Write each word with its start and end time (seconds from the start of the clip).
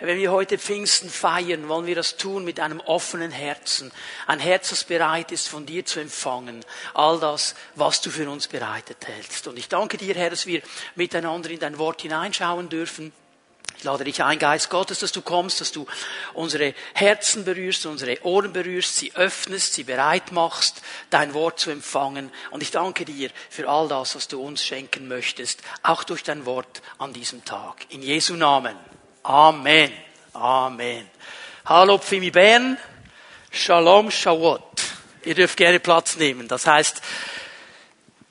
wenn 0.00 0.18
wir 0.18 0.32
heute 0.32 0.58
Pfingsten 0.58 1.10
feiern, 1.10 1.68
wollen 1.68 1.86
wir 1.86 1.94
das 1.94 2.16
tun 2.16 2.44
mit 2.44 2.60
einem 2.60 2.80
offenen 2.80 3.30
Herzen. 3.30 3.92
Ein 4.26 4.40
Herz, 4.40 4.70
das 4.70 4.84
bereit 4.84 5.32
ist, 5.32 5.48
von 5.48 5.66
dir 5.66 5.84
zu 5.84 6.00
empfangen. 6.00 6.64
All 6.94 7.20
das, 7.20 7.54
was 7.74 8.00
du 8.00 8.10
für 8.10 8.28
uns 8.30 8.48
bereitet 8.48 9.06
hältst. 9.06 9.46
Und 9.46 9.58
ich 9.58 9.68
danke 9.68 9.96
dir, 9.96 10.14
Herr, 10.14 10.30
dass 10.30 10.46
wir 10.46 10.62
miteinander 10.94 11.50
in 11.50 11.60
dein 11.60 11.78
Wort 11.78 12.02
hineinschauen 12.02 12.68
dürfen. 12.68 13.12
Ich 13.80 13.84
lade 13.84 14.04
dich 14.04 14.22
ein, 14.22 14.38
Geist 14.38 14.68
Gottes, 14.68 14.98
dass 14.98 15.12
du 15.12 15.22
kommst, 15.22 15.62
dass 15.62 15.72
du 15.72 15.86
unsere 16.34 16.74
Herzen 16.92 17.46
berührst, 17.46 17.86
unsere 17.86 18.22
Ohren 18.26 18.52
berührst, 18.52 18.96
sie 18.96 19.14
öffnest, 19.14 19.72
sie 19.72 19.84
bereit 19.84 20.32
machst, 20.32 20.82
dein 21.08 21.32
Wort 21.32 21.58
zu 21.58 21.70
empfangen. 21.70 22.30
Und 22.50 22.62
ich 22.62 22.72
danke 22.72 23.06
dir 23.06 23.30
für 23.48 23.70
all 23.70 23.88
das, 23.88 24.14
was 24.14 24.28
du 24.28 24.42
uns 24.42 24.62
schenken 24.62 25.08
möchtest, 25.08 25.62
auch 25.82 26.04
durch 26.04 26.22
dein 26.22 26.44
Wort 26.44 26.82
an 26.98 27.14
diesem 27.14 27.42
Tag. 27.46 27.86
In 27.88 28.02
Jesu 28.02 28.34
Namen. 28.36 28.76
Amen. 29.22 29.92
Amen. 30.32 31.06
Hallo 31.66 31.98
Pfimi 31.98 32.30
Bern. 32.30 32.78
Shalom 33.50 34.10
Shawot. 34.10 34.62
Ihr 35.24 35.34
dürft 35.34 35.58
gerne 35.58 35.78
Platz 35.78 36.16
nehmen. 36.16 36.48
Das 36.48 36.66
heißt, 36.66 37.02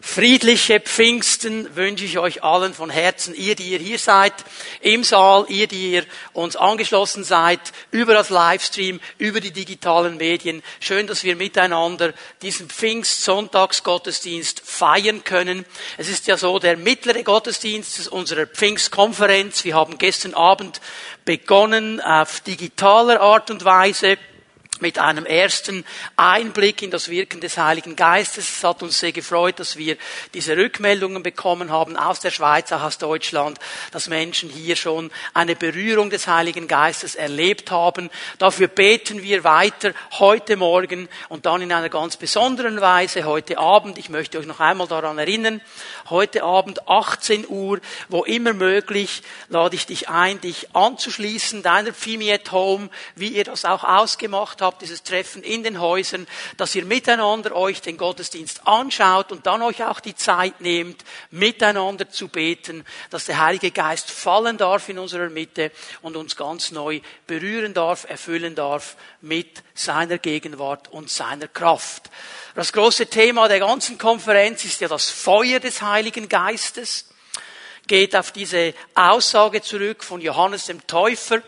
Friedliche 0.02 0.80
Pfingsten 0.80 1.76
wünsche 1.76 2.06
ich 2.06 2.18
euch 2.20 2.42
allen 2.42 2.74
von 2.74 2.90
Herzen. 2.90 3.36
Ihr, 3.36 3.56
die 3.56 3.72
ihr 3.72 3.80
hier 3.80 4.00
seid, 4.00 4.34
im 4.80 5.04
Saal, 5.04 5.46
ihr, 5.50 5.68
die 5.68 5.92
ihr 5.92 6.06
uns 6.32 6.56
angeschlossen 6.56 7.26
seid, 7.26 7.60
über 7.92 8.14
das 8.14 8.30
Livestream, 8.30 9.02
über 9.18 9.42
die 9.42 9.52
digitalen 9.52 10.16
Medien. 10.16 10.64
Schön, 10.80 11.06
dass 11.06 11.26
wir 11.26 11.36
miteinander 11.36 12.14
diesen 12.42 12.70
Pfingstsonntagsgottesdienst 12.70 14.62
feiern 14.64 15.26
können. 15.26 15.66
Es 15.98 16.08
ist 16.08 16.28
ja 16.28 16.38
so 16.38 16.60
der 16.60 16.78
mittlere 16.78 17.24
Gottesdienst 17.24 18.08
unserer 18.08 18.48
Pfingstkonferenz. 18.48 19.66
Wir 19.66 19.76
haben 19.76 19.98
gestern 19.98 20.34
Abend 20.34 20.80
begonnen 21.26 22.00
auf 22.00 22.40
digitaler 22.40 23.20
Art 23.20 23.52
und 23.52 23.66
Weise 23.66 24.18
mit 24.82 25.00
einem 25.00 25.26
ersten 25.26 25.86
Einblick 26.16 26.82
in 26.82 26.92
das 26.92 27.10
Wirken 27.10 27.42
des 27.42 27.58
Heiligen 27.58 27.96
Geistes. 27.96 28.58
Es 28.58 28.64
hat 28.64 28.82
uns 28.82 29.00
sehr 29.00 29.12
gefreut, 29.12 29.60
dass 29.60 29.78
wir 29.78 29.98
diese 30.34 30.56
Rückmeldungen 30.56 31.24
bekommen 31.24 31.72
haben 31.72 31.98
aus 31.98 32.20
der 32.20 32.32
Schweiz, 32.32 32.72
auch 32.72 32.84
aus 32.84 32.98
Deutschland, 32.98 33.60
dass 33.92 34.08
Menschen 34.08 34.50
hier 34.50 34.76
schon 34.76 35.12
eine 35.34 35.56
Berührung 35.56 36.10
des 36.10 36.28
Heiligen 36.28 36.68
Geistes 36.68 37.16
erlebt 37.16 37.72
haben. 37.72 38.10
Dafür 38.38 38.68
beten 38.68 39.24
wir 39.24 39.44
weiter 39.44 39.94
heute 40.20 40.56
Morgen 40.56 41.10
und 41.28 41.46
dann 41.46 41.62
in 41.62 41.74
einer 41.74 41.90
ganz 41.90 42.18
besonderen 42.18 42.82
Weise 42.82 43.26
heute 43.26 43.58
Abend. 43.58 43.98
Ich 43.98 44.10
möchte 44.10 44.40
euch 44.40 44.46
noch 44.46 44.60
einmal 44.60 44.88
daran 44.88 45.18
erinnern, 45.18 45.62
heute 46.10 46.44
Abend 46.44 46.88
18 46.88 47.48
Uhr, 47.48 47.80
wo 48.08 48.24
immer 48.24 48.54
möglich, 48.54 49.24
lade 49.50 49.76
ich 49.76 49.86
dich 49.86 50.10
ein, 50.10 50.40
dich 50.42 50.76
anzuschließen, 50.76 51.64
deiner 51.64 51.94
Pfimi 51.94 52.32
at 52.32 52.52
Home, 52.52 52.90
wie 53.16 53.30
ihr 53.30 53.44
das 53.44 53.66
auch 53.66 53.84
ausgemacht 53.84 54.62
habt 54.62 54.69
habt, 54.70 54.84
dieses 54.84 55.02
Treffen 55.04 55.42
in 55.42 55.64
den 55.64 55.80
Häusern, 55.80 56.28
dass 56.58 56.76
ihr 56.76 56.86
miteinander 56.86 57.56
euch 57.56 57.82
den 57.82 57.98
Gottesdienst 57.98 58.68
anschaut 58.68 59.32
und 59.32 59.48
dann 59.48 59.64
euch 59.64 59.84
auch 59.84 60.00
die 60.00 60.16
Zeit 60.16 60.62
nehmt, 60.62 61.04
miteinander 61.32 62.10
zu 62.10 62.28
beten, 62.28 62.86
dass 63.10 63.26
der 63.26 63.40
Heilige 63.40 63.72
Geist 63.72 64.12
fallen 64.12 64.58
darf 64.58 64.88
in 64.90 65.00
unserer 65.00 65.30
Mitte 65.30 65.72
und 66.04 66.16
uns 66.16 66.36
ganz 66.36 66.72
neu 66.72 67.02
berühren 67.26 67.74
darf, 67.74 68.08
erfüllen 68.08 68.54
darf 68.54 68.96
mit 69.22 69.64
seiner 69.74 70.20
Gegenwart 70.20 70.88
und 70.90 71.10
seiner 71.10 71.48
Kraft. 71.48 72.12
Das 72.54 72.72
große 72.72 73.08
Thema 73.08 73.48
der 73.48 73.60
ganzen 73.60 73.98
Konferenz 73.98 74.66
ist 74.66 74.82
ja 74.82 74.88
das 74.88 75.10
Feuer 75.10 75.60
des 75.60 75.82
Heiligen 75.82 76.30
Geistes 76.30 77.06
geht 77.88 78.16
auf 78.16 78.32
diese 78.32 78.76
Aussage 78.94 79.64
zurück 79.64 80.04
von 80.04 80.22
Johannes 80.22 80.68
dem 80.68 80.86
Täufer, 80.86 81.42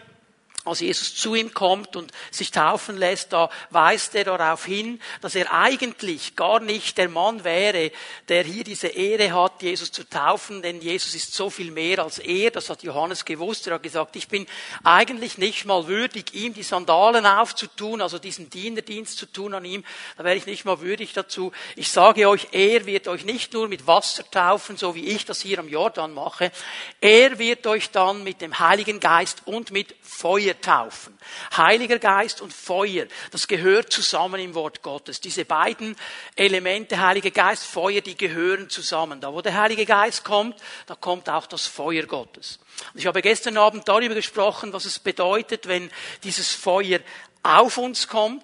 als 0.64 0.81
Jesus 0.81 1.16
zu 1.16 1.34
ihm 1.34 1.54
kommt 1.56 1.95
und 1.95 2.12
sich 2.30 2.52
taufen 2.52 2.95
lässt, 2.95 3.34
da 3.34 3.50
weist 3.72 4.14
er 4.14 4.26
darauf 4.26 4.66
hin, 4.66 5.02
dass 5.22 5.34
er 5.34 5.52
eigentlich 5.52 6.36
gar 6.36 6.59
nicht 6.59 7.00
der 7.00 7.09
Mann 7.09 7.44
wäre, 7.44 7.92
der 8.27 8.44
hier 8.44 8.64
diese 8.64 8.88
Ehre 8.88 9.33
hat, 9.33 9.64
Jesus 9.64 9.92
zu 9.92 10.08
taufen, 10.08 10.61
denn 10.61 10.80
Jesus 10.80 11.16
ist 11.16 11.33
so 11.33 11.50
viel 11.50 11.71
mehr 11.71 12.00
als 12.00 12.20
er, 12.20 12.52
das 12.52 12.70
hat 12.70 12.83
Johannes 12.83 13.26
gewusst, 13.26 13.66
er 13.66 13.76
hat 13.76 13.83
gesagt, 13.83 14.16
ich 14.16 14.27
bin 14.27 14.45
eigentlich 14.83 15.39
nicht 15.39 15.66
mal 15.66 15.88
würdig, 15.88 16.33
ihm 16.36 16.54
die 16.54 16.61
Sandalen 16.61 17.26
aufzutun, 17.26 18.00
also 18.00 18.20
diesen 18.20 18.52
Dienerdienst 18.52 19.17
zu 19.17 19.26
tun 19.26 19.55
an 19.55 19.66
ihm, 19.66 19.83
da 20.16 20.23
wäre 20.23 20.36
ich 20.36 20.45
nicht 20.45 20.66
mal 20.66 20.80
würdig 20.80 21.14
dazu. 21.14 21.52
Ich 21.76 21.89
sage 21.89 22.30
euch, 22.30 22.50
er 22.52 22.86
wird 22.86 23.08
euch 23.08 23.26
nicht 23.26 23.54
nur 23.54 23.67
mit 23.67 23.88
Wasser 23.88 24.30
taufen, 24.30 24.77
so 24.77 24.94
wie 24.94 25.08
ich 25.08 25.26
das 25.26 25.42
hier 25.42 25.58
am 25.58 25.67
Jordan 25.67 26.14
mache, 26.14 26.52
er 27.00 27.39
wird 27.39 27.66
euch 27.66 27.89
dann 27.89 28.23
mit 28.23 28.42
dem 28.42 28.60
Heiligen 28.60 29.00
Geist 29.00 29.42
und 29.45 29.71
mit 29.71 29.95
Feuer 30.04 30.51
Taufen. 30.60 31.17
Heiliger 31.56 32.00
Geist 32.00 32.42
und 32.42 32.54
Feuer, 32.54 33.06
das 33.32 33.48
gehört 33.48 33.92
zusammen 33.92 34.42
im 34.42 34.54
Wort 34.54 34.82
Gottes. 34.82 35.22
Diese 35.22 35.45
beiden 35.45 35.95
Elemente, 36.36 37.00
Heiliger 37.00 37.32
Geist, 37.32 37.66
Feuer, 37.66 38.02
die 38.02 38.17
gehören 38.17 38.70
zusammen. 38.70 39.22
Da 39.22 39.34
wo 39.34 39.42
der 39.42 39.56
Heilige 39.56 39.86
Geist 39.86 40.23
kommt, 40.23 40.56
da 40.88 40.95
kommt 40.95 41.30
auch 41.30 41.45
das 41.45 41.67
Feuer 41.67 42.04
Gottes. 42.04 42.60
ich 42.95 43.06
habe 43.06 43.22
gestern 43.22 43.58
Abend 43.58 43.88
darüber 43.88 44.16
gesprochen, 44.16 44.73
was 44.73 44.86
es 44.86 45.00
bedeutet, 45.00 45.67
wenn 45.67 45.89
dieses 46.23 46.52
Feuer 46.54 47.00
auf 47.44 47.78
uns 47.78 48.08
kommt, 48.08 48.44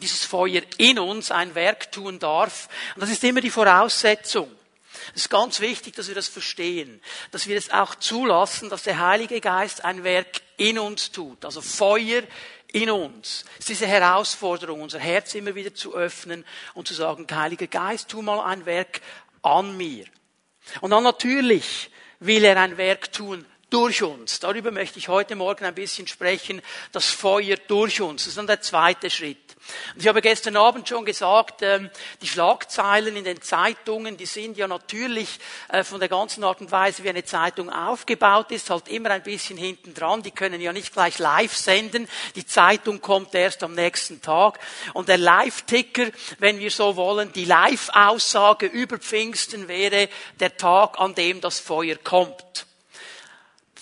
dieses 0.00 0.24
Feuer 0.24 0.62
in 0.78 0.98
uns 0.98 1.30
ein 1.30 1.54
Werk 1.54 1.92
tun 1.92 2.18
darf. 2.18 2.68
Und 2.94 3.02
das 3.02 3.10
ist 3.10 3.24
immer 3.24 3.40
die 3.40 3.50
Voraussetzung. 3.50 4.50
Es 5.14 5.22
ist 5.22 5.30
ganz 5.30 5.60
wichtig, 5.60 5.94
dass 5.94 6.08
wir 6.08 6.14
das 6.14 6.28
verstehen, 6.28 7.00
dass 7.30 7.46
wir 7.46 7.56
es 7.56 7.70
auch 7.70 7.94
zulassen, 7.94 8.70
dass 8.70 8.82
der 8.82 8.98
Heilige 8.98 9.40
Geist 9.40 9.84
ein 9.84 10.04
Werk 10.04 10.42
in 10.56 10.78
uns 10.78 11.10
tut, 11.10 11.44
also 11.44 11.60
Feuer 11.60 12.22
in 12.72 12.90
uns. 12.90 13.44
Es 13.54 13.60
ist 13.60 13.68
diese 13.68 13.86
Herausforderung, 13.86 14.80
unser 14.80 14.98
Herz 14.98 15.34
immer 15.34 15.54
wieder 15.54 15.74
zu 15.74 15.94
öffnen 15.94 16.44
und 16.74 16.88
zu 16.88 16.94
sagen, 16.94 17.26
Heiliger 17.30 17.66
Geist, 17.66 18.08
tu 18.08 18.22
mal 18.22 18.40
ein 18.40 18.64
Werk 18.66 19.00
an 19.42 19.76
mir. 19.76 20.06
Und 20.80 20.90
dann 20.90 21.02
natürlich 21.02 21.90
will 22.20 22.44
er 22.44 22.56
ein 22.56 22.76
Werk 22.76 23.12
tun 23.12 23.44
durch 23.72 24.02
uns. 24.02 24.38
Darüber 24.38 24.70
möchte 24.70 24.98
ich 24.98 25.08
heute 25.08 25.34
Morgen 25.34 25.64
ein 25.64 25.74
bisschen 25.74 26.06
sprechen, 26.06 26.60
das 26.92 27.06
Feuer 27.06 27.56
durch 27.56 28.00
uns. 28.00 28.22
Das 28.22 28.28
ist 28.28 28.38
dann 28.38 28.46
der 28.46 28.60
zweite 28.60 29.08
Schritt. 29.08 29.38
Und 29.94 30.02
ich 30.02 30.08
habe 30.08 30.20
gestern 30.20 30.56
Abend 30.56 30.88
schon 30.88 31.04
gesagt, 31.04 31.62
ähm, 31.62 31.88
die 32.20 32.26
Schlagzeilen 32.26 33.16
in 33.16 33.24
den 33.24 33.40
Zeitungen, 33.40 34.16
die 34.16 34.26
sind 34.26 34.58
ja 34.58 34.68
natürlich 34.68 35.38
äh, 35.68 35.84
von 35.84 36.00
der 36.00 36.08
ganzen 36.08 36.44
Art 36.44 36.60
und 36.60 36.70
Weise, 36.70 37.02
wie 37.04 37.08
eine 37.08 37.24
Zeitung 37.24 37.70
aufgebaut 37.70 38.50
ist, 38.50 38.68
halt 38.68 38.88
immer 38.88 39.10
ein 39.10 39.22
bisschen 39.22 39.56
hinten 39.56 39.94
dran. 39.94 40.22
Die 40.22 40.32
können 40.32 40.60
ja 40.60 40.72
nicht 40.72 40.92
gleich 40.92 41.18
live 41.18 41.56
senden. 41.56 42.08
Die 42.34 42.44
Zeitung 42.44 43.00
kommt 43.00 43.34
erst 43.34 43.62
am 43.62 43.74
nächsten 43.74 44.20
Tag. 44.20 44.58
Und 44.92 45.08
der 45.08 45.18
Live-Ticker, 45.18 46.08
wenn 46.38 46.58
wir 46.58 46.70
so 46.70 46.96
wollen, 46.96 47.32
die 47.32 47.46
Live-Aussage 47.46 48.66
über 48.66 48.98
Pfingsten 48.98 49.68
wäre 49.68 50.08
der 50.40 50.56
Tag, 50.56 50.98
an 50.98 51.14
dem 51.14 51.40
das 51.40 51.58
Feuer 51.60 51.96
kommt. 51.96 52.66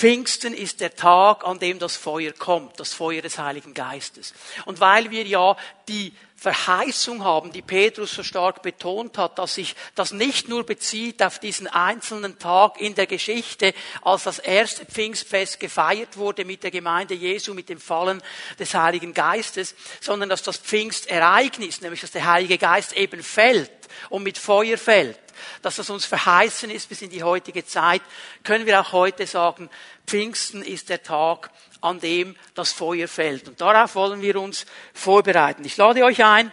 Pfingsten 0.00 0.54
ist 0.54 0.80
der 0.80 0.96
Tag, 0.96 1.46
an 1.46 1.58
dem 1.58 1.78
das 1.78 1.94
Feuer 1.94 2.32
kommt, 2.32 2.80
das 2.80 2.94
Feuer 2.94 3.20
des 3.20 3.36
Heiligen 3.36 3.74
Geistes. 3.74 4.32
Und 4.64 4.80
weil 4.80 5.10
wir 5.10 5.26
ja 5.26 5.58
die 5.88 6.14
Verheißung 6.36 7.22
haben, 7.22 7.52
die 7.52 7.60
Petrus 7.60 8.14
so 8.14 8.22
stark 8.22 8.62
betont 8.62 9.18
hat, 9.18 9.38
dass 9.38 9.56
sich 9.56 9.76
das 9.94 10.12
nicht 10.12 10.48
nur 10.48 10.64
bezieht 10.64 11.22
auf 11.22 11.38
diesen 11.38 11.66
einzelnen 11.66 12.38
Tag 12.38 12.80
in 12.80 12.94
der 12.94 13.06
Geschichte, 13.06 13.74
als 14.00 14.24
das 14.24 14.38
erste 14.38 14.86
Pfingstfest 14.86 15.60
gefeiert 15.60 16.16
wurde 16.16 16.46
mit 16.46 16.62
der 16.62 16.70
Gemeinde 16.70 17.12
Jesu, 17.12 17.52
mit 17.52 17.68
dem 17.68 17.78
Fallen 17.78 18.22
des 18.58 18.72
Heiligen 18.72 19.12
Geistes, 19.12 19.74
sondern 20.00 20.30
dass 20.30 20.42
das 20.42 20.56
Pfingstereignis, 20.56 21.82
nämlich 21.82 22.00
dass 22.00 22.12
der 22.12 22.24
Heilige 22.24 22.56
Geist 22.56 22.94
eben 22.94 23.22
fällt 23.22 23.79
und 24.08 24.22
mit 24.22 24.38
Feuer 24.38 24.78
fällt, 24.78 25.18
dass 25.62 25.76
das 25.76 25.90
uns 25.90 26.04
verheißen 26.04 26.70
ist 26.70 26.88
bis 26.88 27.02
in 27.02 27.10
die 27.10 27.22
heutige 27.22 27.64
Zeit, 27.64 28.02
können 28.44 28.66
wir 28.66 28.80
auch 28.80 28.92
heute 28.92 29.26
sagen, 29.26 29.70
Pfingsten 30.06 30.62
ist 30.62 30.88
der 30.88 31.02
Tag, 31.02 31.50
an 31.80 32.00
dem 32.00 32.36
das 32.54 32.72
Feuer 32.72 33.08
fällt. 33.08 33.48
Und 33.48 33.60
darauf 33.60 33.94
wollen 33.94 34.20
wir 34.20 34.40
uns 34.40 34.66
vorbereiten. 34.92 35.64
Ich 35.64 35.76
lade 35.76 36.04
euch 36.04 36.22
ein, 36.24 36.52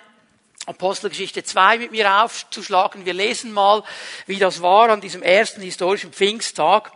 Apostelgeschichte 0.66 1.44
2 1.44 1.78
mit 1.78 1.92
mir 1.92 2.24
aufzuschlagen. 2.24 3.06
Wir 3.06 3.14
lesen 3.14 3.54
mal, 3.54 3.84
wie 4.26 4.38
das 4.38 4.62
war 4.62 4.90
an 4.90 5.00
diesem 5.00 5.24
ersten 5.24 5.62
historischen 5.62 6.12
Pfingsttag. 6.12 6.92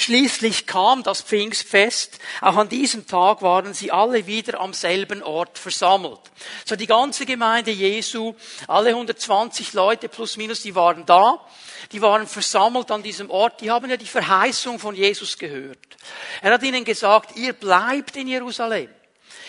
Schließlich 0.00 0.66
kam 0.66 1.02
das 1.02 1.20
Pfingstfest. 1.20 2.20
Auch 2.40 2.56
an 2.56 2.70
diesem 2.70 3.06
Tag 3.06 3.42
waren 3.42 3.74
sie 3.74 3.92
alle 3.92 4.26
wieder 4.26 4.58
am 4.58 4.72
selben 4.72 5.22
Ort 5.22 5.58
versammelt. 5.58 6.20
So 6.64 6.74
die 6.74 6.86
ganze 6.86 7.26
Gemeinde 7.26 7.70
Jesu, 7.70 8.34
alle 8.66 8.88
120 8.90 9.74
Leute 9.74 10.08
plus 10.08 10.38
minus, 10.38 10.62
die 10.62 10.74
waren 10.74 11.04
da. 11.04 11.44
Die 11.92 12.00
waren 12.00 12.26
versammelt 12.26 12.90
an 12.90 13.02
diesem 13.02 13.28
Ort. 13.28 13.60
Die 13.60 13.70
haben 13.70 13.90
ja 13.90 13.98
die 13.98 14.06
Verheißung 14.06 14.78
von 14.78 14.94
Jesus 14.94 15.36
gehört. 15.36 15.98
Er 16.40 16.54
hat 16.54 16.62
ihnen 16.62 16.86
gesagt, 16.86 17.36
ihr 17.36 17.52
bleibt 17.52 18.16
in 18.16 18.28
Jerusalem. 18.28 18.88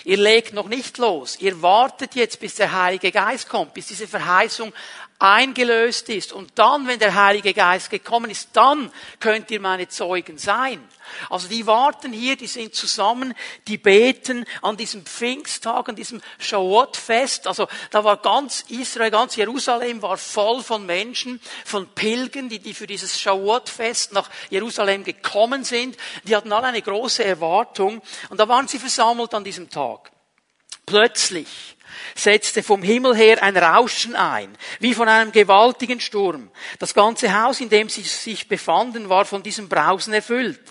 Ihr 0.03 0.18
legt 0.18 0.53
noch 0.53 0.68
nicht 0.68 0.98
los. 0.98 1.38
Ihr 1.39 1.62
wartet 1.62 2.15
jetzt, 2.15 2.42
bis 2.42 2.56
der 2.56 2.74
Heilige 2.74 3.13
Geist 3.13 3.48
kommt, 3.48 3.74
bis 3.74 3.88
diese 3.88 4.07
Verheißung 4.07 4.74
eingelöst 5.22 6.10
ist. 6.10 6.34
Und 6.34 6.52
dann, 6.56 6.88
wenn 6.88 7.00
der 7.00 7.14
Heilige 7.14 7.54
Geist 7.54 7.90
gekommen 7.90 8.32
ist, 8.32 8.50
dann 8.54 8.92
könnt 9.20 9.52
ihr 9.52 9.62
meine 9.62 9.88
Zeugen 9.88 10.38
sein. 10.38 10.84
Also 11.30 11.48
die 11.48 11.68
warten 11.68 12.12
hier, 12.12 12.36
die 12.36 12.48
sind 12.48 12.74
zusammen, 12.74 13.34
die 13.68 13.78
beten 13.78 14.46
an 14.62 14.78
diesem 14.78 15.06
Pfingsttag, 15.06 15.90
an 15.90 15.96
diesem 15.96 16.22
Shavuot-Fest. 16.40 17.48
Also 17.48 17.68
da 17.92 18.04
war 18.04 18.18
ganz 18.18 18.66
Israel, 18.70 19.12
ganz 19.12 19.36
Jerusalem 19.36 20.02
war 20.02 20.18
voll 20.18 20.64
von 20.64 20.86
Menschen, 20.86 21.40
von 21.66 21.88
Pilgern, 21.94 22.50
die, 22.50 22.60
die 22.60 22.74
für 22.74 22.88
dieses 22.88 23.20
Shavuot-Fest 23.20 24.14
nach 24.14 24.30
Jerusalem 24.50 25.04
gekommen 25.04 25.64
sind. 25.64 25.98
Die 26.24 26.36
hatten 26.36 26.52
alle 26.52 26.68
eine 26.68 26.82
große 26.82 27.24
Erwartung 27.24 28.02
und 28.30 28.40
da 28.40 28.48
waren 28.48 28.68
sie 28.68 28.80
versammelt 28.80 29.34
an 29.34 29.44
diesem 29.44 29.70
Tag. 29.70 30.12
Plötzlich 30.86 31.76
setzte 32.16 32.64
vom 32.64 32.84
Himmel 32.84 33.16
her 33.16 33.42
ein 33.44 33.58
Rauschen 33.58 34.16
ein, 34.16 34.56
wie 34.80 34.94
von 34.94 35.08
einem 35.08 35.32
gewaltigen 35.32 36.00
Sturm. 36.00 36.52
Das 36.80 36.94
ganze 36.94 37.42
Haus, 37.42 37.60
in 37.60 37.70
dem 37.70 37.90
sie 37.90 38.04
sich 38.04 38.48
befanden, 38.48 39.10
war 39.10 39.26
von 39.26 39.44
diesem 39.44 39.70
Brausen 39.70 40.14
erfüllt. 40.14 40.62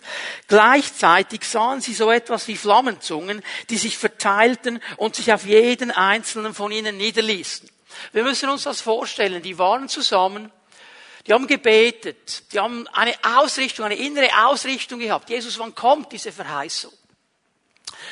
Gleichzeitig 0.48 1.44
sahen 1.44 1.80
sie 1.80 1.94
so 1.94 2.10
etwas 2.10 2.48
wie 2.48 2.56
Flammenzungen, 2.56 3.42
die 3.68 3.76
sich 3.76 3.98
verteilten 3.98 4.80
und 4.96 5.16
sich 5.16 5.32
auf 5.32 5.44
jeden 5.44 5.90
einzelnen 5.90 6.54
von 6.54 6.72
ihnen 6.72 6.96
niederließen. 6.96 7.68
Wir 8.12 8.22
müssen 8.22 8.48
uns 8.48 8.64
das 8.64 8.80
vorstellen. 8.80 9.42
Die 9.42 9.58
waren 9.58 9.88
zusammen, 9.88 10.50
die 11.26 11.32
haben 11.32 11.46
gebetet, 11.46 12.52
die 12.52 12.58
haben 12.58 12.88
eine 12.88 13.14
Ausrichtung, 13.22 13.84
eine 13.84 13.96
innere 13.96 14.46
Ausrichtung 14.46 15.00
gehabt. 15.00 15.28
Jesus, 15.30 15.58
wann 15.58 15.74
kommt 15.74 16.12
diese 16.12 16.32
Verheißung? 16.32 16.92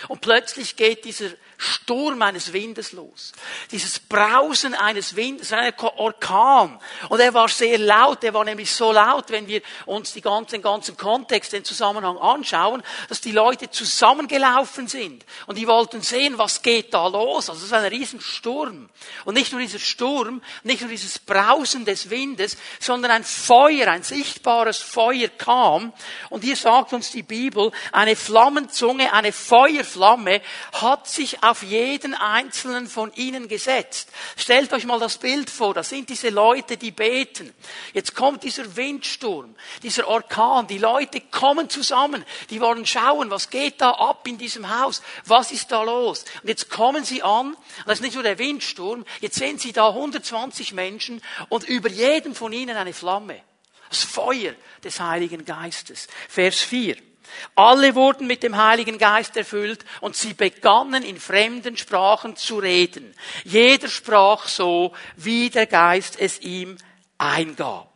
Und 0.09 0.21
plötzlich 0.21 0.77
geht 0.77 1.05
dieser 1.05 1.31
Sturm 1.61 2.23
eines 2.23 2.53
Windes 2.53 2.93
los. 2.93 3.33
Dieses 3.73 3.99
Brausen 3.99 4.75
eines 4.75 5.17
Windes, 5.17 5.53
ein 5.53 5.75
Orkan. 5.77 6.79
Und 7.09 7.19
er 7.19 7.35
war 7.35 7.49
sehr 7.49 7.79
laut, 7.79 8.23
er 8.23 8.33
war 8.33 8.45
nämlich 8.45 8.71
so 8.71 8.93
laut, 8.93 9.29
wenn 9.31 9.49
wir 9.49 9.61
uns 9.85 10.13
die 10.13 10.21
ganzen, 10.21 10.53
den 10.53 10.63
ganzen 10.63 10.97
Kontext, 10.97 11.53
den 11.53 11.65
Zusammenhang 11.65 12.17
anschauen, 12.17 12.85
dass 13.09 13.21
die 13.21 13.33
Leute 13.33 13.69
zusammengelaufen 13.71 14.87
sind. 14.87 15.25
Und 15.47 15.59
die 15.59 15.67
wollten 15.67 16.01
sehen, 16.01 16.39
was 16.39 16.63
geht 16.63 16.95
da 16.95 17.09
los. 17.09 17.51
Also 17.51 17.59
es 17.59 17.65
ist 17.65 17.73
ein 17.73 17.85
Riesensturm. 17.87 18.89
Und 19.25 19.35
nicht 19.35 19.51
nur 19.51 19.61
dieser 19.61 19.81
Sturm, 19.81 20.41
nicht 20.63 20.83
nur 20.83 20.91
dieses 20.91 21.19
Brausen 21.19 21.85
des 21.85 22.09
Windes, 22.09 22.57
sondern 22.79 23.11
ein 23.11 23.25
Feuer, 23.25 23.89
ein 23.89 24.05
sichtbares 24.05 24.79
Feuer 24.79 25.29
kam. 25.29 25.93
Und 26.31 26.45
hier 26.45 26.55
sagt 26.57 26.93
uns 26.93 27.11
die 27.11 27.25
Bibel, 27.25 27.73
eine 27.91 28.15
Flammenzunge, 28.15 29.13
eine 29.13 29.33
Feuerflamme 29.33 30.41
hat 30.73 31.09
sich 31.09 31.43
auf 31.49 31.63
jeden 31.63 32.15
einzelnen 32.15 32.87
von 32.87 33.13
ihnen 33.15 33.49
gesetzt. 33.49 34.11
Stellt 34.37 34.73
euch 34.73 34.85
mal 34.85 35.01
das 35.01 35.19
Bild 35.19 35.49
vor, 35.51 35.75
das 35.75 35.89
sind 35.89 36.09
diese 36.11 36.29
Leute, 36.29 36.77
die 36.77 36.91
beten. 36.91 37.53
Jetzt 37.95 38.15
kommt 38.15 38.43
dieser 38.43 38.77
Windsturm, 38.77 39.55
dieser 39.83 40.07
Orkan, 40.07 40.67
die 40.67 40.79
Leute 40.79 41.21
kommen 41.21 41.71
zusammen, 41.71 42.25
die 42.51 42.61
wollen 42.61 42.87
schauen, 42.87 43.31
was 43.31 43.51
geht 43.51 43.81
da 43.81 43.91
ab 43.93 44.29
in 44.29 44.39
diesem 44.39 44.69
Haus, 44.81 45.03
was 45.25 45.51
ist 45.51 45.73
da 45.73 45.83
los. 45.83 46.25
Und 46.43 46.49
jetzt 46.49 46.69
kommen 46.69 47.05
sie 47.05 47.23
an, 47.23 47.57
das 47.87 47.99
ist 47.99 48.05
nicht 48.05 48.15
nur 48.15 48.23
der 48.23 48.39
Windsturm, 48.39 49.05
jetzt 49.21 49.37
sehen 49.37 49.59
sie 49.59 49.73
da 49.73 49.89
120 49.89 50.75
Menschen 50.75 51.23
und 51.49 51.65
über 51.65 51.89
jedem 51.89 52.35
von 52.35 52.53
ihnen 52.53 52.77
eine 52.77 52.93
Flamme. 52.93 53.41
Das 53.89 54.03
Feuer 54.03 54.53
des 54.85 55.01
Heiligen 55.01 55.47
Geistes. 55.47 56.09
Vers 56.29 56.61
4. 56.61 57.08
Alle 57.55 57.95
wurden 57.95 58.27
mit 58.27 58.43
dem 58.43 58.57
Heiligen 58.57 58.99
Geist 58.99 59.37
erfüllt 59.37 59.85
und 60.01 60.17
sie 60.17 60.35
begannen 60.35 61.03
in 61.03 61.19
fremden 61.19 61.77
Sprachen 61.77 62.37
zu 62.37 62.59
reden. 62.59 63.15
Jeder 63.45 63.89
sprach 63.89 64.49
so, 64.49 64.93
wie 65.17 65.51
der 65.51 65.67
Geist 65.67 66.19
es 66.19 66.41
ihm 66.41 66.77
eingab. 67.19 67.89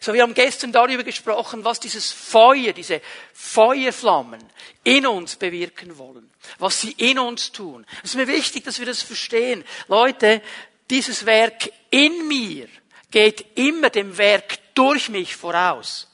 So, 0.00 0.12
wir 0.12 0.22
haben 0.22 0.34
gestern 0.34 0.72
darüber 0.72 1.04
gesprochen, 1.04 1.64
was 1.64 1.80
dieses 1.80 2.10
Feuer, 2.10 2.72
diese 2.72 3.00
Feuerflammen 3.32 4.42
in 4.84 5.06
uns 5.06 5.36
bewirken 5.36 5.98
wollen, 5.98 6.30
was 6.58 6.80
sie 6.80 6.92
in 6.92 7.18
uns 7.18 7.52
tun. 7.52 7.86
Es 8.02 8.10
ist 8.10 8.16
mir 8.16 8.28
wichtig, 8.28 8.64
dass 8.64 8.78
wir 8.78 8.86
das 8.86 9.02
verstehen. 9.02 9.64
Leute, 9.86 10.42
dieses 10.90 11.26
Werk 11.26 11.70
in 11.90 12.26
mir 12.26 12.68
geht 13.10 13.56
immer 13.56 13.90
dem 13.90 14.16
Werk 14.18 14.58
durch 14.74 15.08
mich 15.08 15.36
voraus. 15.36 16.08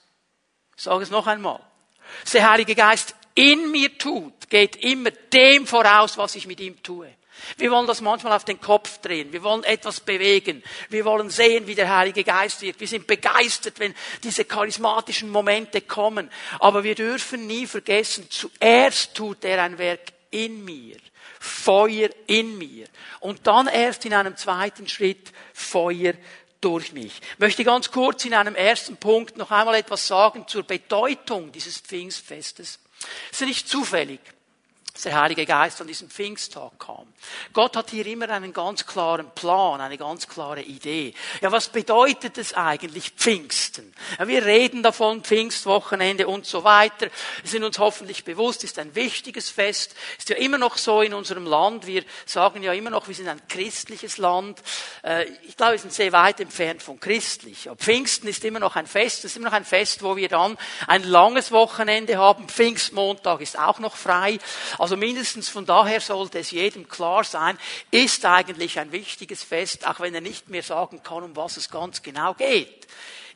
Ich 0.77 0.83
sage 0.83 1.03
es 1.03 1.11
noch 1.11 1.27
einmal. 1.27 1.61
Was 2.23 2.33
der 2.33 2.51
Heilige 2.51 2.75
Geist 2.75 3.15
in 3.35 3.71
mir 3.71 3.97
tut, 3.99 4.49
geht 4.49 4.77
immer 4.77 5.11
dem 5.11 5.67
voraus, 5.67 6.17
was 6.17 6.37
ich 6.37 6.47
mit 6.47 6.61
ihm 6.61 6.83
tue. 6.83 7.09
Wir 7.57 7.71
wollen 7.71 7.87
das 7.87 8.01
manchmal 8.01 8.33
auf 8.33 8.45
den 8.45 8.61
Kopf 8.61 8.99
drehen. 8.99 9.33
Wir 9.33 9.43
wollen 9.43 9.65
etwas 9.65 10.01
bewegen. 10.01 10.63
Wir 10.89 11.05
wollen 11.05 11.31
sehen, 11.31 11.67
wie 11.67 11.75
der 11.75 11.95
Heilige 11.95 12.25
Geist 12.25 12.63
wirkt. 12.63 12.81
Wir 12.81 12.89
sind 12.89 13.07
begeistert, 13.07 13.79
wenn 13.81 13.95
diese 14.23 14.45
charismatischen 14.45 15.31
Momente 15.31 15.81
kommen. 15.81 16.31
Aber 16.59 16.85
wir 16.85 16.95
dürfen 16.95 17.47
nie 17.47 17.67
vergessen, 17.67 18.29
zuerst 18.31 19.15
tut 19.15 19.45
er 19.45 19.63
ein 19.63 19.79
Werk 19.79 20.13
in 20.31 20.65
mir. 20.65 20.97
Feuer 21.39 22.09
in 22.27 22.57
mir. 22.57 22.87
Und 23.21 23.47
dann 23.47 23.67
erst 23.67 24.07
in 24.07 24.15
einem 24.15 24.37
zweiten 24.37 24.89
Schritt 24.89 25.33
Feuer 25.53 26.15
durch 26.65 26.93
mich. 26.93 27.21
Ich 27.33 27.39
möchte 27.39 27.65
ganz 27.65 27.91
kurz 27.91 28.25
in 28.25 28.35
einem 28.35 28.55
ersten 28.55 28.97
Punkt 28.97 29.37
noch 29.37 29.51
einmal 29.51 29.75
etwas 29.75 30.07
sagen 30.07 30.47
zur 30.49 30.63
Bedeutung 30.63 31.53
dieses 31.53 31.79
Pfingstfestes. 31.79 32.79
Es 33.31 33.41
ist 33.41 33.47
nicht 33.47 33.69
zufällig, 33.69 34.21
der 35.03 35.21
Heilige 35.21 35.45
Geist 35.45 35.81
an 35.81 35.89
diesem 35.89 36.09
Pfingsttag 36.09 36.79
kam. 36.79 37.07
Gott 37.53 37.77
hat 37.77 37.91
hier 37.91 38.07
immer 38.07 38.31
einen 38.31 38.53
ganz 38.53 38.87
klaren 38.87 39.29
Plan, 39.35 39.81
eine 39.81 39.99
ganz 39.99 40.29
klare 40.29 40.63
Idee. 40.63 41.15
Ja, 41.41 41.51
was 41.51 41.69
bedeutet 41.69 42.39
es 42.39 42.55
eigentlich 42.55 43.11
Pfingsten? 43.11 43.93
Ja, 44.21 44.29
wir 44.29 44.45
reden 44.45 44.85
davon, 44.85 45.25
Pfingstwochenende 45.25 46.29
und 46.29 46.47
so 46.47 46.63
weiter. 46.63 47.09
Wir 47.43 47.51
sind 47.51 47.65
uns 47.65 47.81
hoffentlich 47.81 48.25
bewusst, 48.25 48.63
ist 48.63 48.79
ein 48.79 48.95
wichtiges 48.95 49.51
Fest. 49.51 49.97
Ist 50.17 50.29
ja 50.29 50.37
immer 50.37 50.59
noch 50.59 50.77
so 50.77 51.03
in 51.03 51.13
unserem 51.13 51.47
Land. 51.47 51.89
Wir 51.89 52.05
sagen 52.25 52.63
ja 52.63 52.73
immer 52.73 52.91
noch, 52.91 53.09
wir 53.09 53.17
sind 53.17 53.27
ein 53.27 53.43
christliches 53.49 54.19
Land. 54.19 54.63
Äh, 55.03 55.25
ich 55.49 55.57
glaube, 55.57 55.73
wir 55.73 55.79
sind 55.81 55.93
sehr 55.93 56.13
weit 56.13 56.39
entfernt 56.39 56.85
von 56.85 57.01
christlich. 57.01 57.69
Aber 57.69 57.77
Pfingsten 57.77 58.29
ist 58.29 58.45
immer 58.45 58.61
noch 58.61 58.77
ein 58.77 58.87
Fest. 58.87 59.25
Es 59.25 59.33
ist 59.33 59.37
immer 59.39 59.47
noch 59.47 59.57
ein 59.57 59.65
Fest, 59.65 60.05
wo 60.05 60.15
wir 60.17 60.29
dann 60.29 60.57
ein 60.87 61.03
langes 61.03 61.51
Wochenende 61.51 62.17
haben. 62.17 62.49
Pfingstmontag 62.49 63.41
ist 63.41 63.59
auch 63.59 63.81
noch 63.81 63.97
frei. 63.97 64.39
Also 64.85 64.99
mindestens 64.99 65.49
von 65.49 65.65
daher 65.65 65.99
sollte 65.99 66.39
es 66.39 66.51
jedem 66.51 66.87
klar 66.87 67.25
sein, 67.25 67.57
ist 67.91 68.27
eigentlich 68.27 68.79
ein 68.79 68.93
wichtiges 68.93 69.43
Fest, 69.43 69.87
auch 69.87 69.99
wenn 70.01 70.15
er 70.15 70.21
nicht 70.21 70.51
mehr 70.51 70.63
sagen 70.63 71.03
kann, 71.03 71.23
um 71.23 71.35
was 71.35 71.57
es 71.57 71.71
ganz 71.71 72.03
genau 72.03 72.35
geht 72.35 72.87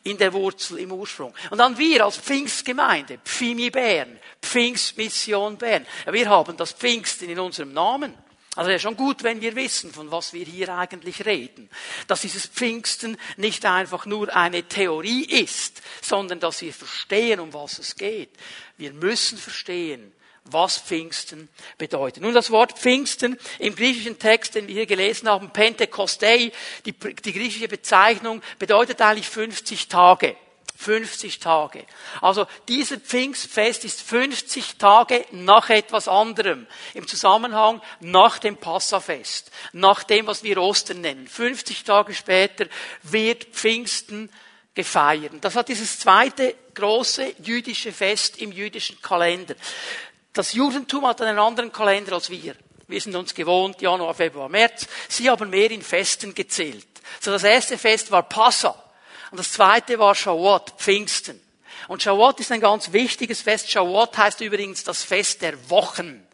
in 0.05 0.19
der 0.19 0.35
Wurzel, 0.35 0.79
im 0.79 0.93
Ursprung. 0.93 1.33
Und 1.49 1.56
dann 1.56 1.79
wir 1.79 2.05
als 2.05 2.19
Pfingstgemeinde, 2.19 3.21
Pfimi 3.25 3.71
Bern, 3.71 4.19
Pfingstmission 4.43 5.56
Bern, 5.56 5.87
wir 6.11 6.29
haben 6.29 6.55
das 6.59 6.73
Pfingsten 6.73 7.31
in 7.31 7.41
unserem 7.41 7.73
Namen. 7.73 8.12
Also 8.55 8.69
wäre 8.69 8.78
schon 8.78 8.99
gut, 8.99 9.23
wenn 9.23 9.40
wir 9.40 9.57
wissen, 9.57 9.90
von 9.90 10.11
was 10.11 10.35
wir 10.35 10.45
hier 10.45 10.76
eigentlich 10.76 11.25
reden. 11.25 11.71
Dass 12.09 12.21
dieses 12.21 12.45
Pfingsten 12.45 13.17
nicht 13.38 13.64
einfach 13.64 14.05
nur 14.05 14.37
eine 14.37 14.64
Theorie 14.64 15.25
ist, 15.25 15.81
sondern 16.02 16.40
dass 16.40 16.61
wir 16.61 16.75
verstehen, 16.75 17.40
um 17.40 17.55
was 17.55 17.78
es 17.78 17.97
geht. 17.97 18.33
Wir 18.76 18.93
müssen 18.93 19.38
verstehen, 19.38 20.12
was 20.52 20.78
Pfingsten 20.78 21.49
bedeutet. 21.76 22.23
Nun, 22.23 22.35
das 22.35 22.50
Wort 22.50 22.78
Pfingsten 22.78 23.38
im 23.59 23.75
griechischen 23.75 24.19
Text, 24.19 24.55
den 24.55 24.69
wir 24.69 24.75
hier 24.75 24.87
gelesen 24.87 25.28
haben, 25.28 25.50
Pentekostei, 25.50 26.52
die, 26.85 26.93
die 26.93 27.33
griechische 27.33 27.69
Bezeichnung, 27.69 28.43
bedeutet 28.59 29.00
eigentlich 29.00 29.28
50 29.28 29.88
Tage. 29.88 30.37
50 30.78 31.40
Tage. 31.40 31.85
Also 32.21 32.47
dieser 32.69 32.99
Pfingstfest 32.99 33.85
ist 33.85 34.00
50 34.00 34.76
Tage 34.76 35.25
nach 35.33 35.71
etwas 35.71 36.07
anderem. 36.07 36.69
Im 36.95 37.09
Zusammenhang 37.09 37.83
nach 37.99 38.38
dem 38.38 38.57
Passafest. 38.57 39.50
Nach 39.73 40.05
dem, 40.05 40.28
was 40.28 40.45
wir 40.45 40.59
Ostern 40.59 41.00
nennen. 41.00 41.26
50 41.26 41.83
Tage 41.83 42.14
später 42.14 42.67
wird 43.02 43.47
Pfingsten 43.47 44.31
gefeiert. 44.73 45.33
Das 45.40 45.57
hat 45.57 45.69
dieses 45.69 45.99
zweite 45.99 46.55
große 46.75 47.35
jüdische 47.43 47.93
Fest 47.93 48.38
im 48.38 48.52
jüdischen 48.52 49.02
Kalender. 49.02 49.57
Das 50.38 50.52
Judentum 50.52 51.04
hat 51.04 51.21
einen 51.21 51.37
anderen 51.40 51.73
Kalender 51.73 52.12
als 52.12 52.30
wir. 52.30 52.54
Wir 52.87 53.00
sind 53.00 53.16
uns 53.16 53.35
gewohnt, 53.35 53.83
Januar, 53.83 54.14
Februar, 54.14 54.49
März. 54.49 54.87
Sie 55.09 55.28
haben 55.28 55.50
mehr 55.50 55.68
in 55.73 55.83
Festen 55.83 56.33
gezählt. 56.33 56.87
So 57.18 57.33
das 57.33 57.42
erste 57.42 57.76
Fest 57.76 58.12
war 58.12 58.23
Passa. 58.23 58.80
Und 59.33 59.40
das 59.40 59.50
zweite 59.50 59.99
war 59.99 60.14
Shavuot, 60.14 60.75
Pfingsten. 60.78 61.40
Und 61.88 62.04
Shavuot 62.04 62.38
ist 62.38 62.52
ein 62.52 62.61
ganz 62.61 62.92
wichtiges 62.92 63.42
Fest. 63.42 63.68
Shavuot 63.68 64.16
heißt 64.16 64.40
übrigens 64.40 64.85
das 64.85 65.02
Fest 65.02 65.42
der 65.42 65.71
Wochen. 65.71 66.25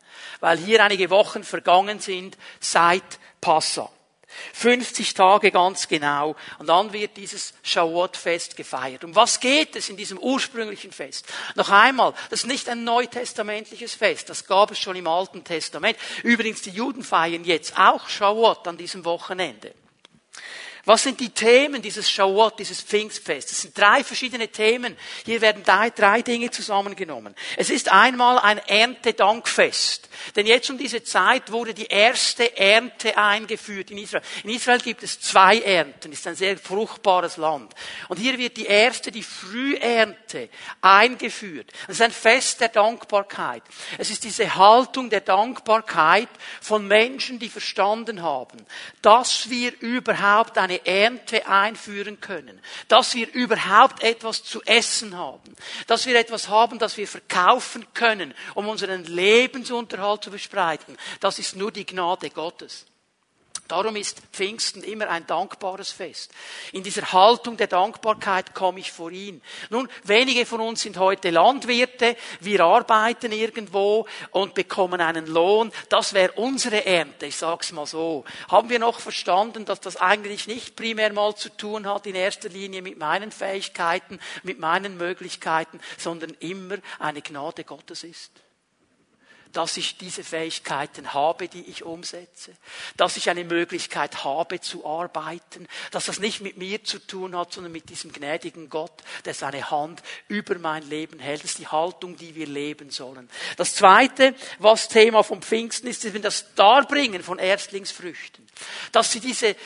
Weil 0.41 0.59
hier 0.59 0.85
einige 0.85 1.09
Wochen 1.09 1.43
vergangen 1.43 1.99
sind 1.99 2.37
seit 2.61 3.19
Passa. 3.41 3.89
50 4.53 5.15
Tage 5.15 5.51
ganz 5.51 5.89
genau. 5.89 6.37
Und 6.59 6.69
dann 6.69 6.93
wird 6.93 7.17
dieses 7.17 7.55
Shavuot-Fest 7.63 8.57
gefeiert. 8.57 9.05
Um 9.05 9.15
was 9.15 9.41
geht 9.41 9.77
es 9.77 9.89
in 9.89 9.97
diesem 9.97 10.19
ursprünglichen 10.19 10.93
Fest? 10.93 11.27
Noch 11.55 11.71
einmal, 11.71 12.15
das 12.31 12.41
ist 12.41 12.47
nicht 12.47 12.69
ein 12.69 12.85
neutestamentliches 12.85 13.95
Fest. 13.95 14.31
Das 14.31 14.47
gab 14.47 14.71
es 14.71 14.79
schon 14.79 14.97
im 14.97 15.07
Alten 15.07 15.45
Testament. 15.45 15.97
Übrigens, 16.23 16.63
die 16.63 16.71
Juden 16.71 17.03
feiern 17.03 17.45
jetzt 17.45 17.79
auch 17.79 18.09
Shavuot 18.09 18.67
an 18.69 18.77
diesem 18.77 19.05
Wochenende. 19.05 19.75
Was 20.85 21.03
sind 21.03 21.19
die 21.21 21.31
Themen 21.31 21.81
dieses 21.81 22.11
Shavuot, 22.11 22.59
dieses 22.59 22.83
Pfingstfest? 22.83 23.51
Es 23.51 23.63
sind 23.63 23.77
drei 23.77 24.05
verschiedene 24.05 24.49
Themen. 24.49 24.97
Hier 25.25 25.41
werden 25.41 25.63
drei, 25.65 25.91
drei 25.91 26.21
Dinge 26.21 26.51
zusammengenommen. 26.51 27.35
Es 27.57 27.71
ist 27.71 27.91
einmal 27.91 28.39
ein 28.39 28.59
Erntedankfest. 28.59 30.11
Denn 30.37 30.47
jetzt 30.47 30.69
um 30.71 30.77
diese 30.77 31.03
Zeit 31.03 31.51
wurde 31.51 31.73
die 31.73 31.87
erste 31.87 32.57
Ernte 32.57 33.17
eingeführt 33.17 33.91
in 33.91 33.99
Israel. 33.99 34.23
In 34.43 34.51
Israel 34.51 34.79
gibt 34.79 35.03
es 35.03 35.21
zwei 35.21 35.59
Ernten. 35.61 36.13
Es 36.13 36.21
ist 36.21 36.27
ein 36.27 36.37
sehr 36.37 36.59
fruchtbares 36.59 37.39
Land. 37.39 37.73
Und 38.09 38.19
hier 38.19 38.37
wird 38.37 38.57
die 38.57 38.67
erste, 38.67 39.11
die 39.11 39.23
Frühernte 39.23 40.51
eingeführt. 40.83 41.73
Es 41.89 41.97
ist 41.97 42.03
ein 42.03 42.11
Fest 42.11 42.61
der 42.61 42.69
Dankbarkeit. 42.69 43.63
Es 43.97 44.11
ist 44.11 44.25
diese 44.25 44.55
Haltung 44.55 45.09
der 45.09 45.23
Dankbarkeit 45.23 46.29
von 46.61 46.87
Menschen, 46.87 47.39
die 47.39 47.49
verstanden 47.49 48.23
haben, 48.23 48.65
dass 49.01 49.49
wir 49.49 49.73
überhaupt 49.81 50.59
eine 50.59 50.74
eine 50.75 50.87
Ernte 50.87 51.47
einführen 51.47 52.21
können, 52.21 52.61
dass 52.89 53.15
wir 53.15 53.33
überhaupt 53.33 54.03
etwas 54.03 54.45
zu 54.45 54.63
essen 54.63 55.17
haben, 55.17 55.55
dass 55.87 56.07
wir 56.07 56.19
etwas 56.19 56.49
haben, 56.49 56.79
das 56.79 56.97
wir 56.97 57.09
verkaufen 57.09 57.87
können, 57.95 58.35
um 58.55 58.69
unseren 58.69 59.05
Lebensunterhalt 59.05 60.25
zu 60.25 60.31
bestreiten. 60.31 60.97
Das 61.21 61.39
ist 61.39 61.57
nur 61.57 61.73
die 61.73 61.87
Gnade 61.87 62.31
Gottes. 62.31 62.87
Darum 63.67 63.97
ist 63.97 64.21
Pfingsten 64.31 64.83
immer 64.83 65.09
ein 65.09 65.27
dankbares 65.27 65.91
Fest. 65.91 66.33
In 66.73 66.83
dieser 66.83 67.13
Haltung 67.13 67.57
der 67.57 67.67
Dankbarkeit 67.67 68.55
komme 68.55 68.81
ich 68.81 68.93
vor 68.93 69.11
ihn. 69.11 69.41
Nun, 69.71 69.89
wenige 70.03 70.45
von 70.45 70.61
uns 70.61 70.83
sind 70.83 70.99
heute 70.99 71.31
Landwirte, 71.31 72.15
wir 72.41 72.61
arbeiten 72.61 73.33
irgendwo 73.33 74.07
und 74.33 74.53
bekommen 74.53 75.01
einen 75.01 75.27
Lohn. 75.27 75.73
Das 75.89 76.13
wäre 76.13 76.33
unsere 76.33 76.85
Ernte, 76.85 77.25
ich 77.25 77.37
sag's 77.37 77.73
mal 77.73 77.87
so. 77.87 78.25
Haben 78.49 78.69
wir 78.69 78.79
noch 78.79 79.01
verstanden, 79.01 79.65
dass 79.65 79.81
das 79.81 79.97
eigentlich 79.97 80.47
nicht 80.47 80.77
primär 80.77 81.15
mal 81.15 81.35
zu 81.35 81.49
tun 81.49 81.89
hat, 81.89 82.07
in 82.07 82.17
erster 82.17 82.51
Linie 82.51 82.83
mit 82.83 82.99
meinen 82.99 83.33
Fähigkeiten, 83.33 84.21
mit 84.43 84.59
meinen 84.59 84.99
Möglichkeiten, 84.99 85.81
sondern 85.97 86.37
immer 86.41 86.77
eine 86.99 87.23
Gnade 87.23 87.65
Gottes 87.65 88.05
ist? 88.05 88.44
Dass 89.55 89.77
ich 89.77 89.97
diese 89.97 90.23
Fähigkeiten 90.23 91.15
habe, 91.15 91.49
die 91.49 91.63
ich 91.63 91.85
umsetze, 91.85 92.53
dass 92.97 93.17
ich 93.17 93.31
eine 93.31 93.45
Möglichkeit 93.45 94.25
habe 94.25 94.61
zu 94.61 94.87
arbeiten, 94.87 95.67
dass 95.91 96.07
das 96.07 96.19
nicht 96.19 96.41
mit 96.41 96.57
mir 96.57 96.85
zu 96.85 96.99
tun 96.99 97.37
hat, 97.37 97.53
sondern 97.53 97.73
mit 97.73 97.89
diesem 97.89 98.13
gnädigen 98.13 98.69
Gott, 98.69 99.03
der 99.25 99.35
seine 99.35 99.71
Hand 99.71 100.03
über 100.29 100.59
mein 100.59 100.89
Leben 100.89 101.19
hält. 101.19 101.43
Das 101.43 101.53
ist 101.53 101.59
die 101.59 101.69
Haltung, 101.69 102.17
die 102.17 102.35
wir 102.35 102.47
leben 102.47 102.91
sollen. 102.91 103.31
Das 103.57 103.75
Zweite, 103.75 104.35
was 104.59 104.89
Thema 104.89 105.23
vom 105.23 105.41
Pfingsten 105.41 105.87
ist, 105.87 106.05
ist 106.05 106.25
das 106.25 106.55
Darbringen 106.55 107.23
von 107.23 107.39
Erstlingsfrüchten. 107.39 108.47
Dass 108.93 109.13
sie 109.13 109.21
diese 109.21 109.57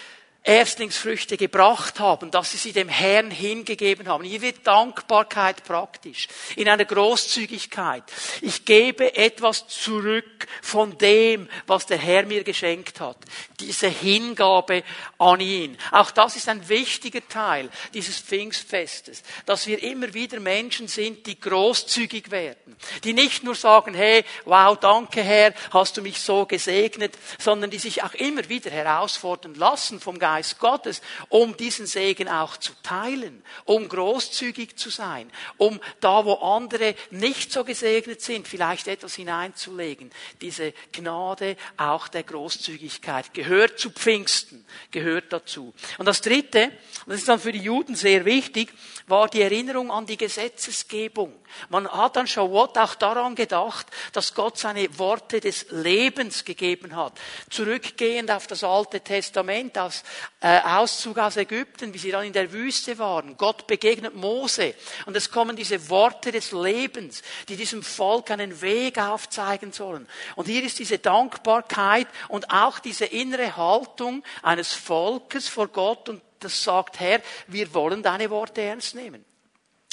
Erstlingsfrüchte 0.48 1.36
gebracht 1.36 2.00
haben, 2.00 2.30
dass 2.30 2.52
sie 2.52 2.56
sie 2.56 2.72
dem 2.72 2.88
Herrn 2.88 3.30
hingegeben 3.30 4.08
haben. 4.08 4.24
Hier 4.24 4.40
wird 4.40 4.66
Dankbarkeit 4.66 5.62
praktisch, 5.62 6.26
in 6.56 6.70
einer 6.70 6.86
Großzügigkeit. 6.86 8.02
Ich 8.40 8.64
gebe 8.64 9.14
etwas 9.14 9.68
zurück 9.68 10.46
von 10.62 10.96
dem, 10.96 11.50
was 11.66 11.84
der 11.84 11.98
Herr 11.98 12.24
mir 12.24 12.44
geschenkt 12.44 12.98
hat. 12.98 13.18
Diese 13.60 13.88
Hingabe 13.88 14.84
an 15.18 15.40
ihn. 15.40 15.76
Auch 15.90 16.10
das 16.12 16.36
ist 16.36 16.48
ein 16.48 16.66
wichtiger 16.66 17.28
Teil 17.28 17.68
dieses 17.92 18.18
Pfingstfestes, 18.18 19.22
dass 19.44 19.66
wir 19.66 19.82
immer 19.82 20.14
wieder 20.14 20.40
Menschen 20.40 20.88
sind, 20.88 21.26
die 21.26 21.38
großzügig 21.38 22.30
werden, 22.30 22.74
die 23.04 23.12
nicht 23.12 23.44
nur 23.44 23.54
sagen, 23.54 23.92
hey, 23.92 24.24
wow, 24.46 24.78
danke 24.78 25.22
Herr, 25.22 25.52
hast 25.72 25.98
du 25.98 26.00
mich 26.00 26.18
so 26.22 26.46
gesegnet, 26.46 27.18
sondern 27.38 27.70
die 27.70 27.78
sich 27.78 28.02
auch 28.02 28.14
immer 28.14 28.48
wieder 28.48 28.70
herausfordern 28.70 29.54
lassen 29.54 30.00
vom 30.00 30.18
Geist 30.18 30.37
Geist 30.38 30.60
Gottes, 30.60 31.02
um 31.30 31.56
diesen 31.56 31.86
Segen 31.86 32.28
auch 32.28 32.56
zu 32.58 32.72
teilen, 32.84 33.42
um 33.64 33.88
großzügig 33.88 34.76
zu 34.76 34.88
sein, 34.88 35.32
um 35.56 35.80
da, 35.98 36.24
wo 36.24 36.34
andere 36.34 36.94
nicht 37.10 37.50
so 37.50 37.64
gesegnet 37.64 38.22
sind, 38.22 38.46
vielleicht 38.46 38.86
etwas 38.86 39.16
hineinzulegen. 39.16 40.12
Diese 40.40 40.72
Gnade 40.92 41.56
auch 41.76 42.06
der 42.06 42.22
Großzügigkeit 42.22 43.34
gehört 43.34 43.80
zu 43.80 43.90
Pfingsten, 43.90 44.64
gehört 44.92 45.32
dazu. 45.32 45.74
Und 45.98 46.06
das 46.06 46.20
Dritte, 46.20 46.66
und 47.04 47.08
das 47.08 47.18
ist 47.18 47.28
dann 47.28 47.40
für 47.40 47.50
die 47.50 47.58
Juden 47.58 47.96
sehr 47.96 48.24
wichtig, 48.24 48.72
war 49.08 49.26
die 49.26 49.42
Erinnerung 49.42 49.90
an 49.90 50.06
die 50.06 50.16
Gesetzesgebung. 50.16 51.34
Man 51.68 51.88
hat 51.88 52.16
dann 52.16 52.26
Shavuot 52.26 52.76
auch 52.78 52.94
daran 52.94 53.34
gedacht, 53.34 53.86
dass 54.12 54.34
Gott 54.34 54.58
seine 54.58 54.98
Worte 54.98 55.40
des 55.40 55.66
Lebens 55.70 56.44
gegeben 56.44 56.94
hat. 56.94 57.14
Zurückgehend 57.50 58.30
auf 58.30 58.46
das 58.46 58.62
Alte 58.62 59.00
Testament, 59.00 59.78
aus 59.78 60.04
äh, 60.40 60.60
Auszug 60.60 61.18
aus 61.18 61.36
Ägypten, 61.36 61.92
wie 61.92 61.98
sie 61.98 62.10
dann 62.10 62.24
in 62.24 62.32
der 62.32 62.52
Wüste 62.52 62.98
waren. 62.98 63.36
Gott 63.36 63.66
begegnet 63.66 64.14
Mose 64.14 64.74
und 65.06 65.16
es 65.16 65.30
kommen 65.30 65.56
diese 65.56 65.88
Worte 65.88 66.32
des 66.32 66.52
Lebens, 66.52 67.22
die 67.48 67.56
diesem 67.56 67.82
Volk 67.82 68.30
einen 68.30 68.60
Weg 68.60 68.98
aufzeigen 68.98 69.72
sollen. 69.72 70.06
Und 70.36 70.46
hier 70.46 70.62
ist 70.62 70.78
diese 70.78 70.98
Dankbarkeit 70.98 72.08
und 72.28 72.50
auch 72.50 72.78
diese 72.78 73.04
innere 73.04 73.56
Haltung 73.56 74.22
eines 74.42 74.72
Volkes 74.72 75.48
vor 75.48 75.68
Gott 75.68 76.08
und 76.08 76.22
das 76.40 76.62
sagt, 76.62 77.00
Herr, 77.00 77.20
wir 77.48 77.74
wollen 77.74 78.02
deine 78.02 78.30
Worte 78.30 78.60
ernst 78.62 78.94
nehmen. 78.94 79.24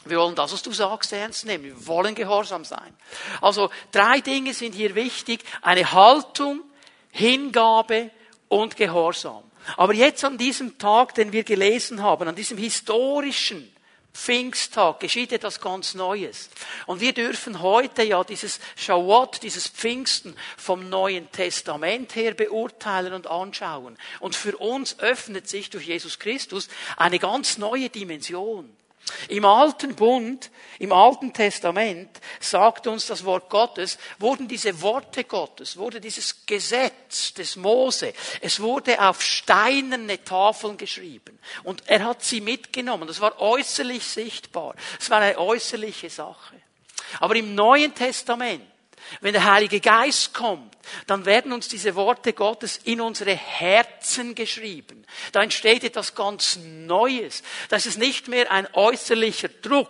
Wir 0.06 0.20
wollen 0.20 0.36
das, 0.36 0.54
was 0.54 0.62
du 0.62 0.72
sagst, 0.72 1.12
ernst 1.14 1.46
nehmen. 1.46 1.64
Wir 1.64 1.88
wollen 1.88 2.14
gehorsam 2.14 2.64
sein. 2.64 2.96
Also 3.42 3.72
drei 3.92 4.22
Dinge 4.22 4.54
sind 4.54 4.76
hier 4.76 4.94
wichtig. 4.94 5.44
Eine 5.64 5.92
Haltung, 5.92 6.62
Hingabe 7.12 8.12
und 8.48 8.78
Gehorsam. 8.78 9.44
Aber 9.78 9.94
jetzt 9.94 10.24
an 10.24 10.38
diesem 10.38 10.78
Tag, 10.78 11.16
den 11.16 11.32
wir 11.32 11.44
gelesen 11.44 12.02
haben, 12.02 12.28
an 12.28 12.36
diesem 12.36 12.58
historischen 12.58 13.72
Pfingsttag 14.16 15.02
geschieht 15.02 15.34
etwas 15.34 15.60
ganz 15.60 15.94
Neues. 15.94 16.50
Und 16.86 17.02
wir 17.02 17.14
dürfen 17.14 17.62
heute 17.62 18.02
ja 18.04 18.24
dieses 18.24 18.60
Shavuot, 18.78 19.44
dieses 19.44 19.68
Pfingsten 19.68 20.36
vom 20.58 20.90
Neuen 20.90 21.30
Testament 21.32 22.16
her 22.16 22.34
beurteilen 22.34 23.14
und 23.14 23.28
anschauen. 23.28 23.98
Und 24.22 24.36
für 24.36 24.56
uns 24.58 25.00
öffnet 25.00 25.50
sich 25.50 25.70
durch 25.70 25.88
Jesus 25.88 26.18
Christus 26.18 26.70
eine 26.96 27.20
ganz 27.20 27.58
neue 27.58 27.90
Dimension. 27.90 28.74
Im 29.30 29.46
Alten 29.46 29.96
Bund, 29.96 30.52
im 30.80 30.92
Alten 30.92 31.32
Testament 31.32 32.20
sagt 32.40 32.88
uns 32.88 33.06
das 33.06 33.24
Wort 33.24 33.50
Gottes, 33.50 33.98
wurden 34.20 34.48
diese 34.48 34.82
Worte 34.82 35.24
Gottes, 35.24 35.78
wurde 35.78 36.02
dieses 36.02 36.46
Gesetz 36.46 37.34
des 37.34 37.56
Mose, 37.56 38.14
es 38.42 38.60
wurde 38.60 39.00
auf 39.02 39.22
steinerne 39.22 40.24
Tafeln 40.24 40.78
geschrieben. 40.78 41.40
Und 41.64 41.84
er 41.88 42.06
hat 42.06 42.24
sie 42.24 42.42
mitgenommen. 42.42 43.08
Das 43.08 43.22
war 43.22 43.40
äußerlich 43.40 44.04
sichtbar. 44.04 44.76
Es 45.00 45.10
war 45.10 45.20
eine 45.20 45.38
äußerliche 45.38 46.10
Sache. 46.10 46.56
Aber 47.20 47.36
im 47.36 47.56
Neuen 47.56 47.94
Testament 47.94 48.64
wenn 49.22 49.34
der 49.34 49.52
Heilige 49.52 49.80
Geist 49.80 50.34
kommt, 50.34 50.76
dann 51.08 51.26
werden 51.26 51.52
uns 51.54 51.68
diese 51.68 51.96
Worte 51.96 52.34
Gottes 52.34 52.80
in 52.84 53.02
unsere 53.02 53.36
Herzen 53.36 54.36
geschrieben. 54.36 55.06
Da 55.32 55.44
entsteht 55.44 55.84
etwas 55.84 56.16
ganz 56.16 56.58
Neues. 56.62 57.44
Das 57.70 57.86
ist 57.86 57.98
nicht 57.98 58.28
mehr 58.28 58.52
ein 58.52 58.68
äußerlicher 58.74 59.50
Druck, 59.50 59.90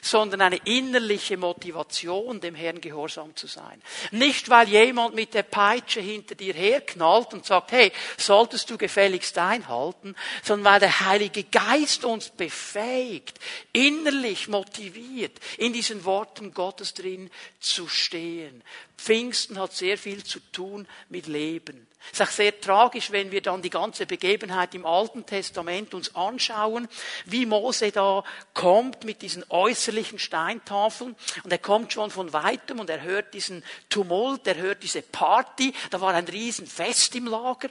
sondern 0.00 0.40
eine 0.40 0.56
innerliche 0.64 1.36
Motivation, 1.36 2.40
dem 2.40 2.54
Herrn 2.54 2.80
gehorsam 2.80 3.34
zu 3.36 3.46
sein. 3.46 3.82
Nicht, 4.10 4.48
weil 4.48 4.68
jemand 4.68 5.14
mit 5.14 5.34
der 5.34 5.42
Peitsche 5.42 6.00
hinter 6.00 6.34
dir 6.34 6.54
herknallt 6.54 7.32
und 7.32 7.46
sagt, 7.46 7.72
hey, 7.72 7.92
solltest 8.16 8.70
du 8.70 8.78
gefälligst 8.78 9.38
einhalten, 9.38 10.14
sondern 10.42 10.72
weil 10.72 10.80
der 10.80 11.00
Heilige 11.00 11.44
Geist 11.44 12.04
uns 12.04 12.30
befähigt, 12.30 13.38
innerlich 13.72 14.48
motiviert, 14.48 15.38
in 15.58 15.72
diesen 15.72 16.04
Worten 16.04 16.52
Gottes 16.52 16.94
drin 16.94 17.30
zu 17.60 17.88
stehen. 17.88 18.62
Pfingsten 18.96 19.58
hat 19.58 19.72
sehr 19.72 19.98
viel 19.98 20.24
zu 20.24 20.40
tun 20.52 20.86
mit 21.08 21.26
Leben. 21.26 21.86
Es 22.12 22.20
ist 22.20 22.26
auch 22.28 22.32
sehr 22.32 22.60
tragisch, 22.60 23.12
wenn 23.12 23.30
wir 23.30 23.40
dann 23.40 23.62
die 23.62 23.70
ganze 23.70 24.06
Begebenheit 24.06 24.74
im 24.74 24.84
Alten 24.84 25.24
Testament 25.24 25.94
uns 25.94 26.14
anschauen, 26.14 26.86
wie 27.24 27.46
Mose 27.46 27.92
da 27.92 28.24
kommt 28.52 29.04
mit 29.04 29.22
diesen 29.22 29.44
äußerlichen 29.48 30.18
Steintafeln 30.18 31.16
und 31.42 31.50
er 31.50 31.58
kommt 31.58 31.92
schon 31.92 32.10
von 32.10 32.32
weitem 32.32 32.78
und 32.78 32.90
er 32.90 33.02
hört 33.02 33.32
diesen 33.32 33.64
Tumult, 33.88 34.46
er 34.46 34.56
hört 34.56 34.82
diese 34.82 35.02
Party, 35.02 35.72
da 35.90 36.00
war 36.00 36.12
ein 36.12 36.26
Riesenfest 36.26 37.14
im 37.16 37.26
Lager. 37.26 37.70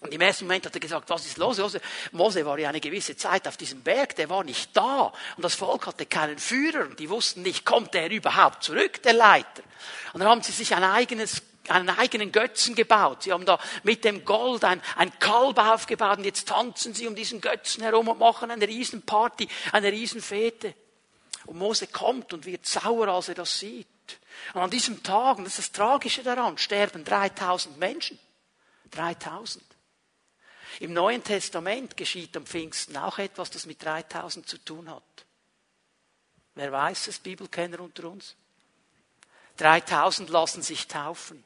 Und 0.00 0.14
im 0.14 0.20
ersten 0.20 0.46
Moment 0.46 0.64
hat 0.64 0.74
er 0.74 0.80
gesagt, 0.80 1.10
was 1.10 1.26
ist 1.26 1.36
los? 1.36 1.60
Mose 2.12 2.46
war 2.46 2.58
ja 2.58 2.70
eine 2.70 2.80
gewisse 2.80 3.16
Zeit 3.16 3.46
auf 3.46 3.58
diesem 3.58 3.82
Berg, 3.82 4.16
der 4.16 4.30
war 4.30 4.44
nicht 4.44 4.74
da. 4.74 5.12
Und 5.36 5.42
das 5.42 5.54
Volk 5.54 5.86
hatte 5.86 6.06
keinen 6.06 6.38
Führer 6.38 6.86
und 6.86 6.98
die 6.98 7.10
wussten 7.10 7.42
nicht, 7.42 7.66
kommt 7.66 7.94
er 7.94 8.10
überhaupt 8.10 8.62
zurück, 8.62 9.02
der 9.02 9.12
Leiter? 9.12 9.62
Und 10.14 10.20
dann 10.20 10.28
haben 10.28 10.42
sie 10.42 10.52
sich 10.52 10.74
ein 10.74 10.84
eigenes 10.84 11.42
einen 11.68 11.90
eigenen 11.90 12.32
Götzen 12.32 12.74
gebaut. 12.74 13.22
Sie 13.22 13.32
haben 13.32 13.44
da 13.44 13.58
mit 13.84 14.04
dem 14.04 14.24
Gold 14.24 14.64
ein, 14.64 14.82
ein 14.96 15.16
Kalb 15.18 15.58
aufgebaut 15.58 16.18
und 16.18 16.24
jetzt 16.24 16.48
tanzen 16.48 16.94
sie 16.94 17.06
um 17.06 17.14
diesen 17.14 17.40
Götzen 17.40 17.82
herum 17.82 18.08
und 18.08 18.18
machen 18.18 18.50
eine 18.50 18.66
Riesenparty, 18.66 19.46
eine 19.70 19.92
Riesenfete. 19.92 20.74
Und 21.46 21.58
Mose 21.58 21.86
kommt 21.86 22.32
und 22.32 22.46
wird 22.46 22.66
sauer, 22.66 23.08
als 23.08 23.28
er 23.28 23.34
das 23.34 23.58
sieht. 23.58 23.86
Und 24.54 24.62
an 24.62 24.70
diesem 24.70 25.02
Tag, 25.02 25.38
und 25.38 25.44
das 25.44 25.58
ist 25.58 25.68
das 25.68 25.72
Tragische 25.72 26.22
daran, 26.22 26.58
sterben 26.58 27.04
3000 27.04 27.78
Menschen. 27.78 28.18
3000. 28.90 29.64
Im 30.78 30.92
Neuen 30.92 31.24
Testament 31.24 31.96
geschieht 31.96 32.36
am 32.36 32.46
Pfingsten 32.46 32.96
auch 32.96 33.18
etwas, 33.18 33.50
das 33.50 33.66
mit 33.66 33.84
3000 33.84 34.48
zu 34.48 34.58
tun 34.58 34.90
hat. 34.90 35.02
Wer 36.54 36.70
weiß 36.72 37.08
es, 37.08 37.18
Bibelkenner 37.18 37.80
unter 37.80 38.08
uns? 38.08 38.36
3000 39.56 40.30
lassen 40.30 40.62
sich 40.62 40.86
taufen. 40.86 41.44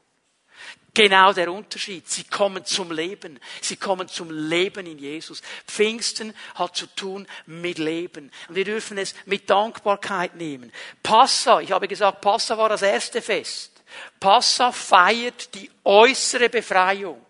Genau 0.93 1.33
der 1.33 1.51
Unterschied. 1.51 2.07
Sie 2.09 2.23
kommen 2.23 2.63
zum 2.63 2.89
Leben. 2.89 3.39
Sie 3.61 3.75
kommen 3.75 4.07
zum 4.07 4.31
Leben 4.31 4.87
in 4.87 4.97
Jesus. 4.97 5.41
Pfingsten 5.67 6.33
hat 6.55 6.77
zu 6.77 6.87
tun 6.87 7.27
mit 7.45 7.77
Leben. 7.77 8.31
Und 8.47 8.55
wir 8.55 8.63
dürfen 8.63 8.97
es 8.97 9.13
mit 9.25 9.49
Dankbarkeit 9.49 10.35
nehmen. 10.35 10.71
Passa, 11.03 11.59
ich 11.59 11.73
habe 11.73 11.89
gesagt, 11.89 12.21
Passa 12.21 12.57
war 12.57 12.69
das 12.69 12.81
erste 12.81 13.21
Fest. 13.21 13.83
Passa 14.21 14.71
feiert 14.71 15.53
die 15.53 15.69
äußere 15.83 16.47
Befreiung. 16.49 17.24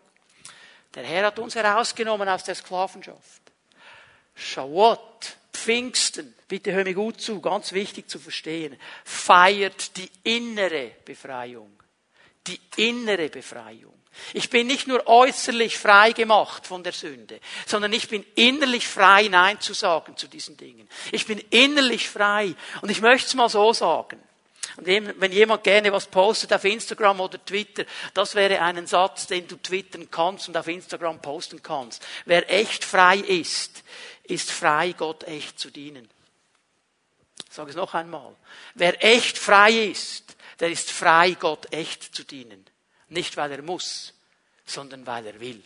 Der 0.96 1.04
Herr 1.04 1.28
hat 1.28 1.40
uns 1.40 1.56
herausgenommen 1.56 2.28
aus 2.28 2.44
der 2.44 2.56
Sklavenschaft. 2.56 3.42
Shavuot, 4.34 5.38
Pfingsten, 5.54 6.34
bitte 6.48 6.72
hör 6.72 6.84
mir 6.84 6.94
gut 6.94 7.22
zu, 7.22 7.42
ganz 7.42 7.74
wichtig 7.74 8.10
zu 8.10 8.20
verstehen, 8.20 8.78
feiert 9.04 9.98
die 9.98 10.10
innere 10.24 10.92
Befreiung. 11.04 11.72
Die 12.48 12.60
innere 12.78 13.30
Befreiung. 13.30 13.94
Ich 14.34 14.50
bin 14.50 14.68
nicht 14.68 14.88
nur 14.88 15.08
äußerlich 15.08 15.78
frei 15.78 16.12
gemacht 16.12 16.66
von 16.66 16.84
der 16.84 16.94
Sünde, 16.94 17.40
sondern 17.66 17.92
ich 17.92 18.08
bin 18.08 18.26
innerlich 18.36 18.88
frei, 18.88 19.28
Nein 19.28 19.60
zu 19.60 19.74
sagen 19.74 20.16
zu 20.16 20.28
diesen 20.28 20.56
Dingen. 20.56 20.88
Ich 21.12 21.26
bin 21.26 21.40
innerlich 21.50 22.10
frei. 22.10 22.56
Und 22.82 22.90
ich 22.90 23.02
möchte 23.02 23.28
es 23.28 23.34
mal 23.34 23.50
so 23.50 23.74
sagen. 23.74 24.22
Und 24.78 24.88
wenn 24.88 25.32
jemand 25.32 25.64
gerne 25.64 25.92
was 25.92 26.08
postet 26.08 26.52
auf 26.52 26.64
Instagram 26.66 27.22
oder 27.22 27.44
Twitter, 27.44 27.86
das 28.14 28.36
wäre 28.36 28.62
ein 28.62 28.86
Satz, 28.88 29.28
den 29.28 29.48
du 29.48 29.56
twittern 29.56 30.10
kannst 30.12 30.48
und 30.48 30.58
auf 30.58 30.68
Instagram 30.68 31.22
posten 31.22 31.64
kannst. 31.64 32.06
Wer 32.26 32.52
echt 32.52 32.84
frei 32.84 33.18
ist, 33.18 33.84
ist 34.24 34.52
frei, 34.52 34.94
Gott 34.94 35.24
echt 35.24 35.60
zu 35.60 35.70
dienen. 35.72 36.10
Ich 37.48 37.54
sage 37.56 37.70
es 37.70 37.76
noch 37.76 37.94
einmal. 37.94 38.36
Wer 38.74 39.02
echt 39.04 39.38
frei 39.38 39.72
ist, 39.72 40.36
der 40.60 40.70
ist 40.70 40.92
frei, 40.92 41.32
Gott 41.32 41.72
echt 41.72 42.16
zu 42.16 42.24
dienen. 42.24 42.66
Nicht 43.08 43.38
weil 43.38 43.52
er 43.52 43.62
muss, 43.62 44.14
sondern 44.66 45.08
weil 45.08 45.26
er 45.28 45.40
will 45.40 45.64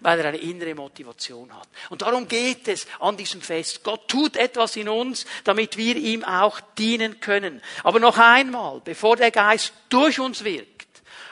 weil 0.00 0.18
er 0.20 0.28
eine 0.28 0.38
innere 0.38 0.74
Motivation 0.74 1.52
hat. 1.54 1.68
Und 1.90 2.02
darum 2.02 2.28
geht 2.28 2.68
es 2.68 2.86
an 3.00 3.16
diesem 3.16 3.40
Fest. 3.40 3.82
Gott 3.84 4.08
tut 4.08 4.36
etwas 4.36 4.76
in 4.76 4.88
uns, 4.88 5.26
damit 5.44 5.76
wir 5.76 5.96
ihm 5.96 6.24
auch 6.24 6.60
dienen 6.78 7.20
können. 7.20 7.62
Aber 7.84 8.00
noch 8.00 8.18
einmal, 8.18 8.80
bevor 8.84 9.16
der 9.16 9.30
Geist 9.30 9.72
durch 9.88 10.20
uns 10.20 10.44
wirkt, 10.44 10.88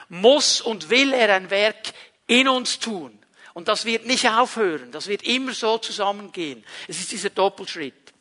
muss 0.09 0.61
und 0.61 0.89
will 0.89 1.13
er 1.13 1.33
ein 1.35 1.49
Werk 1.49 1.93
in 2.27 2.47
uns 2.47 2.79
tun. 2.79 3.17
Und 3.53 3.67
das 3.67 3.85
wird 3.85 4.05
nicht 4.05 4.29
aufhören. 4.29 4.91
Das 4.91 5.07
wird 5.07 5.23
immer 5.23 5.53
so 5.53 5.79
zusammengehen. 5.79 6.63
Es 6.87 6.99
ist 6.99 7.11
dieser 7.11 7.31
Doppelschritt. 7.31 8.13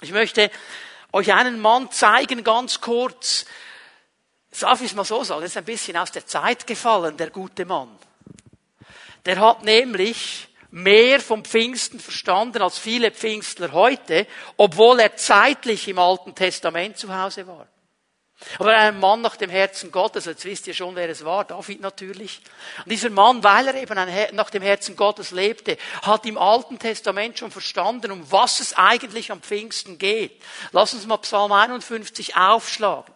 Ich 0.00 0.10
möchte 0.10 0.50
euch 1.12 1.32
einen 1.32 1.60
Mann 1.60 1.90
zeigen, 1.92 2.42
ganz 2.42 2.80
kurz. 2.80 3.46
Darf 4.58 4.80
ich 4.80 4.88
es 4.88 4.94
mal 4.94 5.04
so 5.04 5.22
sagen? 5.22 5.42
Das 5.42 5.52
ist 5.52 5.56
ein 5.56 5.64
bisschen 5.64 5.96
aus 5.96 6.10
der 6.10 6.26
Zeit 6.26 6.66
gefallen, 6.66 7.16
der 7.16 7.30
gute 7.30 7.64
Mann. 7.64 7.96
Der 9.26 9.40
hat 9.40 9.64
nämlich 9.64 10.48
mehr 10.70 11.20
vom 11.20 11.44
Pfingsten 11.44 12.00
verstanden 12.00 12.60
als 12.60 12.78
viele 12.78 13.10
Pfingstler 13.12 13.72
heute, 13.72 14.26
obwohl 14.56 14.98
er 15.00 15.16
zeitlich 15.16 15.86
im 15.88 15.98
Alten 15.98 16.34
Testament 16.34 16.98
zu 16.98 17.16
Hause 17.16 17.46
war. 17.46 17.68
Aber 18.58 18.76
ein 18.76 18.98
Mann 18.98 19.20
nach 19.20 19.36
dem 19.36 19.48
Herzen 19.48 19.92
Gottes, 19.92 20.24
jetzt 20.24 20.44
wisst 20.44 20.66
ihr 20.66 20.74
schon, 20.74 20.96
wer 20.96 21.08
es 21.08 21.24
war, 21.24 21.44
David 21.44 21.80
natürlich. 21.80 22.40
Und 22.84 22.90
dieser 22.90 23.08
Mann, 23.10 23.42
weil 23.44 23.68
er 23.68 23.74
eben 23.76 23.96
nach 24.34 24.50
dem 24.50 24.62
Herzen 24.62 24.96
Gottes 24.96 25.30
lebte, 25.30 25.78
hat 26.02 26.26
im 26.26 26.36
Alten 26.36 26.78
Testament 26.78 27.38
schon 27.38 27.52
verstanden, 27.52 28.10
um 28.10 28.30
was 28.30 28.58
es 28.58 28.74
eigentlich 28.74 29.30
am 29.30 29.40
Pfingsten 29.40 29.98
geht. 29.98 30.42
Lass 30.72 30.92
uns 30.92 31.06
mal 31.06 31.18
Psalm 31.18 31.52
51 31.52 32.36
aufschlagen. 32.36 33.13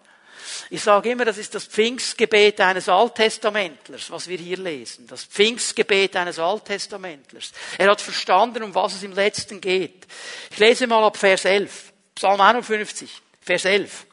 Ich 0.71 0.83
sage 0.83 1.11
immer, 1.11 1.25
das 1.25 1.39
ist 1.39 1.55
das 1.55 1.65
Pfingstgebet 1.65 2.61
eines 2.61 2.89
Alttestamentlers, 2.89 4.11
was 4.11 4.29
wir 4.29 4.39
hier 4.39 4.59
lesen. 4.59 5.07
Das 5.07 5.25
Pfingstgebet 5.25 6.17
eines 6.17 6.39
Alttestamentlers. 6.39 7.53
Er 7.79 7.91
hat 7.91 8.01
verstanden, 8.01 8.63
um 8.63 8.75
was 8.75 8.95
es 8.95 9.03
im 9.03 9.13
letzten 9.13 9.61
geht. 9.61 10.07
Ich 10.51 10.59
lese 10.59 10.87
mal 10.87 11.05
ab 11.05 11.17
Vers 11.17 11.45
11. 11.45 11.93
Psalm 12.15 12.41
51, 12.41 13.11
Vers 13.41 13.65
11. 13.65 14.07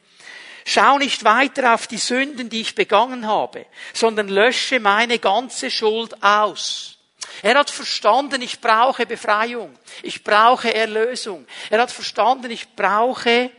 Schau 0.64 0.98
nicht 0.98 1.22
weiter 1.24 1.74
auf 1.74 1.86
die 1.86 1.98
Sünden, 1.98 2.48
die 2.48 2.62
ich 2.62 2.74
begangen 2.74 3.26
habe, 3.26 3.66
sondern 3.92 4.28
lösche 4.28 4.80
meine 4.80 5.18
ganze 5.18 5.70
Schuld 5.70 6.22
aus. 6.22 6.96
Er 7.42 7.56
hat 7.58 7.70
verstanden, 7.70 8.42
ich 8.42 8.60
brauche 8.60 9.06
Befreiung. 9.06 9.76
Ich 10.02 10.24
brauche 10.24 10.72
Erlösung. 10.72 11.46
Er 11.70 11.82
hat 11.82 11.90
verstanden, 11.90 12.50
ich 12.50 12.74
brauche 12.74 13.50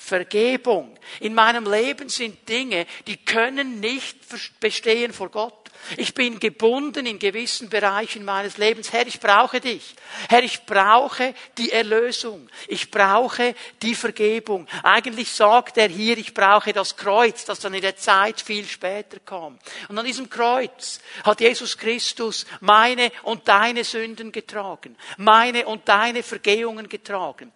Vergebung. 0.00 0.96
In 1.18 1.34
meinem 1.34 1.70
Leben 1.70 2.08
sind 2.08 2.48
Dinge, 2.48 2.86
die 3.08 3.16
können 3.16 3.80
nicht 3.80 4.16
bestehen 4.60 5.12
vor 5.12 5.28
Gott. 5.28 5.68
Ich 5.96 6.14
bin 6.14 6.38
gebunden 6.38 7.04
in 7.04 7.18
gewissen 7.18 7.68
Bereichen 7.68 8.24
meines 8.24 8.58
Lebens. 8.58 8.92
Herr, 8.92 9.06
ich 9.06 9.18
brauche 9.18 9.60
dich. 9.60 9.96
Herr, 10.28 10.42
ich 10.42 10.64
brauche 10.66 11.34
die 11.56 11.72
Erlösung. 11.72 12.48
Ich 12.68 12.90
brauche 12.90 13.54
die 13.82 13.94
Vergebung. 13.96 14.68
Eigentlich 14.82 15.32
sagt 15.32 15.78
er 15.78 15.88
hier, 15.88 16.16
ich 16.16 16.32
brauche 16.32 16.72
das 16.72 16.96
Kreuz, 16.96 17.44
das 17.44 17.60
dann 17.60 17.74
in 17.74 17.82
der 17.82 17.96
Zeit 17.96 18.40
viel 18.40 18.66
später 18.66 19.18
kam. 19.20 19.58
Und 19.88 19.98
an 19.98 20.06
diesem 20.06 20.30
Kreuz 20.30 21.00
hat 21.24 21.40
Jesus 21.40 21.76
Christus 21.76 22.46
meine 22.60 23.10
und 23.24 23.48
deine 23.48 23.82
Sünden 23.82 24.30
getragen. 24.30 24.96
Meine 25.16 25.66
und 25.66 25.88
deine 25.88 26.22
Vergehungen 26.22 26.88
getragen. 26.88 27.52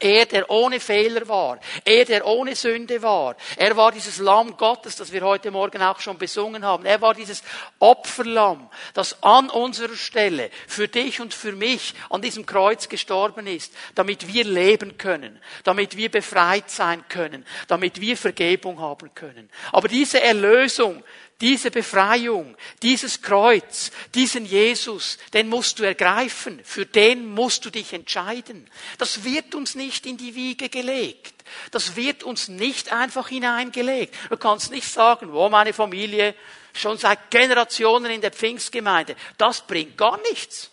Er, 0.00 0.26
der 0.26 0.50
ohne 0.50 0.80
Fehler 0.80 1.28
war. 1.28 1.58
Er, 1.84 2.04
der 2.04 2.26
ohne 2.26 2.54
Sünde 2.54 3.02
war. 3.02 3.36
Er 3.56 3.76
war 3.76 3.92
dieses 3.92 4.18
Lamm 4.18 4.56
Gottes, 4.56 4.96
das 4.96 5.12
wir 5.12 5.22
heute 5.22 5.50
Morgen 5.50 5.82
auch 5.82 6.00
schon 6.00 6.18
besungen 6.18 6.64
haben. 6.64 6.84
Er 6.84 7.00
war 7.00 7.14
dieses 7.14 7.42
Opferlamm, 7.78 8.68
das 8.94 9.22
an 9.22 9.50
unserer 9.50 9.94
Stelle 9.94 10.50
für 10.66 10.88
dich 10.88 11.20
und 11.20 11.34
für 11.34 11.52
mich 11.52 11.94
an 12.10 12.22
diesem 12.22 12.46
Kreuz 12.46 12.88
gestorben 12.88 13.46
ist, 13.46 13.72
damit 13.94 14.32
wir 14.32 14.44
leben 14.44 14.98
können, 14.98 15.40
damit 15.64 15.96
wir 15.96 16.10
befreit 16.10 16.70
sein 16.70 17.04
können, 17.08 17.44
damit 17.66 18.00
wir 18.00 18.16
Vergebung 18.16 18.80
haben 18.80 19.14
können. 19.14 19.50
Aber 19.72 19.88
diese 19.88 20.20
Erlösung, 20.20 21.02
diese 21.40 21.70
Befreiung, 21.70 22.56
dieses 22.82 23.22
Kreuz, 23.22 23.92
diesen 24.14 24.44
Jesus, 24.44 25.18
den 25.32 25.48
musst 25.48 25.78
du 25.78 25.84
ergreifen, 25.84 26.60
für 26.64 26.84
den 26.84 27.32
musst 27.32 27.64
du 27.64 27.70
dich 27.70 27.92
entscheiden. 27.92 28.68
Das 28.98 29.22
wird 29.22 29.54
uns 29.54 29.74
nicht 29.76 30.04
in 30.06 30.16
die 30.16 30.34
Wiege 30.34 30.68
gelegt. 30.68 31.34
Das 31.70 31.96
wird 31.96 32.24
uns 32.24 32.48
nicht 32.48 32.92
einfach 32.92 33.28
hineingelegt. 33.28 34.14
Du 34.30 34.36
kannst 34.36 34.70
nicht 34.70 34.88
sagen, 34.88 35.32
wo 35.32 35.48
meine 35.48 35.72
Familie 35.72 36.34
schon 36.74 36.98
seit 36.98 37.30
Generationen 37.30 38.10
in 38.10 38.20
der 38.20 38.32
Pfingstgemeinde. 38.32 39.16
Das 39.36 39.66
bringt 39.66 39.96
gar 39.96 40.18
nichts. 40.30 40.70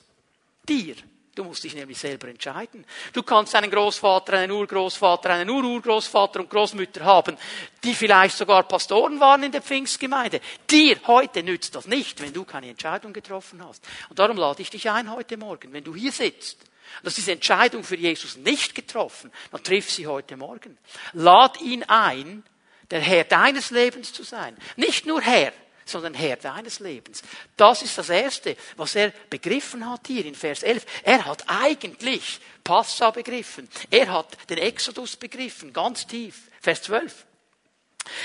Dir. 0.68 0.96
Du 1.36 1.44
musst 1.44 1.66
dich 1.66 1.76
nämlich 1.76 1.98
selber 1.98 2.30
entscheiden. 2.30 2.86
Du 3.12 3.22
kannst 3.22 3.54
einen 3.56 3.70
Großvater, 3.70 4.38
einen 4.38 4.54
Urgroßvater, 4.54 5.32
einen 5.32 5.50
Ururgroßvater 5.50 6.40
und 6.40 6.50
Großmütter 6.50 7.04
haben, 7.04 7.38
die 7.84 7.94
vielleicht 7.94 8.38
sogar 8.38 8.64
Pastoren 8.64 9.20
waren 9.20 9.44
in 9.44 9.52
der 9.52 9.62
Pfingstgemeinde. 9.62 10.40
Dir 10.70 10.98
heute 11.08 11.44
nützt 11.44 11.76
das 11.76 11.88
nicht, 11.88 12.22
wenn 12.22 12.32
du 12.32 12.46
keine 12.46 12.70
Entscheidung 12.70 13.12
getroffen 13.12 13.62
hast. 13.66 13.84
Und 14.10 14.18
darum 14.18 14.38
lade 14.38 14.62
ich 14.62 14.70
dich 14.70 14.90
ein 14.90 15.12
heute 15.12 15.36
Morgen, 15.36 15.74
wenn 15.74 15.84
du 15.84 15.94
hier 15.94 16.14
sitzt. 16.14 16.58
Und 17.02 17.08
hast 17.08 17.18
diese 17.18 17.34
Entscheidung 17.34 17.84
für 17.84 17.98
Jesus 17.98 18.38
nicht 18.38 18.74
getroffen, 18.74 19.30
dann 19.52 19.62
triff 19.62 19.92
sie 19.92 20.08
heute 20.08 20.38
Morgen. 20.38 20.78
Lad 21.12 21.60
ihn 21.60 21.84
ein, 21.84 22.44
der 22.92 23.02
Herr 23.02 23.26
deines 23.26 23.72
Lebens 23.72 24.14
zu 24.14 24.24
sein. 24.24 24.56
Nicht 24.78 25.06
nur 25.06 25.20
Herr, 25.20 25.52
sondern 25.86 26.14
Herr 26.14 26.36
deines 26.36 26.80
Lebens. 26.80 27.22
Das 27.56 27.82
ist 27.84 27.98
das 27.98 28.10
Erste, 28.10 28.58
was 28.76 28.96
er 28.96 29.12
begriffen 29.30 29.90
hat 29.90 30.08
hier 30.08 30.26
in 30.26 30.36
Vers 30.36 30.64
11. 30.64 30.86
Er 31.04 31.26
hat 31.26 31.44
eigentlich 31.48 32.40
Passa 32.64 33.12
begriffen. 33.12 33.70
Er 33.92 34.12
hat 34.12 34.36
den 34.50 34.58
Exodus 34.58 35.16
begriffen, 35.16 35.72
ganz 35.72 36.08
tief. 36.08 36.50
Vers 36.62 36.82
12. 36.84 37.26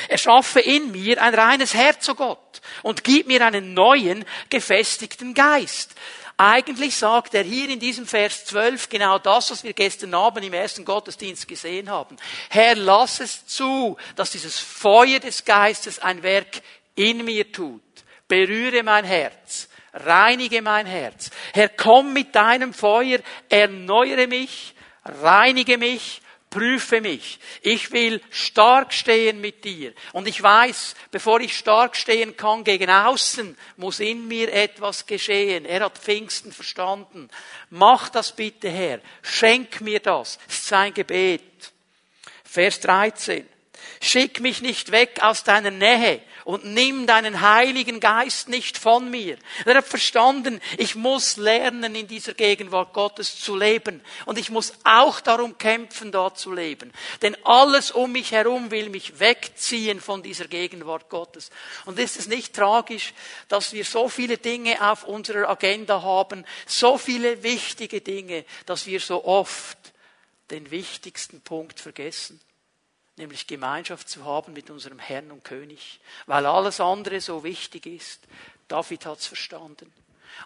Er 0.08 0.18
schaffe 0.18 0.60
in 0.60 0.90
mir 0.92 1.22
ein 1.22 1.34
reines 1.34 1.74
Herz, 1.74 2.08
o 2.08 2.12
oh 2.12 2.14
Gott, 2.14 2.60
und 2.82 3.04
gib 3.04 3.26
mir 3.26 3.44
einen 3.44 3.74
neuen, 3.74 4.24
gefestigten 4.50 5.34
Geist. 5.34 5.94
Eigentlich 6.36 6.96
sagt 6.96 7.34
er 7.34 7.42
hier 7.42 7.68
in 7.68 7.80
diesem 7.80 8.06
Vers 8.06 8.46
12 8.46 8.88
genau 8.88 9.18
das, 9.18 9.50
was 9.50 9.62
wir 9.62 9.74
gestern 9.74 10.14
Abend 10.14 10.44
im 10.46 10.54
ersten 10.54 10.86
Gottesdienst 10.86 11.46
gesehen 11.46 11.90
haben. 11.90 12.16
Herr, 12.48 12.76
lass 12.76 13.20
es 13.20 13.46
zu, 13.46 13.98
dass 14.16 14.30
dieses 14.30 14.58
Feuer 14.58 15.18
des 15.18 15.44
Geistes 15.44 15.98
ein 15.98 16.22
Werk 16.22 16.62
in 16.94 17.24
mir 17.24 17.50
tut. 17.52 17.82
Berühre 18.28 18.82
mein 18.82 19.04
Herz. 19.04 19.68
Reinige 19.92 20.62
mein 20.62 20.86
Herz. 20.86 21.30
Herr, 21.52 21.68
komm 21.68 22.12
mit 22.12 22.34
deinem 22.34 22.72
Feuer, 22.72 23.18
erneuere 23.48 24.28
mich, 24.28 24.74
reinige 25.04 25.78
mich, 25.78 26.22
prüfe 26.48 27.00
mich. 27.00 27.38
Ich 27.62 27.90
will 27.92 28.20
stark 28.30 28.92
stehen 28.92 29.40
mit 29.40 29.64
dir. 29.64 29.92
Und 30.12 30.28
ich 30.28 30.42
weiß, 30.42 30.94
bevor 31.10 31.40
ich 31.40 31.56
stark 31.56 31.96
stehen 31.96 32.36
kann 32.36 32.64
gegen 32.64 32.90
außen, 32.90 33.56
muss 33.76 34.00
in 34.00 34.28
mir 34.28 34.52
etwas 34.52 35.06
geschehen. 35.06 35.64
Er 35.64 35.84
hat 35.84 35.98
Pfingsten 35.98 36.52
verstanden. 36.52 37.28
Mach 37.70 38.08
das 38.10 38.32
bitte, 38.32 38.68
Herr. 38.68 39.00
Schenk 39.22 39.80
mir 39.80 40.00
das. 40.00 40.38
Das 40.46 40.56
ist 40.56 40.66
sein 40.66 40.92
Gebet. 40.94 41.72
Vers 42.44 42.80
13. 42.80 43.48
Schick 44.00 44.40
mich 44.40 44.60
nicht 44.60 44.92
weg 44.92 45.18
aus 45.22 45.44
deiner 45.44 45.70
Nähe 45.70 46.20
und 46.44 46.64
nimm 46.64 47.06
deinen 47.06 47.40
Heiligen 47.40 48.00
Geist 48.00 48.48
nicht 48.48 48.78
von 48.78 49.10
mir. 49.10 49.36
Er 49.64 49.76
hat 49.76 49.86
verstanden, 49.86 50.60
ich 50.78 50.94
muss 50.94 51.36
lernen, 51.36 51.94
in 51.94 52.06
dieser 52.06 52.34
Gegenwart 52.34 52.92
Gottes 52.92 53.40
zu 53.40 53.56
leben. 53.56 54.00
Und 54.26 54.38
ich 54.38 54.50
muss 54.50 54.72
auch 54.84 55.20
darum 55.20 55.58
kämpfen, 55.58 56.12
dort 56.12 56.38
zu 56.38 56.52
leben. 56.52 56.92
Denn 57.22 57.36
alles 57.44 57.90
um 57.90 58.12
mich 58.12 58.32
herum 58.32 58.70
will 58.70 58.88
mich 58.88 59.20
wegziehen 59.20 60.00
von 60.00 60.22
dieser 60.22 60.46
Gegenwart 60.46 61.08
Gottes. 61.08 61.50
Und 61.84 61.98
ist 61.98 62.18
es 62.18 62.26
nicht 62.26 62.54
tragisch, 62.54 63.12
dass 63.48 63.72
wir 63.72 63.84
so 63.84 64.08
viele 64.08 64.38
Dinge 64.38 64.90
auf 64.90 65.04
unserer 65.04 65.48
Agenda 65.48 66.02
haben, 66.02 66.44
so 66.66 66.98
viele 66.98 67.42
wichtige 67.42 68.00
Dinge, 68.00 68.44
dass 68.66 68.86
wir 68.86 69.00
so 69.00 69.24
oft 69.24 69.78
den 70.50 70.70
wichtigsten 70.70 71.40
Punkt 71.40 71.80
vergessen? 71.80 72.40
Nämlich 73.20 73.46
Gemeinschaft 73.46 74.08
zu 74.08 74.24
haben 74.24 74.52
mit 74.52 74.70
unserem 74.70 74.98
Herrn 74.98 75.30
und 75.30 75.44
König, 75.44 76.00
weil 76.26 76.46
alles 76.46 76.80
andere 76.80 77.20
so 77.20 77.44
wichtig 77.44 77.86
ist. 77.86 78.26
David 78.66 79.06
hat's 79.06 79.26
verstanden. 79.26 79.92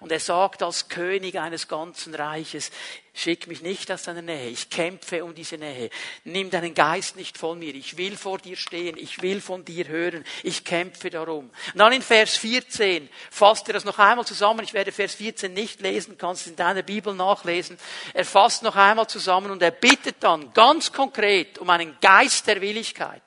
Und 0.00 0.12
er 0.12 0.20
sagt 0.20 0.62
als 0.62 0.88
König 0.88 1.38
eines 1.38 1.68
ganzen 1.68 2.14
Reiches, 2.14 2.70
schick 3.14 3.46
mich 3.46 3.62
nicht 3.62 3.90
aus 3.92 4.02
deiner 4.02 4.22
Nähe, 4.22 4.48
ich 4.48 4.68
kämpfe 4.70 5.24
um 5.24 5.34
diese 5.34 5.56
Nähe. 5.56 5.88
Nimm 6.24 6.50
deinen 6.50 6.74
Geist 6.74 7.16
nicht 7.16 7.38
von 7.38 7.58
mir, 7.58 7.74
ich 7.74 7.96
will 7.96 8.16
vor 8.16 8.38
dir 8.38 8.56
stehen, 8.56 8.96
ich 8.98 9.22
will 9.22 9.40
von 9.40 9.64
dir 9.64 9.86
hören, 9.86 10.24
ich 10.42 10.64
kämpfe 10.64 11.10
darum. 11.10 11.50
Und 11.72 11.78
dann 11.78 11.92
in 11.92 12.02
Vers 12.02 12.36
14 12.36 13.08
fasst 13.30 13.68
er 13.68 13.74
das 13.74 13.84
noch 13.84 13.98
einmal 13.98 14.26
zusammen, 14.26 14.64
ich 14.64 14.74
werde 14.74 14.92
Vers 14.92 15.14
14 15.14 15.52
nicht 15.52 15.80
lesen, 15.80 16.18
kannst 16.18 16.46
in 16.46 16.56
deiner 16.56 16.82
Bibel 16.82 17.14
nachlesen. 17.14 17.78
Er 18.12 18.24
fasst 18.24 18.62
noch 18.62 18.76
einmal 18.76 19.06
zusammen 19.06 19.50
und 19.50 19.62
er 19.62 19.70
bittet 19.70 20.16
dann 20.20 20.52
ganz 20.52 20.92
konkret 20.92 21.58
um 21.58 21.70
einen 21.70 21.96
Geist 22.00 22.46
der 22.46 22.60
Willigkeit. 22.60 23.22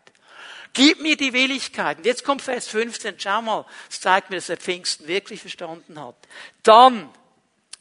Gib 0.77 1.01
mir 1.01 1.17
die 1.17 1.33
Willigkeit. 1.33 1.97
Und 1.97 2.05
jetzt 2.05 2.23
kommt 2.23 2.43
Vers 2.43 2.67
15. 2.67 3.15
Schau 3.17 3.41
mal, 3.41 3.65
es 3.89 3.99
zeigt 3.99 4.29
mir, 4.29 4.35
dass 4.35 4.49
er 4.49 4.57
Pfingsten 4.57 5.07
wirklich 5.07 5.41
verstanden 5.41 5.99
hat. 5.99 6.15
Dann, 6.61 7.09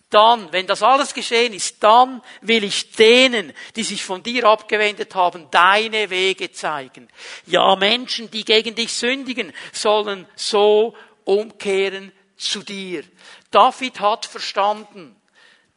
dann, 0.08 0.50
wenn 0.50 0.66
das 0.66 0.82
alles 0.82 1.12
geschehen 1.12 1.52
ist, 1.52 1.84
dann 1.84 2.22
will 2.40 2.64
ich 2.64 2.92
denen, 2.92 3.52
die 3.76 3.82
sich 3.82 4.02
von 4.02 4.22
dir 4.22 4.46
abgewendet 4.46 5.14
haben, 5.14 5.46
deine 5.50 6.08
Wege 6.08 6.52
zeigen. 6.52 7.10
Ja, 7.44 7.76
Menschen, 7.76 8.30
die 8.30 8.46
gegen 8.46 8.74
dich 8.74 8.94
sündigen, 8.94 9.52
sollen 9.72 10.26
so 10.34 10.96
umkehren 11.24 12.12
zu 12.38 12.62
dir. 12.62 13.04
David 13.50 14.00
hat 14.00 14.24
verstanden, 14.24 15.14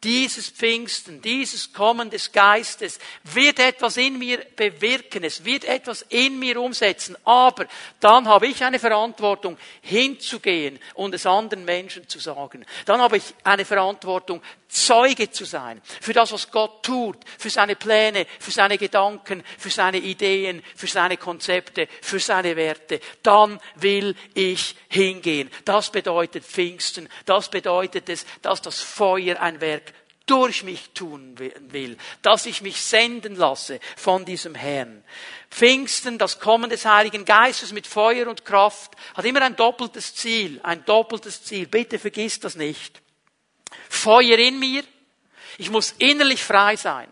dieses 0.04 0.50
Pfingsten, 0.50 1.22
dieses 1.22 1.74
Kommen 1.74 2.10
des 2.10 2.32
Geistes 2.32 3.00
wird 3.24 3.60
etwas 3.60 3.98
in 3.98 4.18
mir 4.18 4.46
bewirken, 4.56 5.26
es 5.26 5.44
wird 5.44 5.66
etwas 5.66 6.06
in 6.08 6.40
mir 6.40 6.60
umsetzen, 6.62 7.18
aber 7.26 7.66
dann 8.00 8.28
habe 8.28 8.48
ich 8.48 8.64
eine 8.64 8.80
Verantwortung, 8.80 9.58
hinzugehen 9.82 10.80
und 10.94 11.14
es 11.14 11.26
anderen 11.26 11.66
Menschen 11.66 12.08
zu 12.08 12.20
sagen. 12.20 12.66
Dann 12.86 13.02
habe 13.02 13.18
ich 13.18 13.24
eine 13.44 13.66
Verantwortung, 13.66 14.42
Zeuge 14.70 15.32
zu 15.32 15.46
sein 15.46 15.82
für 16.00 16.14
das, 16.14 16.32
was 16.32 16.52
Gott 16.52 16.84
tut, 16.84 17.18
für 17.40 17.50
seine 17.50 17.76
Pläne, 17.76 18.28
für 18.40 18.52
seine 18.52 18.78
Gedanken, 18.78 19.44
für 19.58 19.72
seine 19.72 19.98
Ideen, 19.98 20.64
für 20.76 20.86
seine 20.86 21.18
Konzepte, 21.18 21.88
für 22.02 22.20
seine 22.20 22.56
Werte. 22.56 23.00
Dann 23.24 23.60
will 23.76 24.16
ich 24.36 24.76
hingehen. 24.88 25.50
Das 25.66 25.92
bedeutet 25.92 26.46
Pfingsten. 26.46 27.10
Das 27.26 27.50
bedeutet 27.50 28.10
es, 28.10 28.28
dass 28.44 28.62
das 28.62 28.80
Feuer 28.80 29.42
ein 29.42 29.60
Werk 29.60 29.92
durch 30.30 30.64
mich 30.64 30.92
tun 30.92 31.36
will, 31.38 31.98
dass 32.22 32.46
ich 32.46 32.62
mich 32.62 32.82
senden 32.82 33.36
lasse 33.36 33.80
von 33.98 34.26
diesem 34.26 34.54
Herrn. 34.54 35.04
Pfingsten, 35.50 36.18
das 36.18 36.40
Kommen 36.40 36.70
des 36.70 36.86
Heiligen 36.86 37.26
Geistes 37.26 37.72
mit 37.72 37.88
Feuer 37.88 38.28
und 38.28 38.46
Kraft, 38.46 38.92
hat 39.16 39.26
immer 39.26 39.42
ein 39.42 39.56
doppeltes 39.56 40.14
Ziel, 40.14 40.60
ein 40.64 40.86
doppeltes 40.86 41.44
Ziel. 41.44 41.68
Bitte 41.68 41.98
vergiss 41.98 42.40
das 42.40 42.56
nicht. 42.56 43.02
Feuer 43.90 44.38
in 44.38 44.60
mir. 44.60 44.84
Ich 45.58 45.72
muss 45.72 45.96
innerlich 45.98 46.44
frei 46.44 46.76
sein. 46.76 47.10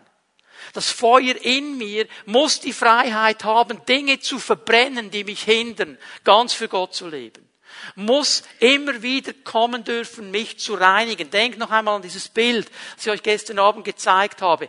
Das 0.72 0.90
Feuer 0.90 1.34
in 1.42 1.76
mir 1.76 2.06
muss 2.26 2.60
die 2.60 2.72
Freiheit 2.72 3.42
haben, 3.42 3.84
Dinge 3.86 4.20
zu 4.20 4.38
verbrennen, 4.38 5.10
die 5.10 5.24
mich 5.24 5.42
hindern, 5.42 5.98
ganz 6.24 6.52
für 6.52 6.68
Gott 6.68 6.94
zu 6.94 7.08
leben. 7.08 7.47
Muss 7.94 8.42
immer 8.60 9.02
wieder 9.02 9.32
kommen 9.44 9.84
dürfen, 9.84 10.30
mich 10.30 10.58
zu 10.58 10.74
reinigen. 10.74 11.30
Denkt 11.30 11.58
noch 11.58 11.70
einmal 11.70 11.96
an 11.96 12.02
dieses 12.02 12.28
Bild, 12.28 12.70
das 12.96 13.06
ich 13.06 13.12
euch 13.12 13.22
gestern 13.22 13.58
Abend 13.58 13.84
gezeigt 13.84 14.42
habe. 14.42 14.68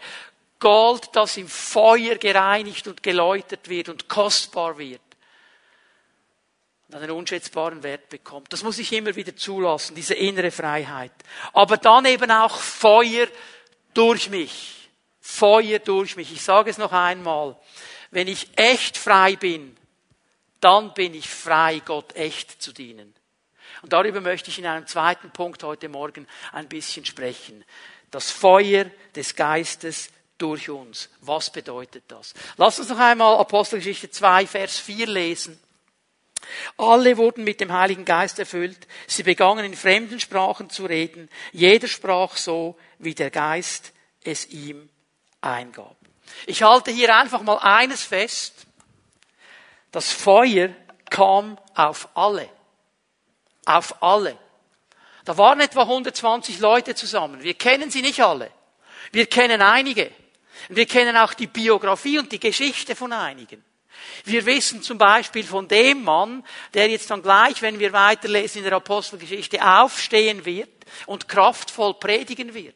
Gold, 0.59 1.09
das 1.13 1.37
im 1.37 1.47
Feuer 1.47 2.15
gereinigt 2.15 2.87
und 2.87 3.01
geläutert 3.01 3.69
wird 3.69 3.89
und 3.89 4.09
kostbar 4.09 4.77
wird 4.77 5.01
und 6.89 6.95
einen 6.95 7.11
unschätzbaren 7.11 7.83
Wert 7.83 8.09
bekommt. 8.09 8.51
Das 8.51 8.63
muss 8.63 8.79
ich 8.79 8.91
immer 8.93 9.15
wieder 9.15 9.35
zulassen, 9.35 9.95
diese 9.95 10.15
innere 10.15 10.49
Freiheit. 10.49 11.11
Aber 11.53 11.77
dann 11.77 12.05
eben 12.05 12.31
auch 12.31 12.57
Feuer 12.59 13.27
durch 13.93 14.29
mich. 14.29 14.89
Feuer 15.21 15.79
durch 15.79 16.15
mich. 16.15 16.31
Ich 16.31 16.41
sage 16.41 16.71
es 16.71 16.79
noch 16.79 16.91
einmal. 16.91 17.55
Wenn 18.09 18.27
ich 18.27 18.49
echt 18.55 18.97
frei 18.97 19.35
bin, 19.35 19.77
dann 20.59 20.93
bin 20.93 21.13
ich 21.13 21.29
frei, 21.29 21.81
Gott 21.85 22.15
echt 22.15 22.61
zu 22.61 22.73
dienen. 22.73 23.13
Und 23.81 23.93
darüber 23.93 24.21
möchte 24.21 24.49
ich 24.49 24.59
in 24.59 24.65
einem 24.65 24.87
zweiten 24.87 25.31
Punkt 25.31 25.63
heute 25.63 25.89
Morgen 25.89 26.27
ein 26.51 26.67
bisschen 26.67 27.05
sprechen. 27.05 27.63
Das 28.11 28.31
Feuer 28.31 28.85
des 29.15 29.35
Geistes 29.35 30.09
durch 30.37 30.69
uns. 30.69 31.09
Was 31.21 31.51
bedeutet 31.51 32.03
das? 32.07 32.33
Lass 32.57 32.79
uns 32.79 32.89
noch 32.89 32.99
einmal 32.99 33.37
Apostelgeschichte 33.37 34.09
2, 34.09 34.47
Vers 34.47 34.77
4 34.79 35.07
lesen. 35.07 35.59
Alle 36.77 37.17
wurden 37.17 37.43
mit 37.43 37.59
dem 37.59 37.71
Heiligen 37.71 38.05
Geist 38.05 38.39
erfüllt. 38.39 38.87
Sie 39.07 39.23
begannen 39.23 39.65
in 39.65 39.75
fremden 39.75 40.19
Sprachen 40.19 40.69
zu 40.69 40.85
reden. 40.85 41.29
Jeder 41.51 41.87
sprach 41.87 42.37
so, 42.37 42.77
wie 42.97 43.13
der 43.13 43.29
Geist 43.29 43.91
es 44.23 44.47
ihm 44.47 44.89
eingab. 45.41 45.97
Ich 46.45 46.63
halte 46.63 46.91
hier 46.91 47.15
einfach 47.15 47.41
mal 47.41 47.57
eines 47.57 48.03
fest. 48.03 48.65
Das 49.91 50.11
Feuer 50.11 50.69
kam 51.09 51.57
auf 51.75 52.09
alle. 52.13 52.49
Auf 53.65 54.01
alle. 54.01 54.37
Da 55.25 55.37
waren 55.37 55.59
etwa 55.59 55.81
120 55.81 56.59
Leute 56.59 56.95
zusammen. 56.95 57.43
Wir 57.43 57.53
kennen 57.53 57.91
sie 57.91 58.01
nicht 58.01 58.21
alle. 58.21 58.51
Wir 59.11 59.25
kennen 59.25 59.61
einige. 59.61 60.11
Wir 60.69 60.85
kennen 60.85 61.17
auch 61.17 61.33
die 61.33 61.47
Biografie 61.47 62.19
und 62.19 62.31
die 62.31 62.39
Geschichte 62.39 62.95
von 62.95 63.13
einigen. 63.13 63.63
Wir 64.23 64.45
wissen 64.45 64.81
zum 64.81 64.97
Beispiel 64.97 65.43
von 65.43 65.67
dem 65.67 66.03
Mann, 66.03 66.43
der 66.73 66.89
jetzt 66.89 67.09
dann 67.09 67.21
gleich, 67.21 67.61
wenn 67.61 67.79
wir 67.79 67.93
weiterlesen 67.93 68.59
in 68.59 68.63
der 68.65 68.73
Apostelgeschichte, 68.73 69.65
aufstehen 69.65 70.45
wird 70.45 70.69
und 71.05 71.27
kraftvoll 71.27 71.95
predigen 71.95 72.53
wird, 72.53 72.75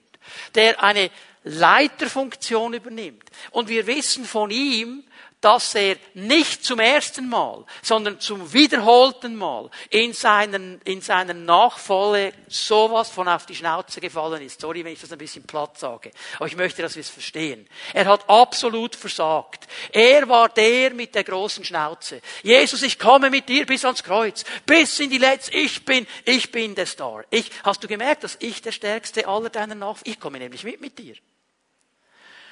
der 0.56 0.82
eine 0.84 1.10
Leiterfunktion 1.44 2.74
übernimmt. 2.74 3.30
Und 3.52 3.68
wir 3.68 3.88
wissen 3.88 4.26
von 4.26 4.50
ihm, 4.50 5.04
dass 5.44 5.76
er 5.76 5.98
nicht 6.14 6.64
zum 6.64 6.80
ersten 6.80 7.28
Mal, 7.28 7.66
sondern 7.82 8.18
zum 8.22 8.54
wiederholten 8.54 9.36
Mal 9.36 9.70
in 9.90 10.14
seinen, 10.14 10.80
in 10.86 11.02
seiner 11.02 11.34
Nachfolge 11.34 12.34
sowas 12.48 13.10
von 13.10 13.28
auf 13.28 13.46
die 13.46 13.56
Schnauze 13.56 14.00
gefallen 14.00 14.42
ist. 14.42 14.62
Sorry, 14.62 14.86
wenn 14.86 14.94
ich 14.94 15.02
das 15.02 15.12
ein 15.12 15.18
bisschen 15.18 15.44
platt 15.44 15.78
sage. 15.78 16.12
Aber 16.38 16.48
ich 16.48 16.56
möchte, 16.56 16.82
dass 16.82 16.96
wir 16.96 17.02
es 17.02 17.10
verstehen. 17.10 17.68
Er 17.94 18.06
hat 18.06 18.30
absolut 18.30 18.96
versagt. 18.96 19.68
Er 19.92 20.30
war 20.30 20.48
der 20.48 20.94
mit 20.94 21.14
der 21.14 21.26
großen 21.26 21.66
Schnauze. 21.66 22.22
Jesus, 22.42 22.82
ich 22.82 22.98
komme 22.98 23.30
mit 23.30 23.50
dir 23.50 23.66
bis 23.66 23.84
ans 23.84 24.04
Kreuz. 24.04 24.46
Bis 24.66 24.98
in 25.02 25.10
die 25.10 25.18
letzte. 25.18 25.58
Ich 25.58 25.84
bin, 25.84 26.08
ich 26.24 26.54
bin 26.54 26.74
der 26.74 26.86
Star. 26.86 27.26
Ich, 27.30 27.52
hast 27.64 27.84
du 27.84 27.90
gemerkt, 27.90 28.24
dass 28.24 28.38
ich 28.40 28.62
der 28.62 28.72
stärkste 28.72 29.28
aller 29.28 29.50
deiner 29.50 29.76
Nachfolger, 29.76 30.10
ich 30.10 30.20
komme 30.22 30.40
nämlich 30.40 30.64
mit 30.64 30.80
mit 30.80 30.98
dir. 30.98 31.16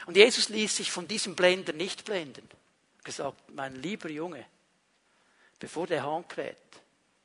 Und 0.08 0.18
Jesus 0.18 0.50
ließ 0.50 0.76
sich 0.76 0.92
von 0.92 1.08
diesem 1.08 1.36
Blender 1.36 1.72
nicht 1.72 2.04
blenden 2.04 2.50
gesagt, 3.04 3.50
mein 3.52 3.76
lieber 3.76 4.10
Junge, 4.10 4.46
bevor 5.60 5.88
der 5.88 6.04
Hahn 6.04 6.28
kräht, 6.28 6.58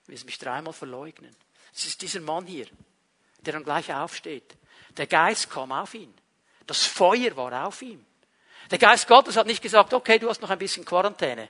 wirst 0.07 0.23
du 0.23 0.27
mich 0.27 0.39
dreimal 0.39 0.73
verleugnen. 0.73 1.35
Es 1.75 1.87
ist 1.87 2.01
dieser 2.03 2.21
Mann 2.21 2.47
hier, 2.47 2.67
der 3.41 3.53
dann 3.53 3.65
gleich 3.65 3.93
aufsteht. 3.93 4.57
Der 4.97 5.07
Geist 5.07 5.51
kam 5.51 5.73
auf 5.73 5.95
ihn. 5.95 6.15
Das 6.67 6.85
Feuer 6.85 7.37
war 7.37 7.67
auf 7.67 7.83
ihm. 7.83 8.05
Der 8.71 8.79
Geist 8.79 9.07
Gottes 9.07 9.37
hat 9.37 9.47
nicht 9.47 9.63
gesagt, 9.63 9.95
okay, 9.95 10.19
du 10.19 10.29
hast 10.29 10.41
noch 10.41 10.51
ein 10.51 10.59
bisschen 10.59 10.85
Quarantäne. 10.85 11.49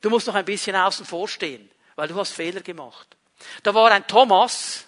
Du 0.00 0.10
musst 0.10 0.26
noch 0.26 0.34
ein 0.34 0.44
bisschen 0.44 0.76
außen 0.76 1.06
vor 1.06 1.28
stehen, 1.28 1.70
weil 1.94 2.08
du 2.08 2.14
hast 2.16 2.32
Fehler 2.32 2.60
gemacht. 2.60 3.16
Da 3.62 3.74
war 3.74 3.90
ein 3.90 4.06
Thomas, 4.06 4.86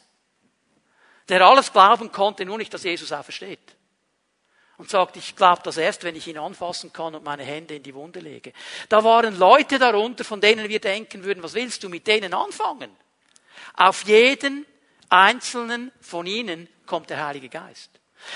der 1.28 1.40
alles 1.42 1.72
glauben 1.72 2.12
konnte, 2.12 2.44
nur 2.44 2.58
nicht, 2.58 2.72
dass 2.72 2.82
Jesus 2.82 3.12
aufersteht. 3.12 3.75
Und 4.78 4.90
sagt, 4.90 5.16
ich 5.16 5.36
glaube 5.36 5.62
das 5.64 5.76
erst, 5.76 6.04
wenn 6.04 6.16
ich 6.16 6.26
ihn 6.26 6.38
anfassen 6.38 6.92
kann 6.92 7.14
und 7.14 7.24
meine 7.24 7.44
Hände 7.44 7.76
in 7.76 7.82
die 7.82 7.94
Wunde 7.94 8.20
lege. 8.20 8.52
Da 8.88 9.02
waren 9.04 9.38
Leute 9.38 9.78
darunter, 9.78 10.24
von 10.24 10.40
denen 10.40 10.68
wir 10.68 10.80
denken 10.80 11.24
würden, 11.24 11.42
was 11.42 11.54
willst 11.54 11.82
du 11.82 11.88
mit 11.88 12.06
denen 12.06 12.34
anfangen? 12.34 12.90
Auf 13.74 14.04
jeden 14.04 14.66
einzelnen 15.08 15.92
von 16.00 16.26
ihnen 16.26 16.68
kommt 16.84 17.10
der 17.10 17.24
Heilige 17.24 17.48
Geist. 17.48 17.90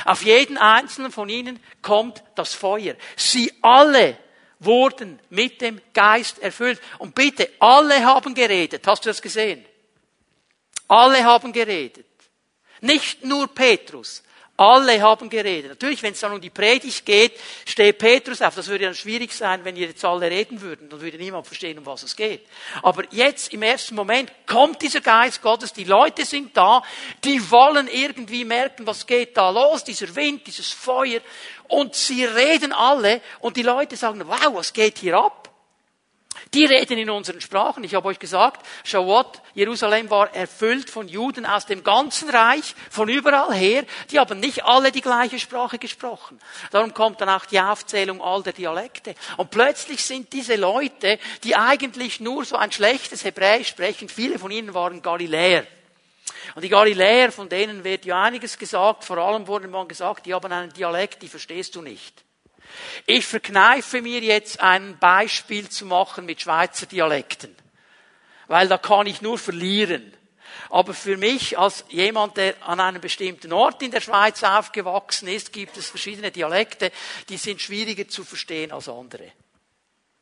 Auf 0.05 0.23
jeden 0.23 0.57
einzelnen 0.57 1.13
von 1.13 1.29
ihnen 1.29 1.61
kommt 1.83 2.23
das 2.35 2.55
Feuer. 2.55 2.95
Sie 3.17 3.53
alle 3.63 4.17
wurden 4.61 5.19
mit 5.31 5.61
dem 5.61 5.81
Geist 5.93 6.39
erfüllt. 6.39 6.81
Und 6.99 7.15
bitte, 7.15 7.51
alle 7.59 8.05
haben 8.05 8.35
geredet. 8.35 8.87
Hast 8.87 9.05
du 9.05 9.09
das 9.09 9.23
gesehen? 9.23 9.65
Alle 10.87 11.25
haben 11.25 11.53
geredet. 11.53 12.07
Nicht 12.81 13.25
nur 13.25 13.49
Petrus. 13.49 14.23
Alle 14.61 15.01
haben 15.01 15.31
geredet. 15.31 15.71
Natürlich, 15.71 16.03
wenn 16.03 16.13
es 16.13 16.21
dann 16.21 16.33
um 16.35 16.41
die 16.41 16.51
Predigt 16.51 17.07
geht, 17.07 17.33
steht 17.65 17.97
Petrus 17.97 18.43
auf. 18.43 18.55
Das 18.55 18.69
würde 18.69 18.85
dann 18.85 18.95
schwierig 18.95 19.33
sein, 19.33 19.65
wenn 19.65 19.75
jetzt 19.75 20.05
alle 20.05 20.31
reden 20.31 20.61
würden. 20.61 20.91
Dann 20.91 21.01
würde 21.01 21.17
niemand 21.17 21.47
verstehen, 21.47 21.79
um 21.79 21.87
was 21.87 22.03
es 22.03 22.15
geht. 22.15 22.47
Aber 22.83 23.05
jetzt, 23.11 23.55
im 23.55 23.63
ersten 23.63 23.95
Moment, 23.95 24.31
kommt 24.47 24.83
dieser 24.83 25.01
Geist 25.01 25.41
Gottes. 25.41 25.73
Die 25.73 25.85
Leute 25.85 26.27
sind 26.27 26.55
da. 26.55 26.83
Die 27.25 27.51
wollen 27.51 27.89
irgendwie 27.89 28.45
merken, 28.45 28.87
was 28.87 29.07
geht 29.07 29.35
da 29.35 29.49
los. 29.49 29.83
Dieser 29.83 30.15
Wind, 30.15 30.47
dieses 30.47 30.71
Feuer. 30.71 31.23
Und 31.67 31.95
sie 31.95 32.27
reden 32.27 32.75
alle. 32.75 33.23
Und 33.39 33.57
die 33.57 33.63
Leute 33.63 33.97
sagen, 33.97 34.23
wow, 34.27 34.53
was 34.53 34.75
geht 34.75 34.99
hier 34.99 35.17
ab? 35.17 35.50
Die 36.53 36.65
reden 36.65 36.99
in 36.99 37.11
unseren 37.11 37.41
Sprachen. 37.41 37.85
Ich 37.85 37.95
habe 37.95 38.09
euch 38.09 38.19
gesagt, 38.19 38.67
Shavuot, 38.83 39.41
Jerusalem 39.55 40.11
war 40.11 40.35
erfüllt 40.35 40.91
von 40.91 41.07
Juden 41.07 41.47
aus 41.47 41.65
dem 41.65 41.85
ganzen 41.85 42.29
Reich, 42.29 42.75
von 42.91 43.09
überall 43.09 43.55
her. 43.55 43.85
Die 44.11 44.19
haben 44.19 44.41
nicht 44.41 44.65
alle 44.65 44.91
die 44.91 45.01
gleiche 45.01 45.39
Sprache 45.39 45.79
gesprochen. 45.79 46.41
Darum 46.73 46.93
kommt 46.93 47.21
dann 47.21 47.29
auch 47.29 47.47
die 47.47 47.61
Aufzählung 47.61 48.21
all 48.21 48.43
der 48.43 48.53
Dialekte. 48.53 49.15
Und 49.37 49.53
plötzlich 49.53 50.05
sind 50.05 50.33
diese 50.33 50.57
Leute, 50.57 51.21
die 51.45 51.55
eigentlich 51.55 52.19
nur 52.19 52.45
so 52.45 52.57
ein 52.57 52.73
schlechtes 52.73 53.23
Hebräisch 53.23 53.69
sprechen, 53.69 54.09
viele 54.09 54.41
von 54.41 54.51
ihnen 54.51 54.75
waren 54.75 55.03
Galiläer. 55.03 55.65
Und 56.57 56.63
die 56.63 56.69
Galiläer, 56.69 57.31
von 57.31 57.49
denen 57.49 57.85
wird 57.85 58.05
ja 58.05 58.23
einiges 58.23 58.59
gesagt, 58.59 59.05
vor 59.05 59.19
allem 59.19 59.47
wurde 59.47 59.69
man 59.69 59.87
gesagt, 59.87 60.27
die 60.27 60.35
haben 60.35 60.51
einen 60.51 60.73
Dialekt, 60.73 61.23
die 61.23 61.29
verstehst 61.29 61.77
du 61.77 61.83
nicht. 61.83 62.25
Ich 63.07 63.27
verkneife 63.27 64.03
mir 64.03 64.21
jetzt 64.21 64.61
ein 64.61 64.99
Beispiel 64.99 65.69
zu 65.69 65.87
machen 65.87 66.27
mit 66.27 66.41
Schweizer 66.41 66.87
Dialekten, 66.87 67.55
weil 68.47 68.69
da 68.69 68.79
kann 68.79 69.07
ich 69.07 69.23
nur 69.23 69.39
verlieren. 69.39 70.15
Aber 70.69 70.95
für 70.95 71.17
mich 71.17 71.59
als 71.59 71.85
jemand, 71.89 72.37
der 72.37 72.55
an 72.67 72.81
einem 72.81 73.01
bestimmten 73.01 73.53
Ort 73.53 73.83
in 73.83 73.91
der 73.91 74.01
Schweiz 74.01 74.43
aufgewachsen 74.43 75.29
ist, 75.29 75.53
gibt 75.53 75.77
es 75.77 75.89
verschiedene 75.89 76.31
Dialekte, 76.31 76.93
die 77.29 77.37
sind 77.37 77.61
schwieriger 77.61 78.07
zu 78.07 78.25
verstehen 78.25 78.71
als 78.71 78.89
andere. 78.89 79.33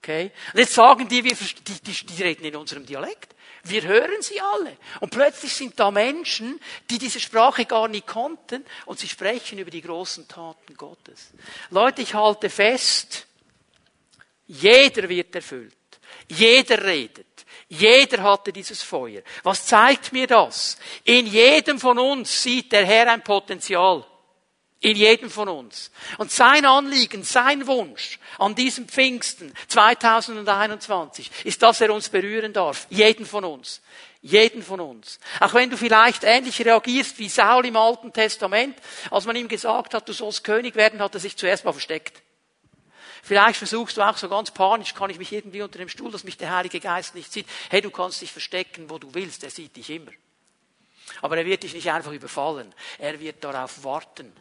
Okay? 0.02 0.30
Und 0.52 0.60
jetzt 0.60 0.74
sagen 0.74 1.08
die, 1.08 1.22
wir, 1.24 1.34
die, 1.34 1.82
die, 1.82 2.06
die 2.06 2.22
reden 2.22 2.44
in 2.44 2.56
unserem 2.56 2.86
Dialekt. 2.86 3.34
Wir 3.68 3.82
hören 3.82 4.22
sie 4.22 4.40
alle. 4.40 4.76
Und 5.00 5.10
plötzlich 5.10 5.52
sind 5.52 5.78
da 5.78 5.90
Menschen, 5.90 6.60
die 6.90 6.98
diese 6.98 7.20
Sprache 7.20 7.64
gar 7.64 7.88
nicht 7.88 8.06
konnten 8.06 8.64
und 8.86 8.98
sie 8.98 9.08
sprechen 9.08 9.58
über 9.58 9.70
die 9.70 9.82
großen 9.82 10.26
Taten 10.28 10.76
Gottes. 10.76 11.30
Leute, 11.70 12.02
ich 12.02 12.14
halte 12.14 12.50
fest, 12.50 13.26
jeder 14.46 15.08
wird 15.08 15.34
erfüllt. 15.34 15.74
Jeder 16.28 16.82
redet. 16.84 17.26
Jeder 17.68 18.22
hatte 18.22 18.52
dieses 18.52 18.82
Feuer. 18.82 19.22
Was 19.42 19.66
zeigt 19.66 20.12
mir 20.12 20.26
das? 20.26 20.78
In 21.04 21.26
jedem 21.26 21.78
von 21.78 21.98
uns 21.98 22.42
sieht 22.42 22.72
der 22.72 22.86
Herr 22.86 23.12
ein 23.12 23.22
Potenzial. 23.22 24.04
In 24.80 24.96
jedem 24.96 25.28
von 25.28 25.48
uns. 25.48 25.90
Und 26.18 26.30
sein 26.30 26.64
Anliegen, 26.64 27.24
sein 27.24 27.66
Wunsch 27.66 28.20
an 28.38 28.54
diesem 28.54 28.86
Pfingsten 28.86 29.52
2021 29.66 31.30
ist, 31.44 31.62
dass 31.62 31.80
er 31.80 31.92
uns 31.92 32.08
berühren 32.08 32.52
darf. 32.52 32.86
Jeden 32.88 33.26
von 33.26 33.44
uns. 33.44 33.80
Jeden 34.22 34.62
von 34.62 34.80
uns. 34.80 35.18
Auch 35.40 35.54
wenn 35.54 35.70
du 35.70 35.76
vielleicht 35.76 36.22
ähnlich 36.22 36.64
reagierst 36.64 37.18
wie 37.18 37.28
Saul 37.28 37.66
im 37.66 37.76
Alten 37.76 38.12
Testament, 38.12 38.76
als 39.10 39.24
man 39.26 39.34
ihm 39.34 39.48
gesagt 39.48 39.94
hat, 39.94 40.08
du 40.08 40.12
sollst 40.12 40.44
König 40.44 40.76
werden, 40.76 41.00
hat 41.00 41.14
er 41.14 41.20
sich 41.20 41.36
zuerst 41.36 41.64
mal 41.64 41.72
versteckt. 41.72 42.22
Vielleicht 43.22 43.58
versuchst 43.58 43.96
du 43.96 44.02
auch 44.02 44.16
so 44.16 44.28
ganz 44.28 44.52
panisch, 44.52 44.94
kann 44.94 45.10
ich 45.10 45.18
mich 45.18 45.32
irgendwie 45.32 45.62
unter 45.62 45.78
dem 45.78 45.88
Stuhl, 45.88 46.10
dass 46.10 46.24
mich 46.24 46.36
der 46.36 46.54
Heilige 46.54 46.80
Geist 46.80 47.14
nicht 47.14 47.32
sieht. 47.32 47.46
Hey, 47.68 47.80
du 47.80 47.90
kannst 47.90 48.22
dich 48.22 48.32
verstecken, 48.32 48.88
wo 48.90 48.98
du 48.98 49.12
willst, 49.12 49.42
er 49.42 49.50
sieht 49.50 49.76
dich 49.76 49.90
immer. 49.90 50.12
Aber 51.20 51.36
er 51.36 51.46
wird 51.46 51.62
dich 51.62 51.74
nicht 51.74 51.90
einfach 51.90 52.12
überfallen. 52.12 52.72
Er 52.98 53.18
wird 53.20 53.42
darauf 53.42 53.82
warten, 53.84 54.32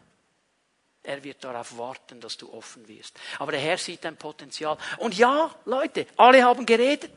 er 1.07 1.23
wird 1.23 1.43
darauf 1.43 1.77
warten, 1.77 2.19
dass 2.19 2.37
du 2.37 2.51
offen 2.53 2.87
wirst. 2.87 3.17
Aber 3.39 3.53
der 3.53 3.61
Herr 3.61 3.77
sieht 3.77 4.03
dein 4.03 4.17
Potenzial. 4.17 4.77
Und 4.97 5.17
ja, 5.17 5.49
Leute, 5.65 6.05
alle 6.17 6.43
haben 6.43 6.65
geredet. 6.65 7.11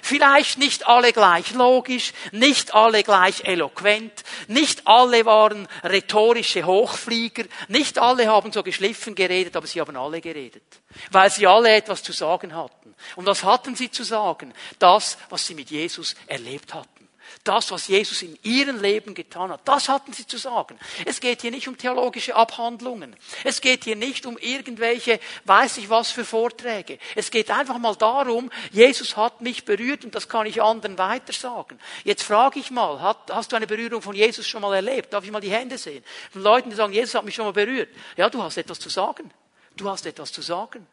Vielleicht 0.00 0.56
nicht 0.56 0.86
alle 0.86 1.12
gleich 1.12 1.52
logisch, 1.52 2.14
nicht 2.32 2.74
alle 2.74 3.02
gleich 3.02 3.44
eloquent, 3.44 4.24
nicht 4.48 4.86
alle 4.86 5.26
waren 5.26 5.68
rhetorische 5.82 6.64
Hochflieger, 6.64 7.44
nicht 7.68 7.98
alle 7.98 8.28
haben 8.28 8.50
so 8.50 8.62
geschliffen 8.62 9.14
geredet, 9.14 9.56
aber 9.56 9.66
sie 9.66 9.80
haben 9.82 9.94
alle 9.96 10.22
geredet, 10.22 10.62
weil 11.10 11.30
sie 11.30 11.46
alle 11.46 11.74
etwas 11.74 12.02
zu 12.02 12.12
sagen 12.12 12.54
hatten. 12.54 12.94
Und 13.16 13.26
was 13.26 13.44
hatten 13.44 13.76
sie 13.76 13.90
zu 13.90 14.04
sagen? 14.04 14.54
Das, 14.78 15.18
was 15.28 15.46
sie 15.46 15.54
mit 15.54 15.70
Jesus 15.70 16.14
erlebt 16.28 16.72
hatten 16.72 17.03
das, 17.44 17.70
was 17.70 17.88
Jesus 17.88 18.22
in 18.22 18.38
ihrem 18.42 18.80
Leben 18.80 19.14
getan 19.14 19.50
hat, 19.50 19.60
das 19.66 19.88
hatten 19.88 20.12
sie 20.12 20.26
zu 20.26 20.38
sagen. 20.38 20.78
Es 21.04 21.20
geht 21.20 21.42
hier 21.42 21.50
nicht 21.50 21.68
um 21.68 21.76
theologische 21.76 22.34
Abhandlungen. 22.34 23.14
Es 23.44 23.60
geht 23.60 23.84
hier 23.84 23.96
nicht 23.96 24.26
um 24.26 24.38
irgendwelche, 24.38 25.20
weiß 25.44 25.76
ich 25.76 25.90
was 25.90 26.10
für 26.10 26.24
Vorträge. 26.24 26.98
Es 27.14 27.30
geht 27.30 27.50
einfach 27.50 27.78
mal 27.78 27.94
darum, 27.94 28.50
Jesus 28.72 29.16
hat 29.16 29.42
mich 29.42 29.64
berührt 29.64 30.04
und 30.04 30.14
das 30.14 30.28
kann 30.28 30.46
ich 30.46 30.62
anderen 30.62 30.98
weitersagen. 30.98 31.78
Jetzt 32.02 32.22
frage 32.22 32.58
ich 32.58 32.70
mal, 32.70 33.00
hast 33.30 33.52
du 33.52 33.56
eine 33.56 33.66
Berührung 33.66 34.02
von 34.02 34.16
Jesus 34.16 34.46
schon 34.46 34.62
mal 34.62 34.74
erlebt? 34.74 35.12
Darf 35.12 35.24
ich 35.24 35.30
mal 35.30 35.40
die 35.40 35.50
Hände 35.50 35.78
sehen? 35.78 36.02
Von 36.32 36.42
Leuten, 36.42 36.70
die 36.70 36.76
sagen, 36.76 36.92
Jesus 36.92 37.14
hat 37.14 37.24
mich 37.24 37.34
schon 37.34 37.44
mal 37.44 37.52
berührt. 37.52 37.90
Ja, 38.16 38.30
du 38.30 38.42
hast 38.42 38.56
etwas 38.56 38.78
zu 38.78 38.88
sagen. 38.88 39.30
Du 39.76 39.88
hast 39.88 40.06
etwas 40.06 40.32
zu 40.32 40.40
sagen. 40.40 40.86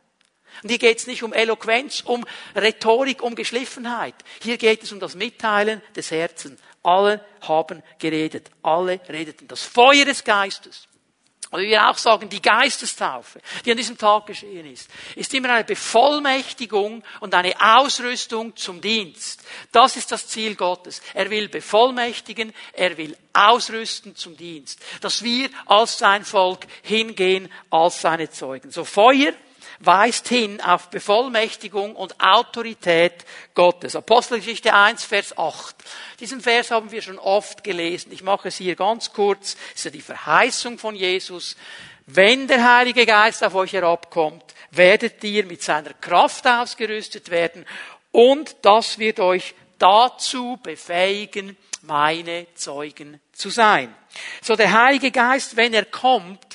Und 0.63 0.69
hier 0.69 0.77
geht 0.77 0.99
es 0.99 1.07
nicht 1.07 1.23
um 1.23 1.33
Eloquenz, 1.33 2.01
um 2.01 2.25
Rhetorik, 2.55 3.21
um 3.21 3.35
Geschliffenheit. 3.35 4.15
Hier 4.41 4.57
geht 4.57 4.83
es 4.83 4.91
um 4.91 4.99
das 4.99 5.15
Mitteilen 5.15 5.81
des 5.95 6.11
Herzens. 6.11 6.59
Alle 6.83 7.23
haben 7.41 7.83
geredet. 7.99 8.49
Alle 8.63 8.99
redeten. 9.09 9.47
Das 9.47 9.63
Feuer 9.63 10.05
des 10.05 10.23
Geistes. 10.23 10.87
Oder 11.51 11.63
wir 11.63 11.89
auch 11.89 11.97
sagen, 11.97 12.29
die 12.29 12.41
Geistestaufe, 12.41 13.41
die 13.65 13.71
an 13.71 13.77
diesem 13.77 13.97
Tag 13.97 14.25
geschehen 14.25 14.71
ist, 14.71 14.89
ist 15.17 15.33
immer 15.33 15.49
eine 15.49 15.65
Bevollmächtigung 15.65 17.03
und 17.19 17.35
eine 17.35 17.53
Ausrüstung 17.59 18.55
zum 18.55 18.79
Dienst. 18.79 19.43
Das 19.73 19.97
ist 19.97 20.13
das 20.13 20.27
Ziel 20.27 20.55
Gottes. 20.55 21.01
Er 21.13 21.29
will 21.29 21.49
bevollmächtigen, 21.49 22.53
er 22.71 22.95
will 22.97 23.17
ausrüsten 23.33 24.15
zum 24.15 24.37
Dienst. 24.37 24.79
Dass 25.01 25.23
wir 25.23 25.49
als 25.65 25.97
sein 25.97 26.23
Volk 26.23 26.67
hingehen 26.83 27.51
als 27.69 27.99
seine 27.99 28.29
Zeugen. 28.29 28.71
So 28.71 28.85
Feuer, 28.85 29.33
weist 29.81 30.27
hin 30.27 30.61
auf 30.61 30.89
Bevollmächtigung 30.89 31.95
und 31.95 32.19
Autorität 32.19 33.25
Gottes. 33.53 33.95
Apostelgeschichte 33.95 34.73
1, 34.73 35.03
Vers 35.03 35.37
8. 35.37 35.75
Diesen 36.19 36.41
Vers 36.41 36.71
haben 36.71 36.91
wir 36.91 37.01
schon 37.01 37.19
oft 37.19 37.63
gelesen. 37.63 38.11
Ich 38.11 38.23
mache 38.23 38.49
es 38.49 38.57
hier 38.57 38.75
ganz 38.75 39.11
kurz. 39.11 39.55
Das 39.55 39.75
ist 39.75 39.85
ja 39.85 39.91
die 39.91 40.01
Verheißung 40.01 40.77
von 40.77 40.95
Jesus. 40.95 41.55
Wenn 42.05 42.47
der 42.47 42.75
Heilige 42.77 43.05
Geist 43.05 43.43
auf 43.43 43.55
euch 43.55 43.73
herabkommt, 43.73 44.43
werdet 44.71 45.23
ihr 45.23 45.45
mit 45.45 45.61
seiner 45.61 45.93
Kraft 45.93 46.47
ausgerüstet 46.47 47.29
werden 47.29 47.65
und 48.11 48.55
das 48.61 48.99
wird 48.99 49.19
euch 49.19 49.53
dazu 49.77 50.59
befähigen, 50.61 51.57
meine 51.81 52.47
Zeugen 52.55 53.19
zu 53.33 53.49
sein. 53.49 53.93
So 54.41 54.55
der 54.55 54.71
Heilige 54.71 55.11
Geist, 55.11 55.55
wenn 55.55 55.73
er 55.73 55.85
kommt, 55.85 56.50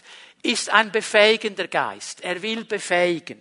ist 0.47 0.71
ein 0.71 0.93
befähigender 0.93 1.69
Geist. 1.69 2.23
Er 2.23 2.41
will 2.43 2.65
befähigen. 2.65 3.41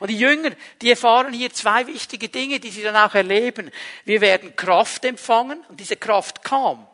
Und 0.00 0.10
die 0.10 0.18
Jünger, 0.18 0.50
die 0.82 0.90
erfahren 0.90 1.32
hier 1.32 1.52
zwei 1.52 1.86
wichtige 1.86 2.28
Dinge, 2.28 2.58
die 2.60 2.70
sie 2.70 2.82
dann 2.82 2.96
auch 2.96 3.14
erleben. 3.14 3.70
Wir 4.04 4.20
werden 4.20 4.56
Kraft 4.56 5.04
empfangen 5.04 5.64
und 5.68 5.78
diese 5.78 5.96
Kraft 5.96 6.42
kam. 6.42 6.86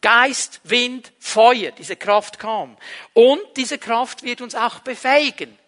Geist, 0.00 0.60
Wind, 0.64 1.12
Feuer, 1.18 1.72
diese 1.72 1.96
Kraft 1.96 2.38
kam. 2.38 2.76
Und 3.14 3.40
diese 3.56 3.78
Kraft 3.78 4.22
wird 4.22 4.40
uns 4.40 4.54
auch 4.54 4.80
befähigen. 4.80 5.58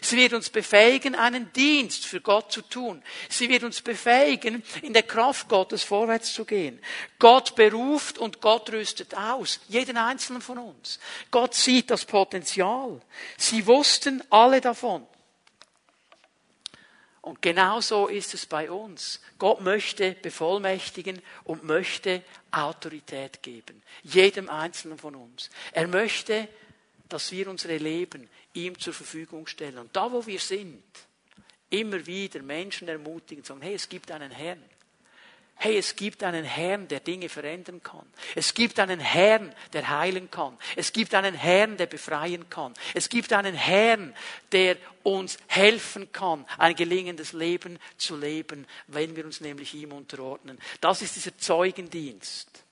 Sie 0.00 0.16
wird 0.16 0.32
uns 0.32 0.50
befähigen, 0.50 1.14
einen 1.14 1.52
Dienst 1.52 2.06
für 2.06 2.20
Gott 2.20 2.52
zu 2.52 2.62
tun. 2.62 3.02
Sie 3.28 3.48
wird 3.48 3.64
uns 3.64 3.80
befähigen, 3.80 4.62
in 4.82 4.92
der 4.92 5.02
Kraft 5.02 5.48
Gottes 5.48 5.82
vorwärts 5.82 6.32
zu 6.32 6.44
gehen. 6.44 6.80
Gott 7.18 7.54
beruft 7.54 8.18
und 8.18 8.40
Gott 8.40 8.70
rüstet 8.70 9.14
aus. 9.14 9.60
Jeden 9.68 9.96
einzelnen 9.96 10.42
von 10.42 10.58
uns. 10.58 10.98
Gott 11.30 11.54
sieht 11.54 11.90
das 11.90 12.04
Potenzial. 12.04 13.00
Sie 13.36 13.66
wussten 13.66 14.22
alle 14.30 14.60
davon. 14.60 15.06
Und 17.28 17.42
genauso 17.42 18.06
ist 18.06 18.32
es 18.32 18.46
bei 18.46 18.70
uns. 18.70 19.20
Gott 19.38 19.60
möchte 19.60 20.12
bevollmächtigen 20.12 21.20
und 21.44 21.62
möchte 21.62 22.22
Autorität 22.50 23.42
geben. 23.42 23.82
Jedem 24.02 24.48
Einzelnen 24.48 24.96
von 24.96 25.14
uns. 25.14 25.50
Er 25.72 25.88
möchte 25.88 26.48
dass 27.08 27.32
wir 27.32 27.48
unsere 27.48 27.76
Leben 27.76 28.28
ihm 28.54 28.78
zur 28.78 28.92
Verfügung 28.92 29.46
stellen. 29.46 29.78
Und 29.78 29.94
da, 29.94 30.10
wo 30.10 30.26
wir 30.26 30.38
sind, 30.38 30.82
immer 31.70 32.06
wieder 32.06 32.42
Menschen 32.42 32.88
ermutigen, 32.88 33.44
sagen, 33.44 33.62
hey, 33.62 33.74
es 33.74 33.88
gibt 33.88 34.10
einen 34.10 34.30
Herrn. 34.30 34.62
Hey, 35.60 35.76
es 35.76 35.96
gibt 35.96 36.22
einen 36.22 36.44
Herrn, 36.44 36.86
der 36.86 37.00
Dinge 37.00 37.28
verändern 37.28 37.82
kann. 37.82 38.06
Es 38.36 38.54
gibt 38.54 38.78
einen 38.78 39.00
Herrn, 39.00 39.52
der 39.72 39.88
heilen 39.90 40.30
kann. 40.30 40.56
Es 40.76 40.92
gibt 40.92 41.14
einen 41.14 41.34
Herrn, 41.34 41.76
der 41.76 41.86
befreien 41.86 42.48
kann. 42.48 42.74
Es 42.94 43.08
gibt 43.08 43.32
einen 43.32 43.56
Herrn, 43.56 44.14
der 44.52 44.76
uns 45.02 45.36
helfen 45.48 46.12
kann, 46.12 46.46
ein 46.58 46.76
gelingendes 46.76 47.32
Leben 47.32 47.80
zu 47.96 48.16
leben, 48.16 48.68
wenn 48.86 49.16
wir 49.16 49.24
uns 49.24 49.40
nämlich 49.40 49.74
ihm 49.74 49.90
unterordnen. 49.90 50.60
Das 50.80 51.02
ist 51.02 51.16
dieser 51.16 51.36
Zeugendienst. 51.36 52.62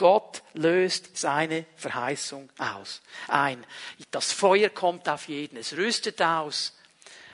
Gott 0.00 0.42
löst 0.54 1.18
seine 1.18 1.66
Verheißung 1.76 2.48
aus. 2.56 3.02
Ein. 3.28 3.66
Das 4.10 4.32
Feuer 4.32 4.70
kommt 4.70 5.10
auf 5.10 5.28
jeden. 5.28 5.58
Es 5.58 5.76
rüstet 5.76 6.22
aus. 6.22 6.74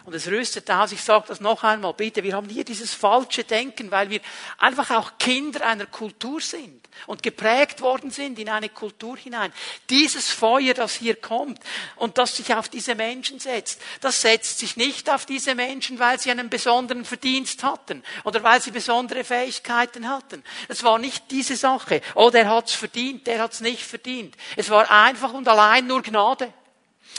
Und 0.07 0.15
es 0.15 0.29
rüstet 0.29 0.71
aus, 0.71 0.93
ich 0.93 1.03
sage 1.03 1.25
das 1.27 1.41
noch 1.41 1.65
einmal, 1.65 1.93
bitte, 1.93 2.23
wir 2.23 2.37
haben 2.37 2.49
hier 2.49 2.65
dieses 2.65 2.95
falsche 2.95 3.43
Denken, 3.43 3.91
weil 3.91 4.09
wir 4.09 4.21
einfach 4.57 4.93
auch 4.93 5.19
Kinder 5.19 5.67
einer 5.67 5.87
Kultur 5.87 6.41
sind 6.41 6.89
und 7.09 7.25
geprägt 7.25 7.81
worden 7.81 8.13
sind 8.13 8.39
in 8.39 8.49
eine 8.49 8.69
Kultur 8.69 9.17
hinein. 9.17 9.53
Dieses 9.91 10.31
Feuer, 10.31 10.75
das 10.75 10.95
hier 10.95 11.17
kommt 11.17 11.59
und 11.97 12.19
das 12.19 12.37
sich 12.37 12.55
auf 12.55 12.69
diese 12.69 12.95
Menschen 12.95 13.41
setzt, 13.41 13.83
das 14.01 14.23
setzt 14.23 14.61
sich 14.61 14.77
nicht 14.77 15.11
auf 15.11 15.27
diese 15.27 15.57
Menschen, 15.57 15.99
weil 15.99 16.21
sie 16.21 16.31
einen 16.31 16.51
besonderen 16.51 17.05
Verdienst 17.05 17.65
hatten 17.65 18.05
oder 18.23 18.45
weil 18.45 18.63
sie 18.63 18.71
besondere 18.71 19.25
Fähigkeiten 19.25 20.09
hatten. 20.09 20.45
Es 20.69 20.85
war 20.85 21.01
nicht 21.01 21.33
diese 21.33 21.57
Sache, 21.57 22.01
oh, 22.15 22.31
der 22.31 22.49
hat's 22.49 22.75
verdient, 22.75 23.27
der 23.27 23.43
hat's 23.43 23.61
nicht 23.61 23.83
verdient. 23.83 24.37
Es 24.55 24.71
war 24.71 24.89
einfach 24.89 25.33
und 25.33 25.49
allein 25.49 25.89
nur 25.89 26.01
Gnade. 26.01 26.53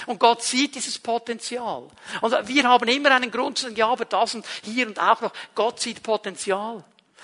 Und 0.06 0.20
Gott 0.20 0.44
sieht 0.44 0.76
dieses 0.76 1.00
Potenzial. 1.00 1.84
Und 2.22 2.48
wir 2.48 2.64
haben 2.64 2.88
immer 2.88 3.12
einen 3.12 3.32
Grund 3.32 3.58
zu 3.58 3.64
sagen, 3.66 3.76
ja, 3.76 3.88
aber 3.88 4.06
das 4.06 4.36
und 4.36 4.46
hier 4.64 4.88
und 4.88 5.00
auch 5.00 5.22
noch. 5.22 5.34
Gott 5.56 5.80
sieht 5.80 6.04
Potenzial. 6.04 6.84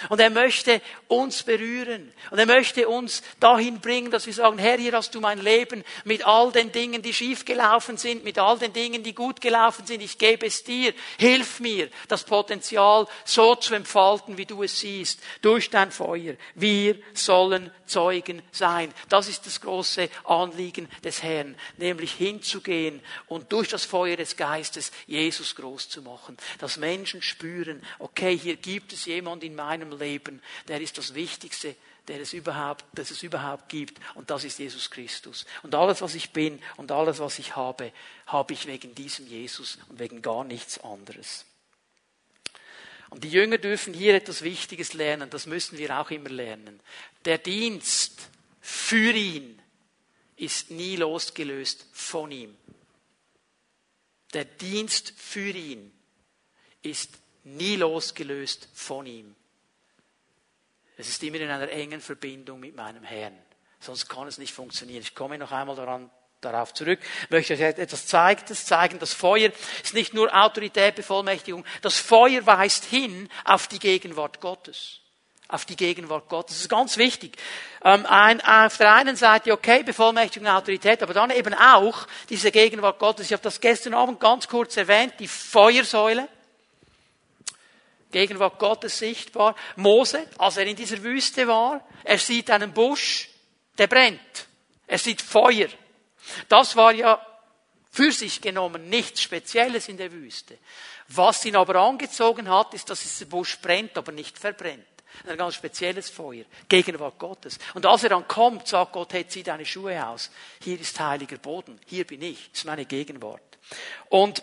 Und 0.09 0.19
er 0.19 0.29
möchte 0.29 0.81
uns 1.07 1.43
berühren. 1.43 2.11
Und 2.31 2.39
er 2.39 2.45
möchte 2.45 2.87
uns 2.87 3.23
dahin 3.39 3.79
bringen, 3.79 4.11
dass 4.11 4.25
wir 4.25 4.33
sagen, 4.33 4.57
Herr, 4.57 4.77
hier 4.77 4.93
hast 4.93 5.13
du 5.15 5.21
mein 5.21 5.39
Leben 5.39 5.83
mit 6.03 6.25
all 6.25 6.51
den 6.51 6.71
Dingen, 6.71 7.01
die 7.01 7.13
schiefgelaufen 7.13 7.97
sind, 7.97 8.23
mit 8.23 8.39
all 8.39 8.57
den 8.57 8.73
Dingen, 8.73 9.03
die 9.03 9.13
gut 9.13 9.41
gelaufen 9.41 9.85
sind. 9.85 10.01
Ich 10.01 10.17
gebe 10.17 10.45
es 10.45 10.63
dir. 10.63 10.93
Hilf 11.17 11.59
mir, 11.59 11.89
das 12.07 12.23
Potenzial 12.23 13.07
so 13.25 13.55
zu 13.55 13.73
entfalten, 13.73 14.37
wie 14.37 14.45
du 14.45 14.63
es 14.63 14.79
siehst, 14.79 15.19
durch 15.41 15.69
dein 15.69 15.91
Feuer. 15.91 16.35
Wir 16.55 16.97
sollen 17.13 17.71
Zeugen 17.85 18.41
sein. 18.51 18.93
Das 19.09 19.27
ist 19.27 19.45
das 19.45 19.61
große 19.61 20.09
Anliegen 20.23 20.89
des 21.03 21.21
Herrn, 21.21 21.55
nämlich 21.77 22.13
hinzugehen 22.13 23.01
und 23.27 23.51
durch 23.51 23.69
das 23.69 23.85
Feuer 23.85 24.17
des 24.17 24.35
Geistes 24.35 24.91
Jesus 25.05 25.55
groß 25.55 25.89
zu 25.89 26.01
machen. 26.01 26.37
Dass 26.59 26.77
Menschen 26.77 27.21
spüren, 27.21 27.83
okay, 27.99 28.37
hier 28.37 28.55
gibt 28.55 28.93
es 28.93 29.05
jemand 29.05 29.43
in 29.43 29.55
meinem 29.55 29.92
Leben, 29.93 30.41
der 30.67 30.82
ist 30.82 30.97
das 30.97 31.13
Wichtigste, 31.13 31.75
der 32.08 32.19
es 32.19 32.34
überhaupt, 32.34 32.86
dass 32.93 33.12
es 33.12 33.23
überhaupt 33.23 33.69
gibt. 33.69 33.99
Und 34.15 34.29
das 34.29 34.43
ist 34.43 34.60
Jesus 34.60 34.89
Christus. 34.91 35.45
Und 35.62 35.73
alles, 35.75 36.01
was 36.01 36.15
ich 36.15 36.32
bin 36.32 36.62
und 36.77 36.91
alles, 36.91 37.19
was 37.19 37.39
ich 37.39 37.56
habe, 37.56 37.91
habe 38.27 38.53
ich 38.53 38.67
wegen 38.67 38.93
diesem 38.93 39.27
Jesus 39.27 39.77
und 39.89 39.99
wegen 39.99 40.21
gar 40.21 40.43
nichts 40.43 40.79
anderes. 40.79 41.45
Und 43.10 43.23
die 43.23 43.29
Jünger 43.29 43.60
dürfen 43.60 43.93
hier 43.93 44.15
etwas 44.15 44.41
Wichtiges 44.41 44.93
lernen, 44.93 45.29
das 45.29 45.45
müssen 45.45 45.77
wir 45.77 45.99
auch 45.99 46.10
immer 46.10 46.29
lernen. 46.29 46.79
Der 47.25 47.38
Dienst 47.38 48.29
für 48.60 49.12
ihn 49.12 49.62
ist 50.36 50.71
nie 50.71 50.95
losgelöst 50.95 51.86
von 51.93 52.32
ihm. 52.32 52.58
Der 54.34 54.45
Dienst 54.45 55.13
für 55.15 55.51
ihn 55.51 55.91
ist 56.82 57.12
nie 57.43 57.75
losgelöst 57.75 58.67
von 58.73 59.06
ihm. 59.06 59.36
Es 60.97 61.10
ist 61.10 61.23
immer 61.23 61.39
in 61.39 61.49
einer 61.49 61.69
engen 61.69 62.01
Verbindung 62.01 62.60
mit 62.60 62.75
meinem 62.75 63.03
Herrn. 63.03 63.38
Sonst 63.79 64.08
kann 64.08 64.27
es 64.27 64.38
nicht 64.38 64.53
funktionieren. 64.53 65.01
Ich 65.01 65.15
komme 65.15 65.38
noch 65.38 65.51
einmal 65.51 65.75
daran, 65.75 66.10
darauf 66.39 66.73
zurück. 66.73 66.99
Ich 67.23 67.29
möchte 67.29 67.53
euch 67.53 67.62
etwas 67.62 68.06
zeigen. 68.06 68.99
Das 68.99 69.13
Feuer 69.13 69.51
ist 69.84 69.93
nicht 69.93 70.13
nur 70.13 70.34
Autorität, 70.34 70.95
Bevollmächtigung. 70.95 71.65
Das 71.82 71.97
Feuer 71.97 72.45
weist 72.45 72.86
hin 72.86 73.29
auf 73.43 73.67
die 73.67 73.79
Gegenwart 73.79 74.39
Gottes. 74.39 74.99
Auf 75.47 75.65
die 75.65 75.75
Gegenwart 75.75 76.29
Gottes. 76.29 76.56
Das 76.56 76.62
ist 76.63 76.69
ganz 76.69 76.97
wichtig. 76.97 77.38
Ähm, 77.84 78.06
ein, 78.06 78.41
auf 78.41 78.77
der 78.77 78.93
einen 78.93 79.15
Seite, 79.15 79.51
okay, 79.51 79.84
Bevollmächtigung, 79.84 80.47
Autorität, 80.47 81.03
aber 81.03 81.13
dann 81.13 81.32
eben 81.32 81.53
auch 81.53 82.08
diese 82.29 82.51
Gegenwart 82.51 82.99
Gottes. 82.99 83.27
Ich 83.27 83.34
habe 83.34 83.43
das 83.43 83.60
gestern 83.60 83.93
Abend 83.93 84.19
ganz 84.19 84.47
kurz 84.47 84.77
erwähnt, 84.77 85.15
die 85.19 85.27
Feuersäule. 85.27 86.27
Gegenwart 88.13 88.60
Gottes 88.60 88.97
sichtbar. 88.97 89.56
Mose, 89.76 90.26
als 90.38 90.56
er 90.56 90.65
in 90.65 90.78
dieser 90.78 91.04
Wüste 91.04 91.45
war, 91.47 91.86
er 92.06 92.17
sieht 92.17 92.49
einen 92.49 92.71
Busch, 92.71 93.30
der 93.78 93.88
brennt. 93.88 94.47
Er 94.88 94.97
sieht 94.97 95.21
Feuer. 95.21 95.67
Das 96.47 96.78
war 96.78 96.93
ja 96.93 97.26
für 97.91 98.12
sich 98.12 98.39
genommen 98.39 98.89
nichts 98.89 99.21
Spezielles 99.21 99.89
in 99.89 99.97
der 99.97 100.12
Wüste. 100.12 100.58
Was 101.10 101.43
ihn 101.45 101.56
aber 101.56 101.76
angezogen 101.76 102.49
hat, 102.49 102.73
ist, 102.73 102.89
dass 102.89 103.02
dieser 103.02 103.26
Busch 103.26 103.60
brennt, 103.60 103.97
aber 103.97 104.12
nicht 104.12 104.38
verbrennt. 104.39 104.86
Ein 105.28 105.38
ganz 105.38 105.56
spezielles 105.56 106.10
Feuer. 106.10 106.45
Gegenwart 106.67 107.19
Gottes. 107.19 107.60
Und 107.76 107.86
als 107.86 108.04
er 108.04 108.10
dann 108.10 108.28
kommt, 108.28 108.67
sagt 108.67 108.93
Gott, 108.93 109.13
hey, 109.13 109.28
zieh 109.28 109.43
deine 109.43 109.65
Schuhe 109.65 110.08
aus. 110.08 110.32
Hier 110.63 110.80
ist 110.80 110.99
heiliger 110.99 111.38
Boden. 111.38 111.80
Hier 111.86 112.06
bin 112.06 112.21
ich. 112.23 112.49
Das 112.49 112.60
ist 112.60 112.65
meine 112.65 112.86
Gegenwart. 112.86 113.41
Und 114.10 114.41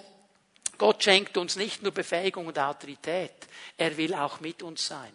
Gott 0.81 1.05
schenkt 1.05 1.37
uns 1.37 1.57
nicht 1.57 1.83
nur 1.83 1.93
Befähigung 1.93 2.47
und 2.47 2.59
Autorität. 2.59 3.35
Er 3.77 3.95
will 3.99 4.15
auch 4.15 4.41
mit 4.41 4.63
uns 4.63 4.87
sein. 4.87 5.13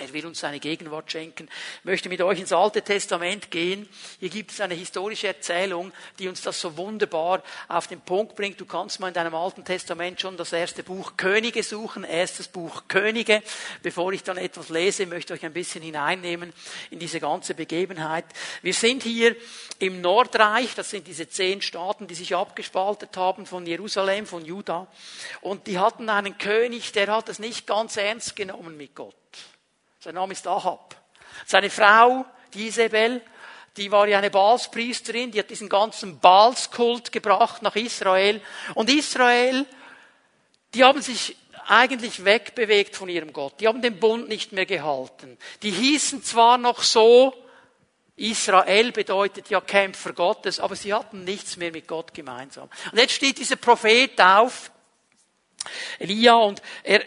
Er 0.00 0.10
will 0.14 0.24
uns 0.24 0.40
seine 0.40 0.60
Gegenwart 0.60 1.12
schenken. 1.12 1.46
Ich 1.80 1.84
möchte 1.84 2.08
mit 2.08 2.22
euch 2.22 2.40
ins 2.40 2.52
Alte 2.52 2.80
Testament 2.80 3.50
gehen. 3.50 3.86
Hier 4.18 4.30
gibt 4.30 4.50
es 4.50 4.62
eine 4.62 4.72
historische 4.72 5.26
Erzählung, 5.26 5.92
die 6.18 6.26
uns 6.26 6.40
das 6.40 6.58
so 6.58 6.78
wunderbar 6.78 7.42
auf 7.68 7.86
den 7.86 8.00
Punkt 8.00 8.34
bringt. 8.34 8.58
Du 8.58 8.64
kannst 8.64 8.98
mal 8.98 9.08
in 9.08 9.14
deinem 9.14 9.34
Alten 9.34 9.62
Testament 9.62 10.18
schon 10.18 10.38
das 10.38 10.54
erste 10.54 10.82
Buch 10.82 11.18
Könige 11.18 11.62
suchen, 11.62 12.04
erstes 12.04 12.48
Buch 12.48 12.84
Könige. 12.88 13.42
Bevor 13.82 14.10
ich 14.14 14.22
dann 14.22 14.38
etwas 14.38 14.70
lese, 14.70 15.04
möchte 15.04 15.34
ich 15.34 15.40
euch 15.40 15.46
ein 15.46 15.52
bisschen 15.52 15.82
hineinnehmen 15.82 16.54
in 16.90 16.98
diese 16.98 17.20
ganze 17.20 17.52
Begebenheit. 17.52 18.24
Wir 18.62 18.72
sind 18.72 19.02
hier 19.02 19.36
im 19.80 20.00
Nordreich, 20.00 20.74
das 20.74 20.88
sind 20.88 21.08
diese 21.08 21.28
zehn 21.28 21.60
Staaten, 21.60 22.06
die 22.06 22.14
sich 22.14 22.34
abgespaltet 22.34 23.14
haben 23.18 23.44
von 23.44 23.66
Jerusalem, 23.66 24.24
von 24.26 24.46
Juda. 24.46 24.86
Und 25.42 25.66
die 25.66 25.78
hatten 25.78 26.08
einen 26.08 26.38
König, 26.38 26.92
der 26.92 27.08
hat 27.08 27.28
es 27.28 27.38
nicht 27.38 27.66
ganz 27.66 27.98
ernst 27.98 28.34
genommen 28.34 28.78
mit 28.78 28.94
Gott. 28.94 29.14
Sein 30.02 30.14
Name 30.14 30.32
ist 30.32 30.46
Ahab. 30.46 30.96
Seine 31.44 31.68
Frau, 31.68 32.24
die 32.54 32.68
Isabel, 32.68 33.20
die 33.76 33.90
war 33.90 34.08
ja 34.08 34.16
eine 34.16 34.30
Baalspriesterin, 34.30 35.30
die 35.30 35.38
hat 35.38 35.50
diesen 35.50 35.68
ganzen 35.68 36.18
Baalskult 36.20 37.12
gebracht 37.12 37.60
nach 37.60 37.76
Israel. 37.76 38.40
Und 38.74 38.88
Israel, 38.88 39.66
die 40.72 40.84
haben 40.84 41.02
sich 41.02 41.36
eigentlich 41.66 42.24
wegbewegt 42.24 42.96
von 42.96 43.10
ihrem 43.10 43.34
Gott. 43.34 43.60
Die 43.60 43.68
haben 43.68 43.82
den 43.82 44.00
Bund 44.00 44.26
nicht 44.26 44.52
mehr 44.52 44.64
gehalten. 44.64 45.36
Die 45.62 45.70
hießen 45.70 46.24
zwar 46.24 46.56
noch 46.56 46.82
so, 46.82 47.34
Israel 48.16 48.92
bedeutet 48.92 49.50
ja 49.50 49.60
Kämpfer 49.60 50.14
Gottes, 50.14 50.60
aber 50.60 50.76
sie 50.76 50.94
hatten 50.94 51.24
nichts 51.24 51.58
mehr 51.58 51.72
mit 51.72 51.86
Gott 51.86 52.14
gemeinsam. 52.14 52.70
Und 52.90 52.98
jetzt 52.98 53.12
steht 53.12 53.36
dieser 53.36 53.56
Prophet 53.56 54.18
auf, 54.18 54.70
Elia, 55.98 56.36
und 56.36 56.62
er 56.84 57.04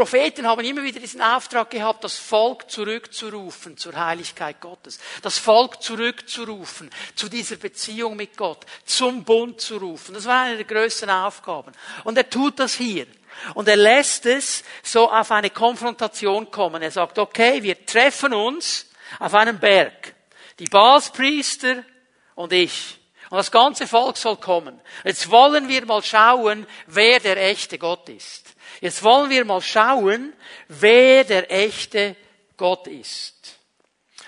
Propheten 0.00 0.46
haben 0.46 0.64
immer 0.64 0.82
wieder 0.82 0.98
diesen 0.98 1.20
Auftrag 1.20 1.68
gehabt, 1.68 2.04
das 2.04 2.16
Volk 2.16 2.70
zurückzurufen 2.70 3.76
zur 3.76 3.94
Heiligkeit 3.94 4.58
Gottes, 4.58 4.98
das 5.20 5.36
Volk 5.36 5.82
zurückzurufen 5.82 6.88
zu 7.14 7.28
dieser 7.28 7.56
Beziehung 7.56 8.16
mit 8.16 8.34
Gott, 8.34 8.64
zum 8.86 9.24
Bund 9.24 9.60
zu 9.60 9.76
rufen. 9.76 10.14
Das 10.14 10.24
war 10.24 10.44
eine 10.44 10.56
der 10.56 10.64
größten 10.64 11.10
Aufgaben. 11.10 11.72
Und 12.04 12.16
er 12.16 12.30
tut 12.30 12.58
das 12.60 12.72
hier. 12.72 13.06
Und 13.52 13.68
er 13.68 13.76
lässt 13.76 14.24
es 14.24 14.64
so 14.82 15.10
auf 15.10 15.30
eine 15.32 15.50
Konfrontation 15.50 16.50
kommen. 16.50 16.80
Er 16.80 16.90
sagt, 16.90 17.18
okay, 17.18 17.62
wir 17.62 17.84
treffen 17.84 18.32
uns 18.32 18.86
auf 19.18 19.34
einem 19.34 19.58
Berg. 19.58 20.14
Die 20.58 20.64
Balspriester 20.64 21.84
und 22.36 22.54
ich. 22.54 22.98
Und 23.28 23.36
das 23.36 23.50
ganze 23.50 23.86
Volk 23.86 24.16
soll 24.16 24.38
kommen. 24.38 24.80
Jetzt 25.04 25.30
wollen 25.30 25.68
wir 25.68 25.84
mal 25.84 26.02
schauen, 26.02 26.66
wer 26.86 27.20
der 27.20 27.36
echte 27.36 27.76
Gott 27.76 28.08
ist. 28.08 28.49
Jetzt 28.80 29.02
wollen 29.02 29.30
wir 29.30 29.44
mal 29.44 29.60
schauen, 29.60 30.32
wer 30.68 31.24
der 31.24 31.50
echte 31.50 32.16
Gott 32.56 32.86
ist. 32.86 33.60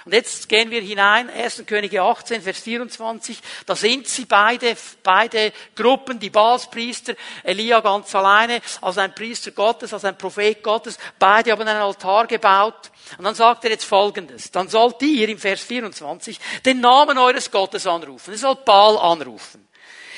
Und 0.05 0.15
jetzt 0.15 0.49
gehen 0.49 0.71
wir 0.71 0.81
hinein, 0.81 1.31
1. 1.31 1.63
Könige 1.65 2.03
18, 2.03 2.43
Vers 2.43 2.59
24. 2.59 3.39
Da 3.67 3.77
sind 3.77 4.09
sie 4.09 4.25
beide, 4.25 4.77
beide 5.03 5.53
Gruppen, 5.77 6.19
die 6.19 6.31
Baalspriester, 6.31 7.15
Elia 7.45 7.79
ganz 7.81 8.13
alleine, 8.15 8.61
als 8.81 8.99
ein 8.99 9.15
Priester 9.15 9.53
Gottes, 9.53 9.95
als 9.95 10.05
ein 10.05 10.19
Prophet 10.19 10.61
Gottes. 10.63 10.99
Beide 11.21 11.53
haben 11.53 11.63
einen 11.63 11.81
Altar 11.81 12.27
gebaut. 12.27 12.91
Und 13.17 13.25
dann 13.25 13.37
sagt 13.37 13.65
er 13.65 13.71
jetzt 13.71 13.85
Folgendes. 13.85 14.51
Dann 14.51 14.69
sollt 14.69 15.01
ihr 15.03 15.29
im 15.29 15.39
Vers 15.39 15.61
24 15.61 16.41
den 16.65 16.81
Namen 16.81 17.17
eures 17.17 17.51
Gottes 17.51 17.87
anrufen. 17.87 18.33
Ihr 18.33 18.39
sollt 18.39 18.65
Baal 18.65 18.99
anrufen. 18.99 19.69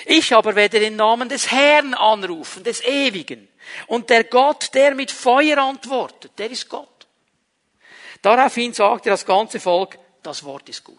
Ich 0.07 0.35
aber 0.35 0.55
werde 0.55 0.81
den 0.81 0.97
Namen 0.97 1.29
des 1.29 1.51
Herrn 1.51 1.93
anrufen, 1.93 2.65
des 2.65 2.83
Ewigen. 2.85 3.49
Und 3.87 4.11
der 4.11 4.25
Gott, 4.25 4.75
der 4.75 4.95
mit 4.95 5.11
Feuer 5.11 5.59
antwortet, 5.59 6.33
der 6.39 6.51
ist 6.51 6.69
Gott. 6.69 7.07
Daraufhin 8.23 8.73
sagte 8.73 9.11
das 9.11 9.27
ganze 9.27 9.61
Volk, 9.61 9.99
das 10.23 10.45
Wort 10.45 10.69
ist 10.69 10.85
gut. 10.85 10.99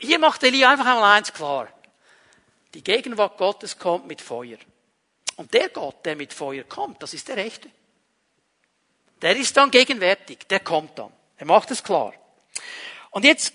Hier 0.00 0.18
macht 0.18 0.42
Elia 0.42 0.70
einfach 0.70 0.86
einmal 0.86 1.16
eins 1.16 1.32
klar. 1.32 1.68
Die 2.74 2.84
Gegenwart 2.84 3.38
Gottes 3.38 3.78
kommt 3.78 4.06
mit 4.06 4.20
Feuer. 4.20 4.58
Und 5.36 5.54
der 5.54 5.70
Gott, 5.70 6.04
der 6.04 6.16
mit 6.16 6.32
Feuer 6.32 6.64
kommt, 6.64 7.02
das 7.02 7.14
ist 7.14 7.28
der 7.28 7.36
Rechte. 7.36 7.70
Der 9.22 9.36
ist 9.36 9.56
dann 9.56 9.70
gegenwärtig, 9.70 10.40
der 10.48 10.60
kommt 10.60 10.98
dann. 10.98 11.12
Er 11.36 11.46
macht 11.46 11.70
es 11.70 11.82
klar. 11.82 12.12
Und 13.10 13.24
jetzt 13.24 13.54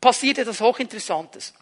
passiert 0.00 0.38
etwas 0.38 0.60
Hochinteressantes. 0.60 1.54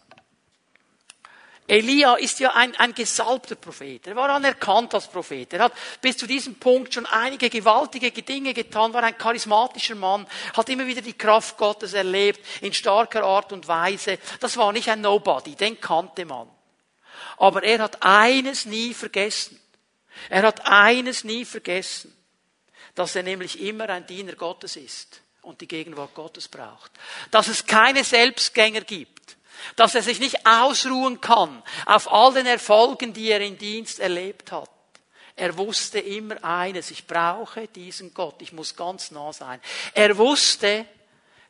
Elia 1.67 2.15
ist 2.15 2.39
ja 2.39 2.53
ein, 2.53 2.75
ein 2.75 2.93
gesalbter 2.93 3.55
Prophet. 3.55 4.05
Er 4.05 4.15
war 4.15 4.29
anerkannt 4.29 4.93
als 4.93 5.07
Prophet. 5.07 5.51
Er 5.53 5.63
hat 5.63 5.73
bis 5.99 6.15
zu 6.15 6.27
diesem 6.27 6.55
Punkt 6.55 6.93
schon 6.93 7.07
einige 7.07 7.49
gewaltige 7.49 8.11
Dinge 8.11 8.53
getan, 8.53 8.93
war 8.93 9.03
ein 9.03 9.17
charismatischer 9.17 9.95
Mann, 9.95 10.27
hat 10.55 10.69
immer 10.69 10.85
wieder 10.85 11.01
die 11.01 11.17
Kraft 11.17 11.57
Gottes 11.57 11.93
erlebt, 11.93 12.39
in 12.61 12.71
starker 12.71 13.23
Art 13.23 13.51
und 13.51 13.67
Weise. 13.67 14.19
Das 14.39 14.57
war 14.57 14.71
nicht 14.73 14.89
ein 14.89 15.01
Nobody, 15.01 15.55
den 15.55 15.81
kannte 15.81 16.25
man. 16.25 16.47
Aber 17.37 17.63
er 17.63 17.79
hat 17.79 17.97
eines 18.01 18.65
nie 18.65 18.93
vergessen. 18.93 19.59
Er 20.29 20.43
hat 20.43 20.67
eines 20.67 21.23
nie 21.23 21.45
vergessen, 21.45 22.15
dass 22.93 23.15
er 23.15 23.23
nämlich 23.23 23.59
immer 23.59 23.89
ein 23.89 24.05
Diener 24.05 24.33
Gottes 24.33 24.75
ist 24.75 25.21
und 25.41 25.61
die 25.61 25.67
Gegenwart 25.67 26.13
Gottes 26.13 26.47
braucht. 26.47 26.91
Dass 27.31 27.47
es 27.47 27.65
keine 27.65 28.03
Selbstgänger 28.03 28.81
gibt 28.81 29.34
dass 29.75 29.95
er 29.95 30.01
sich 30.01 30.19
nicht 30.19 30.45
ausruhen 30.45 31.21
kann 31.21 31.61
auf 31.85 32.11
all 32.11 32.33
den 32.33 32.45
Erfolgen, 32.45 33.13
die 33.13 33.29
er 33.29 33.41
im 33.41 33.57
Dienst 33.57 33.99
erlebt 33.99 34.51
hat. 34.51 34.69
Er 35.35 35.57
wusste 35.57 35.99
immer 35.99 36.41
eines, 36.43 36.91
ich 36.91 37.07
brauche 37.07 37.67
diesen 37.67 38.13
Gott, 38.13 38.41
ich 38.41 38.53
muss 38.53 38.75
ganz 38.75 39.11
nah 39.11 39.33
sein. 39.33 39.59
Er 39.93 40.17
wusste, 40.17 40.85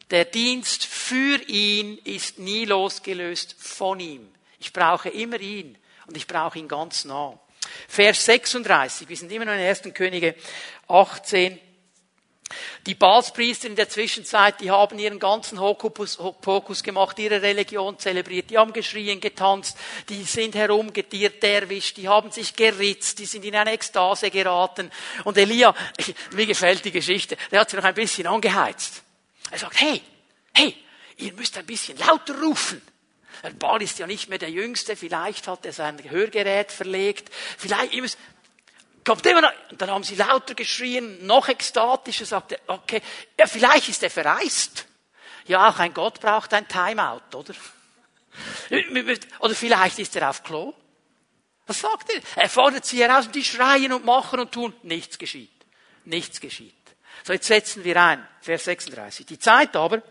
der 0.09 0.25
Dienst 0.25 0.85
für 0.85 1.41
ihn 1.47 1.97
ist 1.99 2.39
nie 2.39 2.65
losgelöst 2.65 3.55
von 3.59 3.99
ihm. 3.99 4.31
Ich 4.59 4.73
brauche 4.73 5.09
immer 5.09 5.39
ihn 5.39 5.77
und 6.07 6.17
ich 6.17 6.25
brauche 6.25 6.57
ihn 6.57 6.67
ganz 6.67 7.05
nah. 7.05 7.39
Vers 7.87 8.25
36, 8.25 9.09
wir 9.09 9.17
sind 9.17 9.31
immer 9.31 9.45
noch 9.45 9.53
in 9.53 9.59
1. 9.59 9.81
Könige 9.93 10.35
18. 10.87 11.59
Die 12.85 12.93
Balspriester 12.93 13.67
in 13.67 13.75
der 13.75 13.89
Zwischenzeit, 13.89 14.61
die 14.61 14.69
haben 14.69 14.99
ihren 14.99 15.17
ganzen 15.17 15.59
Hokus 15.59 16.83
gemacht, 16.83 17.17
ihre 17.17 17.41
Religion 17.41 17.97
zelebriert, 17.97 18.51
die 18.51 18.57
haben 18.59 18.71
geschrien, 18.71 19.19
getanzt, 19.19 19.75
die 20.09 20.23
sind 20.23 20.53
herumgetiert, 20.53 21.41
derwischt, 21.41 21.97
die 21.97 22.07
haben 22.07 22.31
sich 22.31 22.55
geritzt, 22.55 23.17
die 23.17 23.25
sind 23.25 23.45
in 23.45 23.55
eine 23.55 23.71
Ekstase 23.71 24.29
geraten. 24.29 24.91
Und 25.23 25.37
Elia, 25.37 25.73
mir 26.33 26.45
gefällt 26.45 26.85
die 26.85 26.91
Geschichte, 26.91 27.35
der 27.51 27.61
hat 27.61 27.71
sich 27.71 27.77
noch 27.77 27.85
ein 27.85 27.95
bisschen 27.95 28.27
angeheizt. 28.27 29.01
Er 29.49 29.57
sagt, 29.57 29.81
hey, 29.81 30.01
hey, 30.53 30.75
ihr 31.17 31.33
müsst 31.33 31.57
ein 31.57 31.65
bisschen 31.65 31.97
lauter 31.97 32.39
rufen. 32.41 32.81
Der 33.43 33.49
Baal 33.51 33.81
ist 33.81 33.99
ja 33.99 34.07
nicht 34.07 34.29
mehr 34.29 34.37
der 34.37 34.49
Jüngste, 34.49 34.95
vielleicht 34.95 35.47
hat 35.47 35.65
er 35.65 35.73
sein 35.73 35.99
Hörgerät 36.09 36.71
verlegt, 36.71 37.29
vielleicht, 37.57 37.93
ihr 37.93 38.01
müsst, 38.01 38.17
kommt 39.05 39.25
immer 39.25 39.41
noch, 39.41 39.51
und 39.71 39.81
dann 39.81 39.91
haben 39.91 40.03
sie 40.03 40.15
lauter 40.15 40.55
geschrien, 40.55 41.25
noch 41.25 41.47
ekstatischer, 41.47 42.25
sagte, 42.25 42.59
okay, 42.67 43.01
ja, 43.39 43.47
vielleicht 43.47 43.89
ist 43.89 44.03
er 44.03 44.09
verreist. 44.09 44.85
Ja, 45.45 45.69
auch 45.69 45.79
ein 45.79 45.93
Gott 45.93 46.19
braucht 46.19 46.53
ein 46.53 46.67
Timeout, 46.67 47.35
oder? 47.35 47.53
Oder 49.39 49.55
vielleicht 49.55 49.99
ist 49.99 50.15
er 50.15 50.29
auf 50.29 50.43
Klo. 50.43 50.73
Was 51.67 51.79
sagt 51.79 52.11
er? 52.11 52.21
Er 52.35 52.49
fordert 52.49 52.85
sie 52.85 53.01
heraus 53.01 53.27
und 53.27 53.35
die 53.35 53.43
schreien 53.43 53.93
und 53.93 54.05
machen 54.05 54.39
und 54.39 54.51
tun. 54.51 54.73
Nichts 54.83 55.17
geschieht. 55.17 55.49
Nichts 56.03 56.39
geschieht. 56.39 56.73
So, 57.23 57.33
jetzt 57.33 57.47
setzen 57.47 57.83
wir 57.83 58.01
ein. 58.01 58.27
Vers 58.41 58.65
36. 58.65 59.25
Die 59.25 59.39
Zeit 59.39 59.75
aber, 59.75 60.03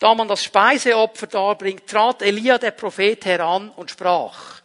da 0.00 0.14
man 0.14 0.26
das 0.26 0.42
Speiseopfer 0.42 1.28
darbringt, 1.28 1.86
trat 1.86 2.22
Elia 2.22 2.58
der 2.58 2.72
Prophet 2.72 3.24
heran 3.24 3.70
und 3.70 3.90
sprach, 3.90 4.57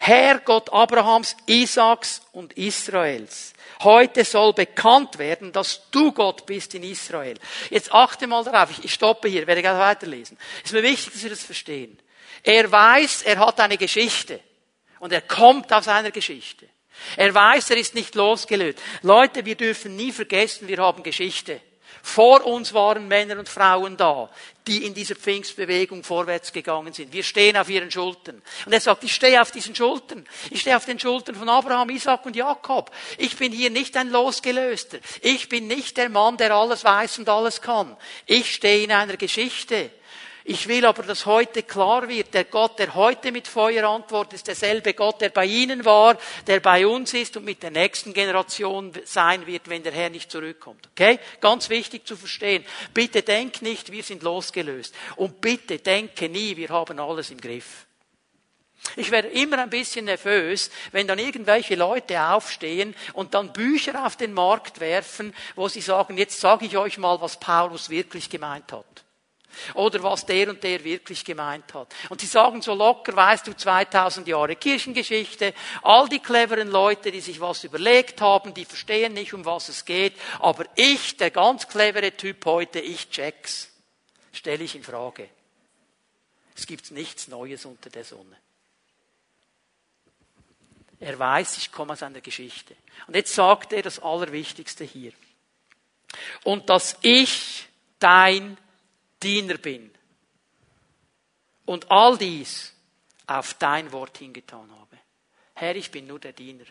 Herr 0.00 0.38
Gott 0.38 0.72
Abrahams, 0.72 1.36
Isaaks 1.46 2.22
und 2.32 2.52
Israels. 2.54 3.52
Heute 3.82 4.24
soll 4.24 4.52
bekannt 4.52 5.18
werden, 5.18 5.52
dass 5.52 5.88
du 5.90 6.12
Gott 6.12 6.46
bist 6.46 6.74
in 6.74 6.82
Israel. 6.82 7.38
Jetzt 7.70 7.92
achte 7.92 8.26
mal 8.26 8.42
darauf, 8.44 8.70
ich 8.82 8.92
stoppe 8.92 9.28
hier, 9.28 9.46
werde 9.46 9.62
gleich 9.62 9.78
weiterlesen. 9.78 10.36
Es 10.58 10.70
ist 10.70 10.72
mir 10.72 10.82
wichtig, 10.82 11.12
dass 11.12 11.22
wir 11.22 11.30
das 11.30 11.42
verstehen. 11.42 11.98
Er 12.42 12.70
weiß, 12.70 13.22
er 13.22 13.38
hat 13.38 13.60
eine 13.60 13.76
Geschichte. 13.76 14.40
Und 15.00 15.12
er 15.12 15.20
kommt 15.20 15.72
aus 15.72 15.86
einer 15.88 16.10
Geschichte. 16.10 16.68
Er 17.16 17.32
weiß, 17.32 17.70
er 17.70 17.76
ist 17.76 17.94
nicht 17.94 18.14
losgelöst. 18.14 18.78
Leute, 19.02 19.44
wir 19.44 19.54
dürfen 19.54 19.94
nie 19.94 20.10
vergessen, 20.10 20.66
wir 20.66 20.78
haben 20.78 21.02
Geschichte. 21.02 21.60
Vor 22.02 22.46
uns 22.46 22.72
waren 22.72 23.08
Männer 23.08 23.38
und 23.38 23.48
Frauen 23.48 23.96
da, 23.96 24.30
die 24.66 24.84
in 24.84 24.94
dieser 24.94 25.14
Pfingstbewegung 25.14 26.04
vorwärts 26.04 26.52
gegangen 26.52 26.92
sind. 26.92 27.12
Wir 27.12 27.22
stehen 27.22 27.56
auf 27.56 27.68
ihren 27.68 27.90
Schultern. 27.90 28.42
Und 28.66 28.72
er 28.72 28.80
sagt, 28.80 29.04
ich 29.04 29.14
stehe 29.14 29.40
auf 29.40 29.50
diesen 29.50 29.74
Schultern. 29.74 30.26
Ich 30.50 30.60
stehe 30.60 30.76
auf 30.76 30.84
den 30.84 30.98
Schultern 30.98 31.34
von 31.34 31.48
Abraham, 31.48 31.90
Isaac 31.90 32.24
und 32.26 32.36
Jakob. 32.36 32.90
Ich 33.16 33.36
bin 33.36 33.52
hier 33.52 33.70
nicht 33.70 33.96
ein 33.96 34.10
Losgelöster. 34.10 34.98
Ich 35.22 35.48
bin 35.48 35.66
nicht 35.66 35.96
der 35.96 36.08
Mann, 36.08 36.36
der 36.36 36.54
alles 36.54 36.84
weiß 36.84 37.18
und 37.18 37.28
alles 37.28 37.60
kann. 37.60 37.96
Ich 38.26 38.54
stehe 38.54 38.84
in 38.84 38.92
einer 38.92 39.16
Geschichte. 39.16 39.90
Ich 40.50 40.66
will 40.66 40.86
aber, 40.86 41.02
dass 41.02 41.26
heute 41.26 41.62
klar 41.62 42.08
wird, 42.08 42.32
der 42.32 42.44
Gott, 42.44 42.78
der 42.78 42.94
heute 42.94 43.32
mit 43.32 43.46
Feuer 43.46 43.86
antwortet, 43.86 44.32
ist 44.32 44.46
derselbe 44.46 44.94
Gott, 44.94 45.20
der 45.20 45.28
bei 45.28 45.44
Ihnen 45.44 45.84
war, 45.84 46.16
der 46.46 46.60
bei 46.60 46.86
uns 46.86 47.12
ist 47.12 47.36
und 47.36 47.44
mit 47.44 47.62
der 47.62 47.70
nächsten 47.70 48.14
Generation 48.14 48.90
sein 49.04 49.46
wird, 49.46 49.68
wenn 49.68 49.82
der 49.82 49.92
Herr 49.92 50.08
nicht 50.08 50.30
zurückkommt. 50.30 50.88
Okay? 50.92 51.18
Ganz 51.42 51.68
wichtig 51.68 52.06
zu 52.06 52.16
verstehen. 52.16 52.64
Bitte 52.94 53.20
denk 53.20 53.60
nicht, 53.60 53.92
wir 53.92 54.02
sind 54.02 54.22
losgelöst. 54.22 54.94
Und 55.16 55.42
bitte 55.42 55.80
denke 55.80 56.30
nie, 56.30 56.56
wir 56.56 56.70
haben 56.70 56.98
alles 56.98 57.30
im 57.30 57.42
Griff. 57.42 57.84
Ich 58.96 59.10
werde 59.10 59.28
immer 59.28 59.58
ein 59.58 59.68
bisschen 59.68 60.06
nervös, 60.06 60.70
wenn 60.92 61.06
dann 61.06 61.18
irgendwelche 61.18 61.74
Leute 61.74 62.22
aufstehen 62.22 62.94
und 63.12 63.34
dann 63.34 63.52
Bücher 63.52 64.06
auf 64.06 64.16
den 64.16 64.32
Markt 64.32 64.80
werfen, 64.80 65.34
wo 65.56 65.68
sie 65.68 65.82
sagen, 65.82 66.16
jetzt 66.16 66.40
sage 66.40 66.64
ich 66.64 66.78
euch 66.78 66.96
mal, 66.96 67.20
was 67.20 67.38
Paulus 67.38 67.90
wirklich 67.90 68.30
gemeint 68.30 68.72
hat. 68.72 69.04
Oder 69.74 70.02
was 70.02 70.26
der 70.26 70.48
und 70.48 70.62
der 70.62 70.82
wirklich 70.84 71.24
gemeint 71.24 71.72
hat. 71.74 71.94
Und 72.08 72.20
sie 72.20 72.26
sagen 72.26 72.62
so 72.62 72.74
locker, 72.74 73.14
weißt 73.14 73.46
du, 73.46 73.56
2000 73.56 74.26
Jahre 74.28 74.56
Kirchengeschichte, 74.56 75.54
all 75.82 76.08
die 76.08 76.20
cleveren 76.20 76.68
Leute, 76.68 77.10
die 77.10 77.20
sich 77.20 77.40
was 77.40 77.64
überlegt 77.64 78.20
haben, 78.20 78.54
die 78.54 78.64
verstehen 78.64 79.14
nicht, 79.14 79.34
um 79.34 79.44
was 79.44 79.68
es 79.68 79.84
geht, 79.84 80.14
aber 80.40 80.64
ich, 80.74 81.16
der 81.16 81.30
ganz 81.30 81.68
clevere 81.68 82.12
Typ 82.12 82.44
heute, 82.44 82.80
ich 82.80 83.10
check's. 83.10 83.70
Stelle 84.32 84.64
ich 84.64 84.74
in 84.74 84.84
Frage. 84.84 85.28
Es 86.56 86.66
gibt 86.66 86.90
nichts 86.90 87.28
Neues 87.28 87.64
unter 87.64 87.88
der 87.90 88.04
Sonne. 88.04 88.36
Er 91.00 91.18
weiß, 91.18 91.56
ich 91.58 91.70
komme 91.70 91.92
aus 91.92 92.02
einer 92.02 92.20
Geschichte. 92.20 92.74
Und 93.06 93.14
jetzt 93.14 93.34
sagt 93.34 93.72
er 93.72 93.82
das 93.82 94.00
Allerwichtigste 94.00 94.84
hier. 94.84 95.12
Und 96.42 96.68
dass 96.68 96.96
ich 97.02 97.68
dein 97.98 98.56
Diener 99.22 99.58
bin 99.58 99.90
und 101.64 101.90
all 101.90 102.16
dies 102.16 102.72
auf 103.26 103.54
dein 103.54 103.92
Wort 103.92 104.18
hingetan 104.18 104.70
habe. 104.70 104.98
Herr, 105.54 105.76
ich 105.76 105.90
bin 105.90 106.06
nur 106.06 106.18
der 106.18 106.32
Diener. 106.32 106.64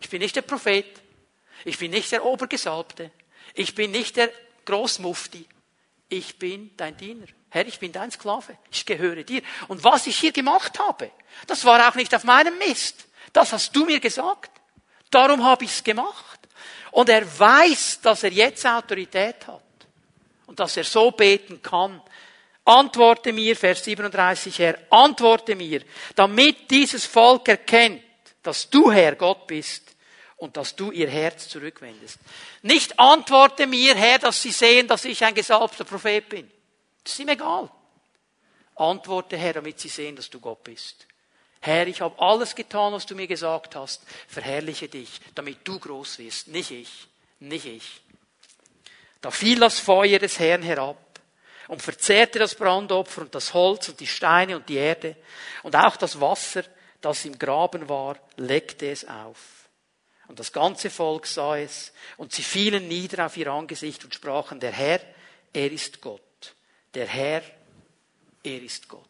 Ich 0.00 0.08
bin 0.08 0.20
nicht 0.20 0.36
der 0.36 0.42
Prophet. 0.42 0.86
Ich 1.64 1.78
bin 1.78 1.90
nicht 1.90 2.10
der 2.12 2.24
Obergesalbte. 2.24 3.10
Ich 3.54 3.74
bin 3.74 3.90
nicht 3.90 4.16
der 4.16 4.30
Großmufti. 4.64 5.46
Ich 6.08 6.38
bin 6.38 6.70
dein 6.76 6.96
Diener. 6.96 7.26
Herr, 7.50 7.66
ich 7.66 7.78
bin 7.78 7.92
dein 7.92 8.10
Sklave. 8.10 8.56
Ich 8.70 8.86
gehöre 8.86 9.24
dir. 9.24 9.42
Und 9.68 9.84
was 9.84 10.06
ich 10.06 10.18
hier 10.18 10.32
gemacht 10.32 10.78
habe, 10.78 11.10
das 11.46 11.64
war 11.64 11.88
auch 11.88 11.96
nicht 11.96 12.14
auf 12.14 12.24
meinem 12.24 12.56
Mist. 12.58 13.08
Das 13.32 13.52
hast 13.52 13.74
du 13.74 13.84
mir 13.84 14.00
gesagt. 14.00 14.50
Darum 15.10 15.44
habe 15.44 15.64
ich 15.64 15.72
es 15.72 15.84
gemacht. 15.84 16.38
Und 16.92 17.08
er 17.08 17.26
weiß, 17.38 18.00
dass 18.00 18.22
er 18.22 18.32
jetzt 18.32 18.64
Autorität 18.64 19.46
hat 19.46 19.62
und 20.50 20.58
dass 20.58 20.76
er 20.76 20.82
so 20.82 21.12
beten 21.12 21.62
kann. 21.62 22.02
Antworte 22.64 23.32
mir, 23.32 23.54
Vers 23.54 23.84
37, 23.84 24.58
Herr, 24.58 24.76
antworte 24.90 25.54
mir, 25.54 25.82
damit 26.16 26.68
dieses 26.72 27.06
Volk 27.06 27.48
erkennt, 27.48 28.02
dass 28.42 28.68
du 28.68 28.90
Herr 28.90 29.14
Gott 29.14 29.46
bist 29.46 29.94
und 30.38 30.56
dass 30.56 30.74
du 30.74 30.90
ihr 30.90 31.08
Herz 31.08 31.48
zurückwendest. 31.48 32.18
Nicht 32.62 32.98
antworte 32.98 33.68
mir, 33.68 33.94
Herr, 33.94 34.18
dass 34.18 34.42
sie 34.42 34.50
sehen, 34.50 34.88
dass 34.88 35.04
ich 35.04 35.24
ein 35.24 35.36
gesalbter 35.36 35.84
Prophet 35.84 36.28
bin. 36.28 36.50
Das 37.04 37.12
ist 37.12 37.20
ihm 37.20 37.28
egal. 37.28 37.70
Antworte, 38.74 39.36
Herr, 39.36 39.52
damit 39.52 39.78
sie 39.78 39.88
sehen, 39.88 40.16
dass 40.16 40.30
du 40.30 40.40
Gott 40.40 40.64
bist. 40.64 41.06
Herr, 41.60 41.86
ich 41.86 42.00
habe 42.00 42.20
alles 42.20 42.56
getan, 42.56 42.92
was 42.92 43.06
du 43.06 43.14
mir 43.14 43.28
gesagt 43.28 43.76
hast. 43.76 44.02
Verherrliche 44.26 44.88
dich, 44.88 45.20
damit 45.36 45.58
du 45.62 45.78
groß 45.78 46.18
wirst. 46.18 46.48
Nicht 46.48 46.72
ich, 46.72 47.06
nicht 47.38 47.66
ich. 47.66 48.00
Da 49.20 49.30
fiel 49.30 49.60
das 49.60 49.78
Feuer 49.78 50.18
des 50.18 50.38
Herrn 50.38 50.62
herab 50.62 51.20
und 51.68 51.82
verzehrte 51.82 52.38
das 52.38 52.54
Brandopfer 52.54 53.22
und 53.22 53.34
das 53.34 53.54
Holz 53.54 53.88
und 53.88 54.00
die 54.00 54.06
Steine 54.06 54.56
und 54.56 54.68
die 54.68 54.76
Erde 54.76 55.16
und 55.62 55.76
auch 55.76 55.96
das 55.96 56.20
Wasser, 56.20 56.64
das 57.00 57.24
im 57.24 57.38
Graben 57.38 57.88
war, 57.88 58.16
leckte 58.36 58.90
es 58.90 59.06
auf. 59.06 59.68
Und 60.28 60.38
das 60.38 60.52
ganze 60.52 60.90
Volk 60.90 61.26
sah 61.26 61.58
es 61.58 61.92
und 62.16 62.32
sie 62.32 62.42
fielen 62.42 62.88
nieder 62.88 63.26
auf 63.26 63.36
ihr 63.36 63.48
Angesicht 63.48 64.04
und 64.04 64.14
sprachen, 64.14 64.60
der 64.60 64.72
Herr, 64.72 65.00
er 65.52 65.72
ist 65.72 66.00
Gott. 66.00 66.22
Der 66.94 67.06
Herr, 67.06 67.42
er 68.42 68.62
ist 68.62 68.88
Gott. 68.88 69.06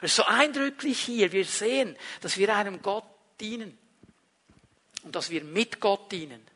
Es 0.00 0.10
ist 0.12 0.16
so 0.16 0.24
eindrücklich 0.24 1.00
hier. 1.00 1.32
Wir 1.32 1.44
sehen, 1.44 1.96
dass 2.20 2.36
wir 2.36 2.54
einem 2.54 2.82
Gott 2.82 3.04
dienen. 3.40 3.78
Und 5.02 5.14
dass 5.14 5.30
wir 5.30 5.44
mit 5.44 5.80
Gott 5.80 6.10
dienen. 6.10 6.46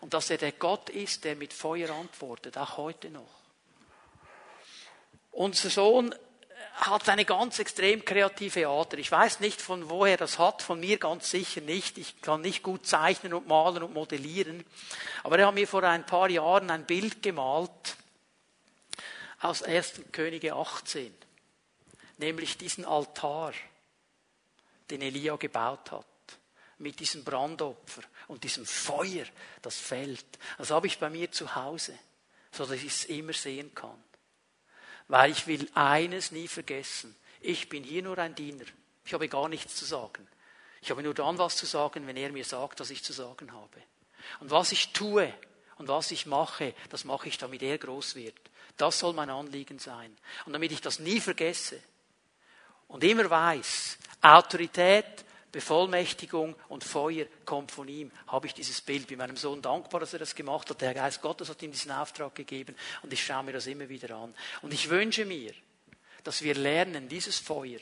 Und 0.00 0.14
dass 0.14 0.30
er 0.30 0.38
der 0.38 0.52
Gott 0.52 0.88
ist, 0.90 1.24
der 1.24 1.36
mit 1.36 1.52
Feuer 1.52 1.90
antwortet, 1.90 2.56
auch 2.56 2.76
heute 2.76 3.10
noch. 3.10 3.28
Unser 5.30 5.70
Sohn 5.70 6.14
hat 6.74 7.08
eine 7.08 7.24
ganz 7.24 7.58
extrem 7.58 8.04
kreative 8.04 8.68
Ader. 8.68 8.98
Ich 8.98 9.12
weiß 9.12 9.40
nicht, 9.40 9.60
von 9.60 9.90
wo 9.90 10.06
er 10.06 10.16
das 10.16 10.38
hat, 10.38 10.62
von 10.62 10.80
mir 10.80 10.98
ganz 10.98 11.30
sicher 11.30 11.60
nicht. 11.60 11.98
Ich 11.98 12.20
kann 12.22 12.40
nicht 12.40 12.62
gut 12.62 12.86
zeichnen 12.86 13.34
und 13.34 13.46
malen 13.46 13.82
und 13.82 13.94
modellieren. 13.94 14.64
Aber 15.22 15.38
er 15.38 15.48
hat 15.48 15.54
mir 15.54 15.68
vor 15.68 15.82
ein 15.82 16.06
paar 16.06 16.30
Jahren 16.30 16.70
ein 16.70 16.86
Bild 16.86 17.22
gemalt 17.22 17.96
aus 19.40 19.62
1. 19.62 20.00
Könige 20.12 20.54
18 20.54 21.14
nämlich 22.20 22.56
diesen 22.56 22.84
Altar, 22.84 23.52
den 24.90 25.02
Elia 25.02 25.36
gebaut 25.36 25.90
hat, 25.90 26.06
mit 26.78 27.00
diesem 27.00 27.24
Brandopfer 27.24 28.02
und 28.30 28.44
diesem 28.44 28.64
Feuer, 28.64 29.26
das 29.60 29.76
fällt. 29.76 30.24
Das 30.56 30.70
habe 30.70 30.86
ich 30.86 30.98
bei 30.98 31.10
mir 31.10 31.32
zu 31.32 31.56
Hause, 31.56 31.98
so 32.52 32.64
dass 32.64 32.76
ich 32.76 32.84
es 32.84 33.04
immer 33.06 33.32
sehen 33.32 33.74
kann. 33.74 34.02
Weil 35.08 35.32
ich 35.32 35.48
will 35.48 35.68
eines 35.74 36.30
nie 36.30 36.46
vergessen. 36.46 37.16
Ich 37.40 37.68
bin 37.68 37.82
hier 37.82 38.02
nur 38.02 38.16
ein 38.18 38.36
Diener. 38.36 38.64
Ich 39.04 39.12
habe 39.14 39.28
gar 39.28 39.48
nichts 39.48 39.74
zu 39.74 39.84
sagen. 39.84 40.28
Ich 40.80 40.90
habe 40.90 41.02
nur 41.02 41.12
dann 41.12 41.38
was 41.38 41.56
zu 41.56 41.66
sagen, 41.66 42.06
wenn 42.06 42.16
er 42.16 42.30
mir 42.30 42.44
sagt, 42.44 42.78
was 42.78 42.90
ich 42.90 43.02
zu 43.02 43.12
sagen 43.12 43.52
habe. 43.52 43.82
Und 44.38 44.52
was 44.52 44.70
ich 44.70 44.92
tue 44.92 45.34
und 45.78 45.88
was 45.88 46.12
ich 46.12 46.24
mache, 46.26 46.72
das 46.88 47.04
mache 47.04 47.28
ich, 47.28 47.36
damit 47.36 47.62
er 47.62 47.78
groß 47.78 48.14
wird. 48.14 48.38
Das 48.76 49.00
soll 49.00 49.12
mein 49.12 49.30
Anliegen 49.30 49.80
sein. 49.80 50.16
Und 50.46 50.52
damit 50.52 50.70
ich 50.70 50.80
das 50.80 51.00
nie 51.00 51.20
vergesse, 51.20 51.82
und 52.86 53.04
immer 53.04 53.30
weiß, 53.30 53.98
Autorität, 54.20 55.24
Bevollmächtigung 55.52 56.54
und 56.68 56.84
Feuer 56.84 57.26
kommt 57.44 57.72
von 57.72 57.88
ihm, 57.88 58.10
habe 58.28 58.46
ich 58.46 58.54
dieses 58.54 58.80
Bild. 58.80 59.08
Bin 59.08 59.18
meinem 59.18 59.36
Sohn 59.36 59.60
dankbar, 59.60 60.00
dass 60.00 60.12
er 60.12 60.18
das 60.18 60.34
gemacht 60.34 60.70
hat. 60.70 60.80
Der 60.80 60.94
Geist 60.94 61.20
Gottes 61.20 61.48
hat 61.48 61.62
ihm 61.62 61.72
diesen 61.72 61.90
Auftrag 61.90 62.34
gegeben 62.34 62.76
und 63.02 63.12
ich 63.12 63.24
schaue 63.24 63.42
mir 63.42 63.52
das 63.52 63.66
immer 63.66 63.88
wieder 63.88 64.16
an. 64.16 64.34
Und 64.62 64.72
ich 64.72 64.88
wünsche 64.88 65.24
mir, 65.24 65.52
dass 66.22 66.42
wir 66.42 66.54
lernen, 66.54 67.08
dieses 67.08 67.38
Feuer, 67.38 67.80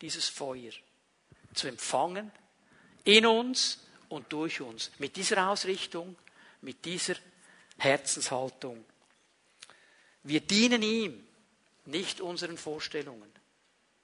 dieses 0.00 0.28
Feuer 0.28 0.72
zu 1.54 1.66
empfangen, 1.66 2.30
in 3.04 3.26
uns 3.26 3.80
und 4.08 4.32
durch 4.32 4.60
uns, 4.60 4.90
mit 4.98 5.16
dieser 5.16 5.48
Ausrichtung, 5.48 6.16
mit 6.60 6.84
dieser 6.84 7.16
Herzenshaltung. 7.78 8.84
Wir 10.22 10.40
dienen 10.40 10.82
ihm, 10.82 11.26
nicht 11.86 12.20
unseren 12.20 12.58
Vorstellungen 12.58 13.36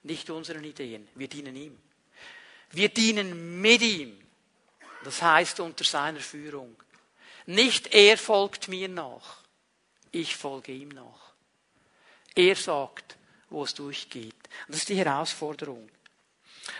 nicht 0.03 0.29
unseren 0.29 0.63
Ideen. 0.63 1.07
Wir 1.15 1.27
dienen 1.27 1.55
ihm. 1.55 1.77
Wir 2.73 2.89
dienen 2.89 3.61
mit 3.61 3.81
ihm. 3.81 4.19
Das 5.03 5.21
heißt 5.21 5.59
unter 5.59 5.83
seiner 5.83 6.19
Führung. 6.19 6.75
Nicht 7.45 7.93
er 7.93 8.17
folgt 8.17 8.67
mir 8.67 8.89
nach. 8.89 9.43
Ich 10.11 10.35
folge 10.35 10.71
ihm 10.71 10.89
nach. 10.89 11.33
Er 12.35 12.55
sagt, 12.55 13.17
wo 13.49 13.63
es 13.63 13.73
durchgeht. 13.73 14.33
Und 14.67 14.69
das 14.69 14.77
ist 14.77 14.89
die 14.89 14.95
Herausforderung. 14.95 15.89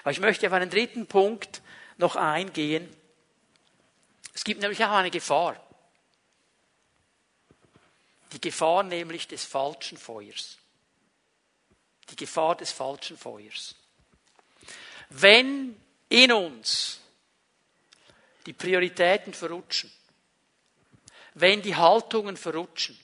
Aber 0.02 0.12
ich 0.12 0.20
möchte 0.20 0.48
auf 0.48 0.54
einen 0.54 0.70
dritten 0.70 1.06
Punkt 1.06 1.62
noch 1.98 2.16
eingehen. 2.16 2.90
Es 4.34 4.44
gibt 4.44 4.62
nämlich 4.62 4.84
auch 4.84 4.92
eine 4.92 5.12
Gefahr. 5.12 5.62
Die 8.32 8.42
Gefahr 8.42 8.82
nämlich 8.82 9.28
des 9.28 9.46
falschen 9.46 9.98
Feuers. 9.98 10.58
Die 12.10 12.16
Gefahr 12.16 12.56
des 12.56 12.72
falschen 12.72 13.18
Feuers. 13.18 13.76
Wenn 15.10 15.83
in 16.14 16.32
uns. 16.32 17.00
Die 18.46 18.54
Prioritäten 18.54 19.34
verrutschen, 19.34 19.92
wenn 21.34 21.62
die 21.62 21.76
Haltungen 21.76 22.38
verrutschen, 22.38 23.00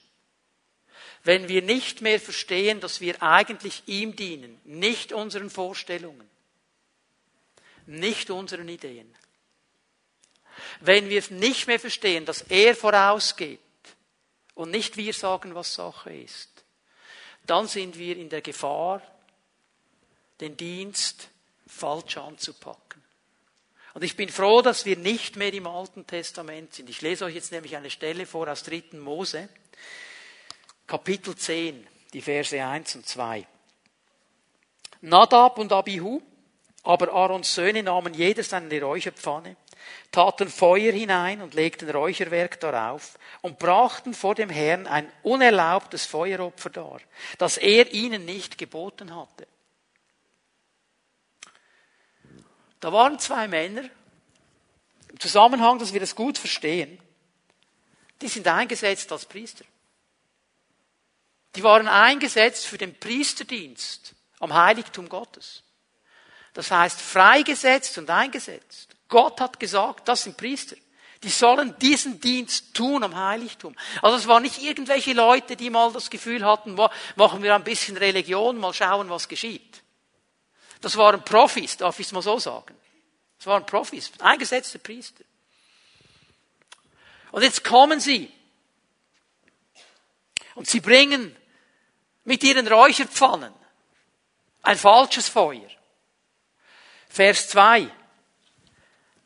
wenn 1.24 1.48
wir 1.48 1.62
nicht 1.62 2.02
mehr 2.02 2.20
verstehen, 2.20 2.80
dass 2.80 3.02
wir 3.02 3.22
eigentlich 3.24 3.84
ihm 3.88 4.16
dienen, 4.16 4.60
nicht 4.64 5.12
unseren 5.12 5.50
Vorstellungen, 5.50 6.30
nicht 7.88 8.30
unseren 8.30 8.70
Ideen, 8.70 9.16
wenn 10.82 11.10
wir 11.10 11.24
nicht 11.32 11.68
mehr 11.68 11.80
verstehen, 11.80 12.26
dass 12.26 12.42
er 12.44 12.76
vorausgeht 12.76 13.60
und 14.56 14.72
nicht 14.72 14.98
wir 14.98 15.14
sagen, 15.14 15.56
was 15.56 15.74
Sache 15.74 16.14
ist, 16.14 16.50
dann 17.46 17.68
sind 17.68 17.98
wir 17.98 18.18
in 18.18 18.30
der 18.30 18.42
Gefahr, 18.42 19.02
den 20.42 20.56
Dienst 20.58 21.30
falsch 21.66 22.18
anzupacken. 22.18 22.99
Und 23.94 24.04
ich 24.04 24.16
bin 24.16 24.30
froh, 24.30 24.62
dass 24.62 24.86
wir 24.86 24.98
nicht 24.98 25.36
mehr 25.36 25.54
im 25.54 25.68
Alten 25.68 26.06
Testament 26.06 26.74
sind. 26.74 26.90
Ich 26.90 27.02
lese 27.02 27.26
euch 27.26 27.36
jetzt 27.36 27.52
nämlich 27.52 27.76
eine 27.76 27.90
Stelle 27.90 28.26
vor 28.26 28.48
aus 28.48 28.64
3. 28.64 28.84
Mose, 28.94 29.50
Kapitel 30.86 31.36
10, 31.36 31.88
die 32.14 32.22
Verse 32.22 32.64
1 32.64 32.96
und 32.96 33.08
2. 33.08 33.46
Nadab 35.02 35.58
und 35.58 35.72
Abihu, 35.72 36.22
aber 36.84 37.14
Aarons 37.14 37.54
Söhne 37.54 37.84
nahmen 37.84 38.14
jedes 38.14 38.54
eine 38.54 38.82
Räucherpfanne 38.82 39.56
taten 40.12 40.50
Feuer 40.50 40.92
hinein 40.92 41.42
und 41.42 41.54
legten 41.54 41.90
Räucherwerk 41.90 42.60
darauf 42.60 43.18
und 43.42 43.60
brachten 43.60 44.14
vor 44.14 44.36
dem 44.36 44.50
Herrn 44.50 44.88
ein 44.88 45.12
unerlaubtes 45.24 46.06
Feueropfer 46.06 46.70
dar, 46.70 47.00
das 47.38 47.58
er 47.58 47.94
ihnen 47.94 48.26
nicht 48.26 48.58
geboten 48.58 49.16
hatte. 49.16 49.48
Da 52.80 52.94
waren 52.94 53.20
zwei 53.20 53.48
Männer, 53.48 53.84
im 55.10 55.20
Zusammenhang, 55.20 55.80
dass 55.80 55.94
wir 55.94 56.00
das 56.00 56.16
gut 56.16 56.38
verstehen, 56.38 57.00
die 58.22 58.28
sind 58.28 58.48
eingesetzt 58.48 59.12
als 59.12 59.26
Priester. 59.26 59.66
Die 61.56 61.64
waren 61.64 61.88
eingesetzt 61.88 62.68
für 62.68 62.78
den 62.78 62.98
Priesterdienst 63.00 64.14
am 64.40 64.54
Heiligtum 64.54 65.10
Gottes. 65.10 65.64
Das 66.54 66.72
heißt, 66.72 67.00
freigesetzt 67.00 67.98
und 67.98 68.10
eingesetzt. 68.10 68.96
Gott 69.08 69.42
hat 69.42 69.60
gesagt, 69.60 70.08
das 70.08 70.24
sind 70.24 70.38
Priester. 70.38 70.76
Die 71.24 71.30
sollen 71.30 71.78
diesen 71.80 72.22
Dienst 72.22 72.74
tun 72.74 73.04
am 73.04 73.16
Heiligtum. 73.16 73.76
Also 74.02 74.18
es 74.18 74.28
waren 74.28 74.44
nicht 74.44 74.62
irgendwelche 74.62 75.14
Leute, 75.14 75.56
die 75.58 75.70
mal 75.70 75.92
das 75.92 76.10
Gefühl 76.10 76.46
hatten, 76.46 76.78
machen 77.16 77.44
wir 77.44 77.56
ein 77.56 77.64
bisschen 77.64 77.98
Religion, 77.98 78.58
mal 78.58 78.74
schauen, 78.74 79.10
was 79.10 79.28
geschieht. 79.28 79.82
Das 80.82 80.96
waren 80.96 81.24
Profis, 81.24 81.78
darf 81.78 82.00
ich 82.00 82.08
es 82.08 82.12
mal 82.12 82.22
so 82.22 82.40
sagen. 82.40 82.76
Das 83.38 83.48
waren 83.48 83.66
Profis, 83.66 84.12
eingesetzte 84.20 84.80
Priester. 84.80 85.24
Und 87.32 87.44
jetzt 87.44 87.64
kommen 87.64 88.00
sie. 88.00 88.32
Und 90.56 90.68
sie 90.68 90.80
bringen 90.80 91.36
mit 92.24 92.44
ihren 92.44 92.68
Räucherpfannen 92.68 93.54
ein 94.62 94.78
falsches 94.78 95.30
Feuer. 95.30 95.70
Vers 97.08 97.50
2. 97.50 97.90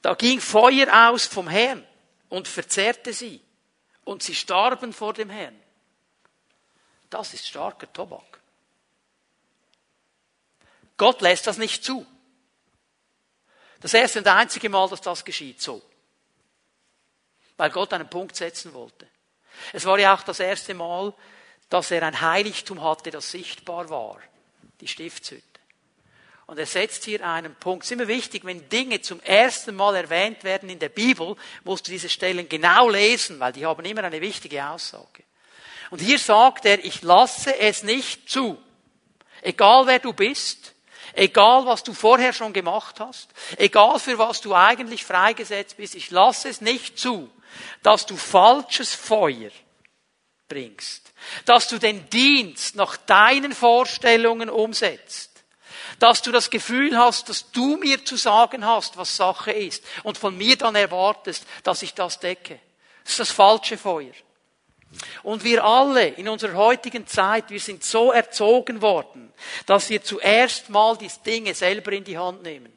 Da 0.02 0.14
ging 0.16 0.40
Feuer 0.40 1.10
aus 1.10 1.26
vom 1.26 1.48
Herrn 1.48 1.86
und 2.30 2.48
verzehrte 2.48 3.14
sie. 3.14 3.42
Und 4.04 4.22
sie 4.22 4.36
starben 4.36 4.94
vor 4.94 5.14
dem 5.14 5.30
Herrn. 5.30 5.60
Das 7.10 7.34
ist 7.34 7.48
starker 7.48 7.92
Tobak. 7.92 8.43
Gott 11.04 11.20
lässt 11.20 11.48
das 11.48 11.58
nicht 11.58 11.84
zu. 11.84 12.06
Das 13.82 13.94
erste 13.94 14.20
und 14.20 14.28
einzige 14.30 14.70
Mal, 14.70 14.88
dass 14.88 15.02
das 15.02 15.26
geschieht, 15.26 15.62
so. 15.62 15.82
Weil 17.58 17.72
Gott 17.72 17.92
einen 17.92 18.10
Punkt 18.10 18.38
setzen 18.38 18.74
wollte. 18.74 19.10
Es 19.74 19.84
war 19.84 20.00
ja 20.00 20.16
auch 20.16 20.24
das 20.24 20.40
erste 20.40 20.74
Mal, 20.74 21.14
dass 21.68 21.92
er 21.92 22.04
ein 22.04 22.22
Heiligtum 22.22 22.82
hatte, 22.82 23.12
das 23.12 23.30
sichtbar 23.30 23.90
war. 23.90 24.18
Die 24.80 24.88
Stiftshütte. 24.88 25.60
Und 26.46 26.58
er 26.58 26.66
setzt 26.66 27.04
hier 27.04 27.28
einen 27.28 27.54
Punkt. 27.56 27.84
Es 27.84 27.92
ist 27.92 28.00
immer 28.00 28.08
wichtig, 28.08 28.46
wenn 28.46 28.70
Dinge 28.70 29.02
zum 29.02 29.20
ersten 29.20 29.76
Mal 29.76 29.98
erwähnt 29.98 30.46
werden 30.46 30.70
in 30.70 30.80
der 30.80 30.88
Bibel, 30.88 31.36
musst 31.66 31.86
du 31.86 31.92
diese 31.92 32.08
Stellen 32.08 32.48
genau 32.48 32.88
lesen, 32.88 33.42
weil 33.42 33.52
die 33.52 33.66
haben 33.66 33.84
immer 33.84 34.06
eine 34.06 34.22
wichtige 34.22 34.66
Aussage. 34.66 35.24
Und 35.90 36.00
hier 36.00 36.18
sagt 36.18 36.64
er, 36.64 36.82
ich 36.86 37.02
lasse 37.02 37.60
es 37.60 37.84
nicht 37.84 38.30
zu. 38.30 38.58
Egal 39.42 39.86
wer 39.86 40.00
du 40.00 40.14
bist, 40.14 40.73
egal 41.14 41.66
was 41.66 41.84
du 41.84 41.94
vorher 41.94 42.34
schon 42.34 42.54
gemacht 42.54 43.00
hast, 43.00 43.30
egal 43.58 44.00
für 44.00 44.18
was 44.18 44.42
du 44.42 44.54
eigentlich 44.54 45.06
freigesetzt 45.06 45.78
bist, 45.78 45.96
ich 45.96 46.12
lasse 46.12 46.50
es 46.50 46.62
nicht 46.62 47.00
zu, 47.00 47.30
dass 47.82 48.06
du 48.06 48.18
falsches 48.18 48.94
Feuer 48.94 49.52
bringst, 50.48 51.14
dass 51.46 51.68
du 51.68 51.80
den 51.80 52.10
Dienst 52.10 52.76
nach 52.76 52.98
deinen 52.98 53.54
Vorstellungen 53.54 54.50
umsetzt, 54.50 55.44
dass 56.00 56.22
du 56.22 56.32
das 56.32 56.50
Gefühl 56.50 56.98
hast, 56.98 57.30
dass 57.30 57.52
du 57.52 57.78
mir 57.78 58.04
zu 58.04 58.18
sagen 58.18 58.66
hast, 58.66 58.98
was 58.98 59.16
Sache 59.16 59.52
ist 59.52 59.84
und 60.04 60.18
von 60.18 60.38
mir 60.38 60.58
dann 60.58 60.76
erwartest, 60.76 61.46
dass 61.64 61.82
ich 61.82 61.94
das 61.94 62.20
decke. 62.20 62.60
Das 63.04 63.14
ist 63.14 63.20
das 63.20 63.32
falsche 63.32 63.78
Feuer. 63.78 64.14
Und 65.24 65.44
wir 65.44 65.64
alle 65.64 66.08
in 66.08 66.28
unserer 66.30 66.54
heutigen 66.54 67.08
Zeit, 67.08 67.50
wir 67.50 67.60
sind 67.60 67.84
so 67.84 68.12
erzogen 68.12 68.82
worden, 68.82 69.34
dass 69.66 69.90
wir 69.90 70.04
zuerst 70.04 70.70
mal 70.70 70.98
die 70.98 71.10
Dinge 71.26 71.54
selber 71.54 71.92
in 71.92 72.04
die 72.04 72.18
Hand 72.18 72.44
nehmen. 72.44 72.72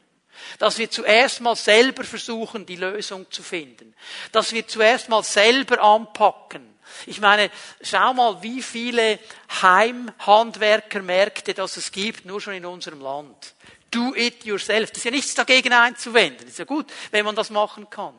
Dass 0.58 0.78
wir 0.78 0.90
zuerst 0.90 1.40
mal 1.40 1.56
selber 1.56 2.04
versuchen, 2.04 2.66
die 2.66 2.76
Lösung 2.76 3.30
zu 3.30 3.42
finden. 3.42 3.94
Dass 4.32 4.52
wir 4.52 4.66
zuerst 4.66 5.08
mal 5.08 5.22
selber 5.22 5.80
anpacken. 5.82 6.76
Ich 7.06 7.20
meine, 7.20 7.50
schau 7.82 8.14
mal, 8.14 8.42
wie 8.42 8.62
viele 8.62 9.18
Heimhandwerkermärkte 9.60 11.54
das 11.54 11.76
es 11.76 11.90
gibt, 11.90 12.24
nur 12.26 12.40
schon 12.40 12.54
in 12.54 12.66
unserem 12.66 13.00
Land. 13.00 13.54
Do 13.90 14.14
it 14.14 14.44
yourself. 14.44 14.90
Das 14.90 14.98
ist 14.98 15.04
ja 15.04 15.10
nichts 15.10 15.34
dagegen 15.34 15.72
einzuwenden. 15.72 16.42
Das 16.42 16.50
ist 16.50 16.58
ja 16.58 16.64
gut, 16.64 16.86
wenn 17.10 17.24
man 17.24 17.34
das 17.34 17.50
machen 17.50 17.88
kann. 17.90 18.14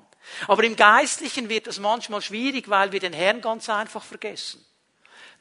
Aber 0.48 0.64
im 0.64 0.76
Geistlichen 0.76 1.50
wird 1.50 1.68
es 1.68 1.80
manchmal 1.80 2.22
schwierig, 2.22 2.70
weil 2.70 2.92
wir 2.92 3.00
den 3.00 3.14
Herrn 3.14 3.42
ganz 3.42 3.70
einfach 3.70 4.04
vergessen. 4.04 4.64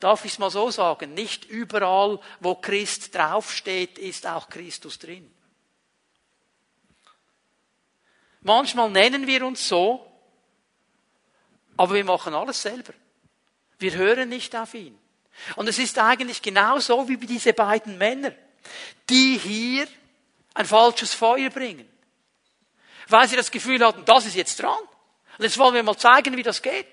Darf 0.00 0.24
ich 0.24 0.32
es 0.32 0.38
mal 0.38 0.50
so 0.50 0.70
sagen? 0.70 1.14
Nicht 1.14 1.44
überall, 1.46 2.20
wo 2.40 2.54
Christ 2.54 3.14
draufsteht, 3.14 3.98
ist 3.98 4.26
auch 4.26 4.48
Christus 4.48 4.98
drin. 4.98 5.30
Manchmal 8.42 8.90
nennen 8.90 9.26
wir 9.26 9.44
uns 9.44 9.66
so, 9.66 10.06
aber 11.76 11.94
wir 11.94 12.04
machen 12.04 12.34
alles 12.34 12.62
selber. 12.62 12.92
Wir 13.78 13.94
hören 13.94 14.28
nicht 14.28 14.54
auf 14.54 14.74
ihn. 14.74 14.98
Und 15.56 15.68
es 15.68 15.78
ist 15.78 15.98
eigentlich 15.98 16.42
genauso 16.42 17.08
wie 17.08 17.16
diese 17.16 17.52
beiden 17.52 17.98
Männer, 17.98 18.32
die 19.08 19.38
hier 19.38 19.86
ein 20.54 20.64
falsches 20.64 21.12
Feuer 21.12 21.50
bringen. 21.50 21.88
Weil 23.08 23.28
sie 23.28 23.36
das 23.36 23.50
Gefühl 23.50 23.84
hatten, 23.84 24.04
das 24.04 24.26
ist 24.26 24.34
jetzt 24.34 24.60
dran. 24.60 24.78
Und 25.38 25.44
jetzt 25.44 25.58
wollen 25.58 25.74
wir 25.74 25.82
mal 25.82 25.96
zeigen, 25.96 26.36
wie 26.36 26.42
das 26.42 26.62
geht. 26.62 26.86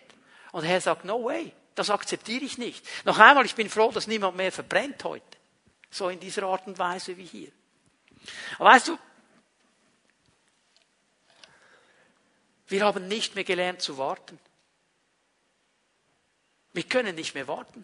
Und 0.51 0.61
der 0.61 0.72
Herr 0.72 0.82
sagt, 0.82 1.05
no 1.05 1.24
way, 1.24 1.51
das 1.76 1.89
akzeptiere 1.89 2.43
ich 2.43 2.57
nicht. 2.57 2.86
Noch 3.05 3.18
einmal, 3.18 3.45
ich 3.45 3.55
bin 3.55 3.70
froh, 3.70 3.91
dass 3.91 4.07
niemand 4.07 4.38
mehr 4.38 4.51
verbrennt 4.51 5.03
heute. 5.03 5.26
So 5.89 6.09
in 6.09 6.20
dieser 6.20 6.43
Art 6.43 6.68
und 6.68 6.78
Weise 6.78 7.18
wie 7.18 7.26
hier. 7.26 7.51
Aber 8.57 8.70
weißt 8.70 8.89
du, 8.89 8.97
wir 12.68 12.84
haben 12.84 13.07
nicht 13.07 13.36
mehr 13.36 13.43
gelernt 13.43 13.82
zu 13.82 13.97
warten. 13.97 14.39
Wir 16.74 16.84
können 16.84 17.16
nicht 17.16 17.36
mehr 17.36 17.47
warten. 17.47 17.84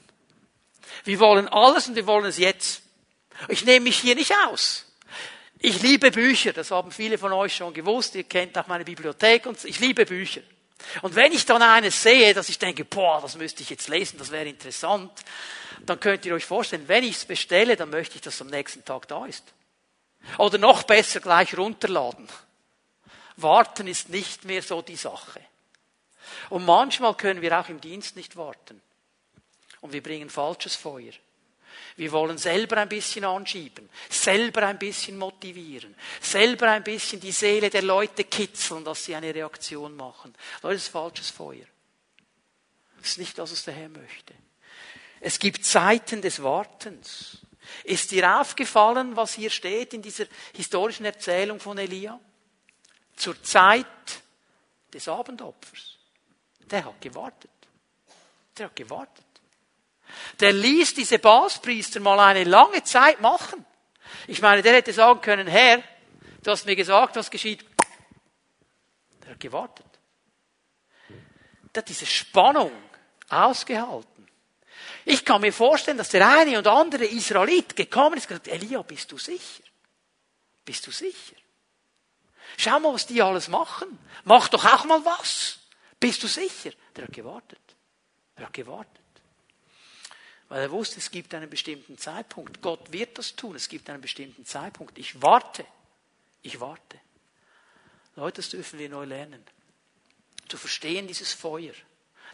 Wir 1.03 1.19
wollen 1.19 1.47
alles 1.47 1.87
und 1.87 1.95
wir 1.95 2.07
wollen 2.07 2.25
es 2.25 2.37
jetzt. 2.37 2.81
Ich 3.47 3.65
nehme 3.65 3.85
mich 3.85 3.99
hier 3.99 4.15
nicht 4.15 4.33
aus. 4.47 4.88
Ich 5.61 5.81
liebe 5.81 6.09
Bücher, 6.09 6.53
das 6.53 6.71
haben 6.71 6.91
viele 6.91 7.17
von 7.17 7.33
euch 7.33 7.55
schon 7.55 7.73
gewusst, 7.73 8.15
ihr 8.15 8.23
kennt 8.23 8.57
auch 8.57 8.67
meine 8.67 8.85
Bibliothek 8.85 9.45
und 9.45 9.63
ich 9.65 9.79
liebe 9.79 10.05
Bücher. 10.05 10.41
Und 11.01 11.15
wenn 11.15 11.33
ich 11.33 11.45
dann 11.45 11.61
eines 11.61 12.01
sehe, 12.01 12.33
dass 12.33 12.47
ich 12.47 12.57
denke, 12.57 12.85
boah, 12.85 13.19
das 13.21 13.35
müsste 13.35 13.63
ich 13.63 13.69
jetzt 13.69 13.89
lesen, 13.89 14.17
das 14.17 14.31
wäre 14.31 14.47
interessant, 14.47 15.11
dann 15.85 15.99
könnt 15.99 16.25
ihr 16.25 16.33
euch 16.33 16.45
vorstellen, 16.45 16.87
wenn 16.87 17.03
ich 17.03 17.17
es 17.17 17.25
bestelle, 17.25 17.75
dann 17.75 17.89
möchte 17.89 18.15
ich, 18.15 18.21
dass 18.21 18.35
es 18.35 18.41
am 18.41 18.47
nächsten 18.47 18.85
Tag 18.85 19.07
da 19.09 19.25
ist. 19.25 19.43
Oder 20.37 20.57
noch 20.57 20.83
besser 20.83 21.19
gleich 21.19 21.57
runterladen. 21.57 22.27
Warten 23.35 23.87
ist 23.87 24.09
nicht 24.09 24.45
mehr 24.45 24.61
so 24.61 24.81
die 24.81 24.95
Sache. 24.95 25.41
Und 26.49 26.65
manchmal 26.65 27.15
können 27.15 27.41
wir 27.41 27.59
auch 27.59 27.67
im 27.67 27.81
Dienst 27.81 28.15
nicht 28.15 28.37
warten. 28.37 28.81
Und 29.81 29.91
wir 29.91 30.03
bringen 30.03 30.29
falsches 30.29 30.75
Feuer. 30.75 31.13
Wir 31.99 32.13
wollen 32.13 32.37
selber 32.37 32.77
ein 32.77 32.87
bisschen 32.87 33.25
anschieben, 33.25 33.89
selber 34.09 34.65
ein 34.65 34.79
bisschen 34.79 35.17
motivieren, 35.17 35.93
selber 36.21 36.71
ein 36.71 36.81
bisschen 36.81 37.19
die 37.19 37.33
Seele 37.33 37.69
der 37.69 37.81
Leute 37.81 38.23
kitzeln, 38.23 38.85
dass 38.85 39.03
sie 39.03 39.15
eine 39.15 39.35
Reaktion 39.35 39.97
machen. 39.97 40.33
Das 40.61 40.75
ist 40.75 40.87
falsches 40.87 41.29
Feuer. 41.29 41.65
Das 42.99 43.09
ist 43.09 43.17
nicht 43.17 43.37
das, 43.37 43.51
was 43.51 43.65
der 43.65 43.73
Herr 43.73 43.89
möchte. 43.89 44.33
Es 45.19 45.39
gibt 45.39 45.65
Zeiten 45.65 46.21
des 46.21 46.41
Wartens. 46.41 47.39
Ist 47.83 48.11
dir 48.11 48.39
aufgefallen, 48.39 49.17
was 49.17 49.33
hier 49.33 49.49
steht 49.49 49.93
in 49.93 50.01
dieser 50.01 50.23
historischen 50.53 51.03
Erzählung 51.03 51.59
von 51.59 51.77
Elia? 51.77 52.17
Zur 53.17 53.43
Zeit 53.43 53.85
des 54.93 55.05
Abendopfers. 55.09 55.97
Der 56.61 56.85
hat 56.85 57.01
gewartet. 57.01 57.51
Der 58.57 58.67
hat 58.67 58.75
gewartet. 58.77 59.25
Der 60.39 60.53
ließ 60.53 60.93
diese 60.93 61.19
Balspriester 61.19 61.99
mal 61.99 62.19
eine 62.19 62.43
lange 62.43 62.83
Zeit 62.83 63.21
machen. 63.21 63.65
Ich 64.27 64.41
meine, 64.41 64.61
der 64.61 64.73
hätte 64.73 64.93
sagen 64.93 65.21
können, 65.21 65.47
Herr, 65.47 65.83
du 66.43 66.51
hast 66.51 66.65
mir 66.65 66.75
gesagt, 66.75 67.15
was 67.15 67.29
geschieht. 67.31 67.65
Der 69.23 69.31
hat 69.31 69.39
gewartet. 69.39 69.85
Der 71.73 71.81
hat 71.81 71.89
diese 71.89 72.05
Spannung 72.05 72.71
ausgehalten. 73.29 74.27
Ich 75.05 75.25
kann 75.25 75.41
mir 75.41 75.53
vorstellen, 75.53 75.97
dass 75.97 76.09
der 76.09 76.27
eine 76.27 76.57
und 76.57 76.67
andere 76.67 77.05
Israelit 77.05 77.75
gekommen 77.75 78.17
ist 78.17 78.29
und 78.29 78.43
gesagt, 78.43 78.47
Elia, 78.47 78.81
bist 78.81 79.11
du 79.11 79.17
sicher? 79.17 79.63
Bist 80.65 80.85
du 80.85 80.91
sicher? 80.91 81.35
Schau 82.57 82.79
mal, 82.79 82.93
was 82.93 83.07
die 83.07 83.21
alles 83.21 83.47
machen. 83.47 83.99
Mach 84.23 84.49
doch 84.49 84.65
auch 84.65 84.85
mal 84.85 85.03
was. 85.05 85.59
Bist 85.99 86.21
du 86.23 86.27
sicher? 86.27 86.71
Der 86.95 87.05
hat 87.05 87.13
gewartet. 87.13 87.59
Der 88.37 88.45
hat 88.45 88.53
gewartet. 88.53 89.03
Weil 90.49 90.63
er 90.63 90.71
wusste, 90.71 90.97
es 90.97 91.11
gibt 91.11 91.33
einen 91.35 91.49
bestimmten 91.49 91.97
Zeitpunkt. 91.97 92.61
Gott 92.61 92.91
wird 92.91 93.17
das 93.17 93.35
tun. 93.35 93.55
Es 93.55 93.69
gibt 93.69 93.89
einen 93.89 94.01
bestimmten 94.01 94.45
Zeitpunkt. 94.45 94.97
Ich 94.97 95.21
warte. 95.21 95.63
Ich 96.41 96.59
warte. 96.59 96.99
Leute, 98.15 98.37
das 98.37 98.49
dürfen 98.49 98.79
wir 98.79 98.89
neu 98.89 99.05
lernen. 99.05 99.43
Zu 100.47 100.57
verstehen 100.57 101.07
dieses 101.07 101.31
Feuer, 101.33 101.73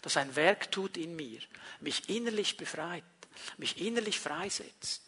das 0.01 0.16
ein 0.16 0.36
Werk 0.36 0.72
tut 0.72 0.95
in 0.95 1.16
mir, 1.16 1.41
mich 1.82 2.09
innerlich 2.09 2.55
befreit, 2.55 3.03
mich 3.57 3.82
innerlich 3.82 4.20
freisetzt, 4.20 5.03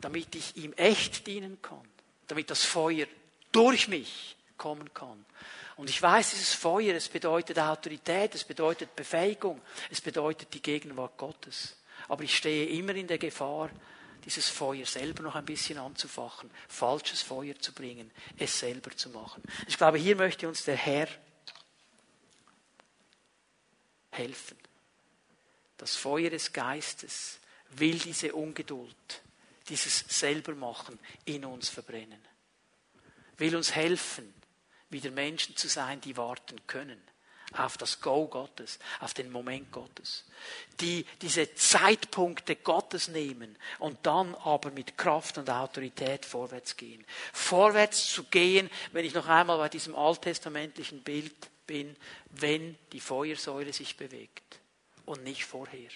damit 0.00 0.34
ich 0.36 0.56
ihm 0.56 0.72
echt 0.74 1.26
dienen 1.26 1.60
kann, 1.60 1.86
damit 2.28 2.50
das 2.50 2.64
Feuer 2.64 3.06
durch 3.50 3.88
mich 3.88 4.36
kommen 4.56 4.94
kann. 4.94 5.24
Und 5.76 5.90
ich 5.90 6.00
weiß, 6.00 6.30
dieses 6.30 6.54
Feuer, 6.54 6.94
es 6.94 7.08
bedeutet 7.08 7.58
Autorität, 7.58 8.34
es 8.34 8.44
bedeutet 8.44 8.94
Befähigung, 8.94 9.60
es 9.90 10.00
bedeutet 10.00 10.54
die 10.54 10.62
Gegenwart 10.62 11.16
Gottes. 11.16 11.76
Aber 12.08 12.22
ich 12.22 12.36
stehe 12.36 12.66
immer 12.68 12.94
in 12.94 13.06
der 13.06 13.18
Gefahr, 13.18 13.70
dieses 14.24 14.48
Feuer 14.48 14.86
selber 14.86 15.22
noch 15.22 15.34
ein 15.34 15.44
bisschen 15.44 15.78
anzufachen, 15.78 16.50
falsches 16.68 17.22
Feuer 17.22 17.58
zu 17.58 17.72
bringen, 17.72 18.10
es 18.38 18.58
selber 18.58 18.96
zu 18.96 19.10
machen. 19.10 19.42
Ich 19.66 19.76
glaube, 19.76 19.98
hier 19.98 20.16
möchte 20.16 20.48
uns 20.48 20.64
der 20.64 20.76
Herr 20.76 21.08
helfen. 24.10 24.56
Das 25.76 25.96
Feuer 25.96 26.30
des 26.30 26.52
Geistes 26.52 27.38
will 27.70 27.98
diese 27.98 28.32
Ungeduld, 28.34 29.22
dieses 29.68 30.04
Selbermachen 30.08 30.98
in 31.24 31.44
uns 31.44 31.68
verbrennen. 31.68 32.20
Will 33.36 33.56
uns 33.56 33.74
helfen, 33.74 34.32
wieder 34.90 35.10
Menschen 35.10 35.56
zu 35.56 35.68
sein, 35.68 36.00
die 36.00 36.16
warten 36.16 36.60
können 36.66 37.00
auf 37.58 37.76
das 37.76 38.00
Go 38.00 38.26
Gottes, 38.26 38.78
auf 39.00 39.14
den 39.14 39.30
Moment 39.30 39.70
Gottes, 39.70 40.24
die 40.80 41.06
diese 41.22 41.54
Zeitpunkte 41.54 42.56
Gottes 42.56 43.08
nehmen 43.08 43.56
und 43.78 43.98
dann 44.02 44.34
aber 44.36 44.70
mit 44.70 44.98
Kraft 44.98 45.38
und 45.38 45.50
Autorität 45.50 46.24
vorwärts 46.24 46.76
gehen. 46.76 47.04
Vorwärts 47.32 48.12
zu 48.12 48.24
gehen, 48.24 48.70
wenn 48.92 49.04
ich 49.04 49.14
noch 49.14 49.28
einmal 49.28 49.58
bei 49.58 49.68
diesem 49.68 49.94
alttestamentlichen 49.94 51.02
Bild 51.02 51.50
bin, 51.66 51.96
wenn 52.30 52.76
die 52.92 53.00
Feuersäule 53.00 53.72
sich 53.72 53.96
bewegt 53.96 54.58
und 55.06 55.22
nicht 55.24 55.44
vorher. 55.44 55.90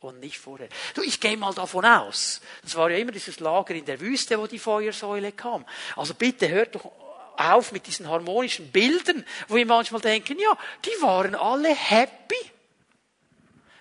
Und 0.00 0.18
nicht 0.20 0.38
vorher. 0.38 0.70
Du, 0.94 1.02
ich 1.02 1.20
gehe 1.20 1.36
mal 1.36 1.52
davon 1.52 1.84
aus. 1.84 2.40
Das 2.62 2.74
war 2.74 2.90
ja 2.90 2.96
immer 2.96 3.12
dieses 3.12 3.38
Lager 3.38 3.74
in 3.74 3.84
der 3.84 4.00
Wüste, 4.00 4.38
wo 4.38 4.46
die 4.46 4.58
Feuersäule 4.58 5.32
kam. 5.32 5.66
Also 5.94 6.14
bitte 6.14 6.48
hört 6.48 6.74
doch 6.74 6.90
auf 7.40 7.72
mit 7.72 7.86
diesen 7.86 8.08
harmonischen 8.08 8.70
Bildern, 8.70 9.24
wo 9.48 9.56
wir 9.56 9.66
manchmal 9.66 10.00
denken, 10.00 10.38
ja, 10.38 10.56
die 10.84 11.02
waren 11.02 11.34
alle 11.34 11.74
happy 11.74 12.50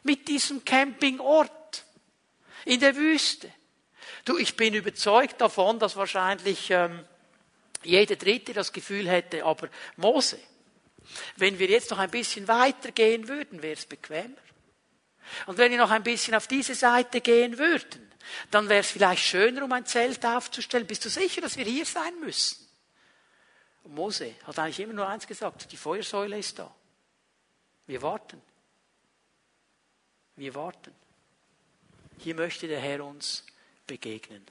mit 0.04 0.28
diesem 0.28 0.64
Campingort 0.64 1.86
in 2.66 2.80
der 2.80 2.96
Wüste. 2.96 3.52
Du, 4.26 4.38
ich 4.38 4.56
bin 4.56 4.74
überzeugt 4.74 5.42
davon, 5.42 5.80
dass 5.80 5.96
wahrscheinlich 5.96 6.72
ähm, 6.72 7.06
jeder 7.84 8.16
Dritte 8.16 8.54
das 8.54 8.74
Gefühl 8.74 9.10
hätte, 9.10 9.44
aber 9.46 9.70
Mose, 9.98 10.40
wenn 11.38 11.60
wir 11.60 11.68
jetzt 11.68 11.92
noch 11.92 12.00
ein 12.00 12.12
bisschen 12.12 12.48
weiter 12.48 12.92
gehen 12.92 13.28
würden, 13.28 13.62
wäre 13.62 13.74
es 13.74 13.86
bequemer. 13.86 14.38
Und 15.46 15.58
wenn 15.58 15.72
wir 15.72 15.78
noch 15.78 15.92
ein 15.92 16.04
bisschen 16.04 16.36
auf 16.36 16.48
diese 16.48 16.76
Seite 16.76 17.22
gehen 17.22 17.58
würden, 17.58 18.12
dann 18.52 18.70
wäre 18.70 18.82
es 18.82 18.92
vielleicht 18.92 19.24
schöner, 19.24 19.64
um 19.64 19.72
ein 19.72 19.86
Zelt 19.86 20.26
aufzustellen. 20.26 20.88
Bist 20.88 21.06
du 21.06 21.10
sicher, 21.10 21.42
dass 21.42 21.58
wir 21.58 21.66
hier 21.66 21.86
sein 21.86 22.20
müssen? 22.20 22.69
Mose 23.86 24.36
hat 24.44 24.60
eigentlich 24.60 24.80
immer 24.80 24.94
nur 24.94 25.08
eins 25.08 25.26
gesagt, 25.26 25.72
die 25.72 25.78
Feuersäule 25.78 26.38
ist 26.38 26.60
da. 26.60 26.74
Wir 27.88 28.02
warten. 28.02 28.42
Wir 30.36 30.54
warten. 30.56 30.94
Hier 32.20 32.36
möchte 32.36 32.68
der 32.68 32.80
Herr 32.80 33.04
uns 33.04 33.46
begegnen. 33.88 34.46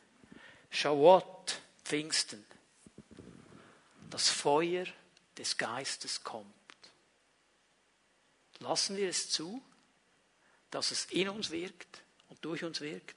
Schawott, 0.71 1.61
Pfingsten. 1.85 2.45
Das 4.11 4.29
Feuer 4.29 4.87
des 5.37 5.57
Geistes 5.57 6.25
kommt. 6.25 6.55
Lassen 8.59 8.97
wir 8.97 9.09
es 9.09 9.31
zu, 9.31 9.63
dass 10.71 10.91
es 10.91 11.05
in 11.07 11.29
uns 11.29 11.51
wirkt 11.51 12.03
und 12.29 12.45
durch 12.45 12.65
uns 12.65 12.81
wirkt? 12.81 13.17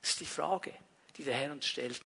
Das 0.00 0.10
ist 0.10 0.20
die 0.20 0.26
Frage, 0.26 0.74
die 1.16 1.24
der 1.24 1.34
Herr 1.34 1.52
uns 1.52 1.66
stellt. 1.66 2.02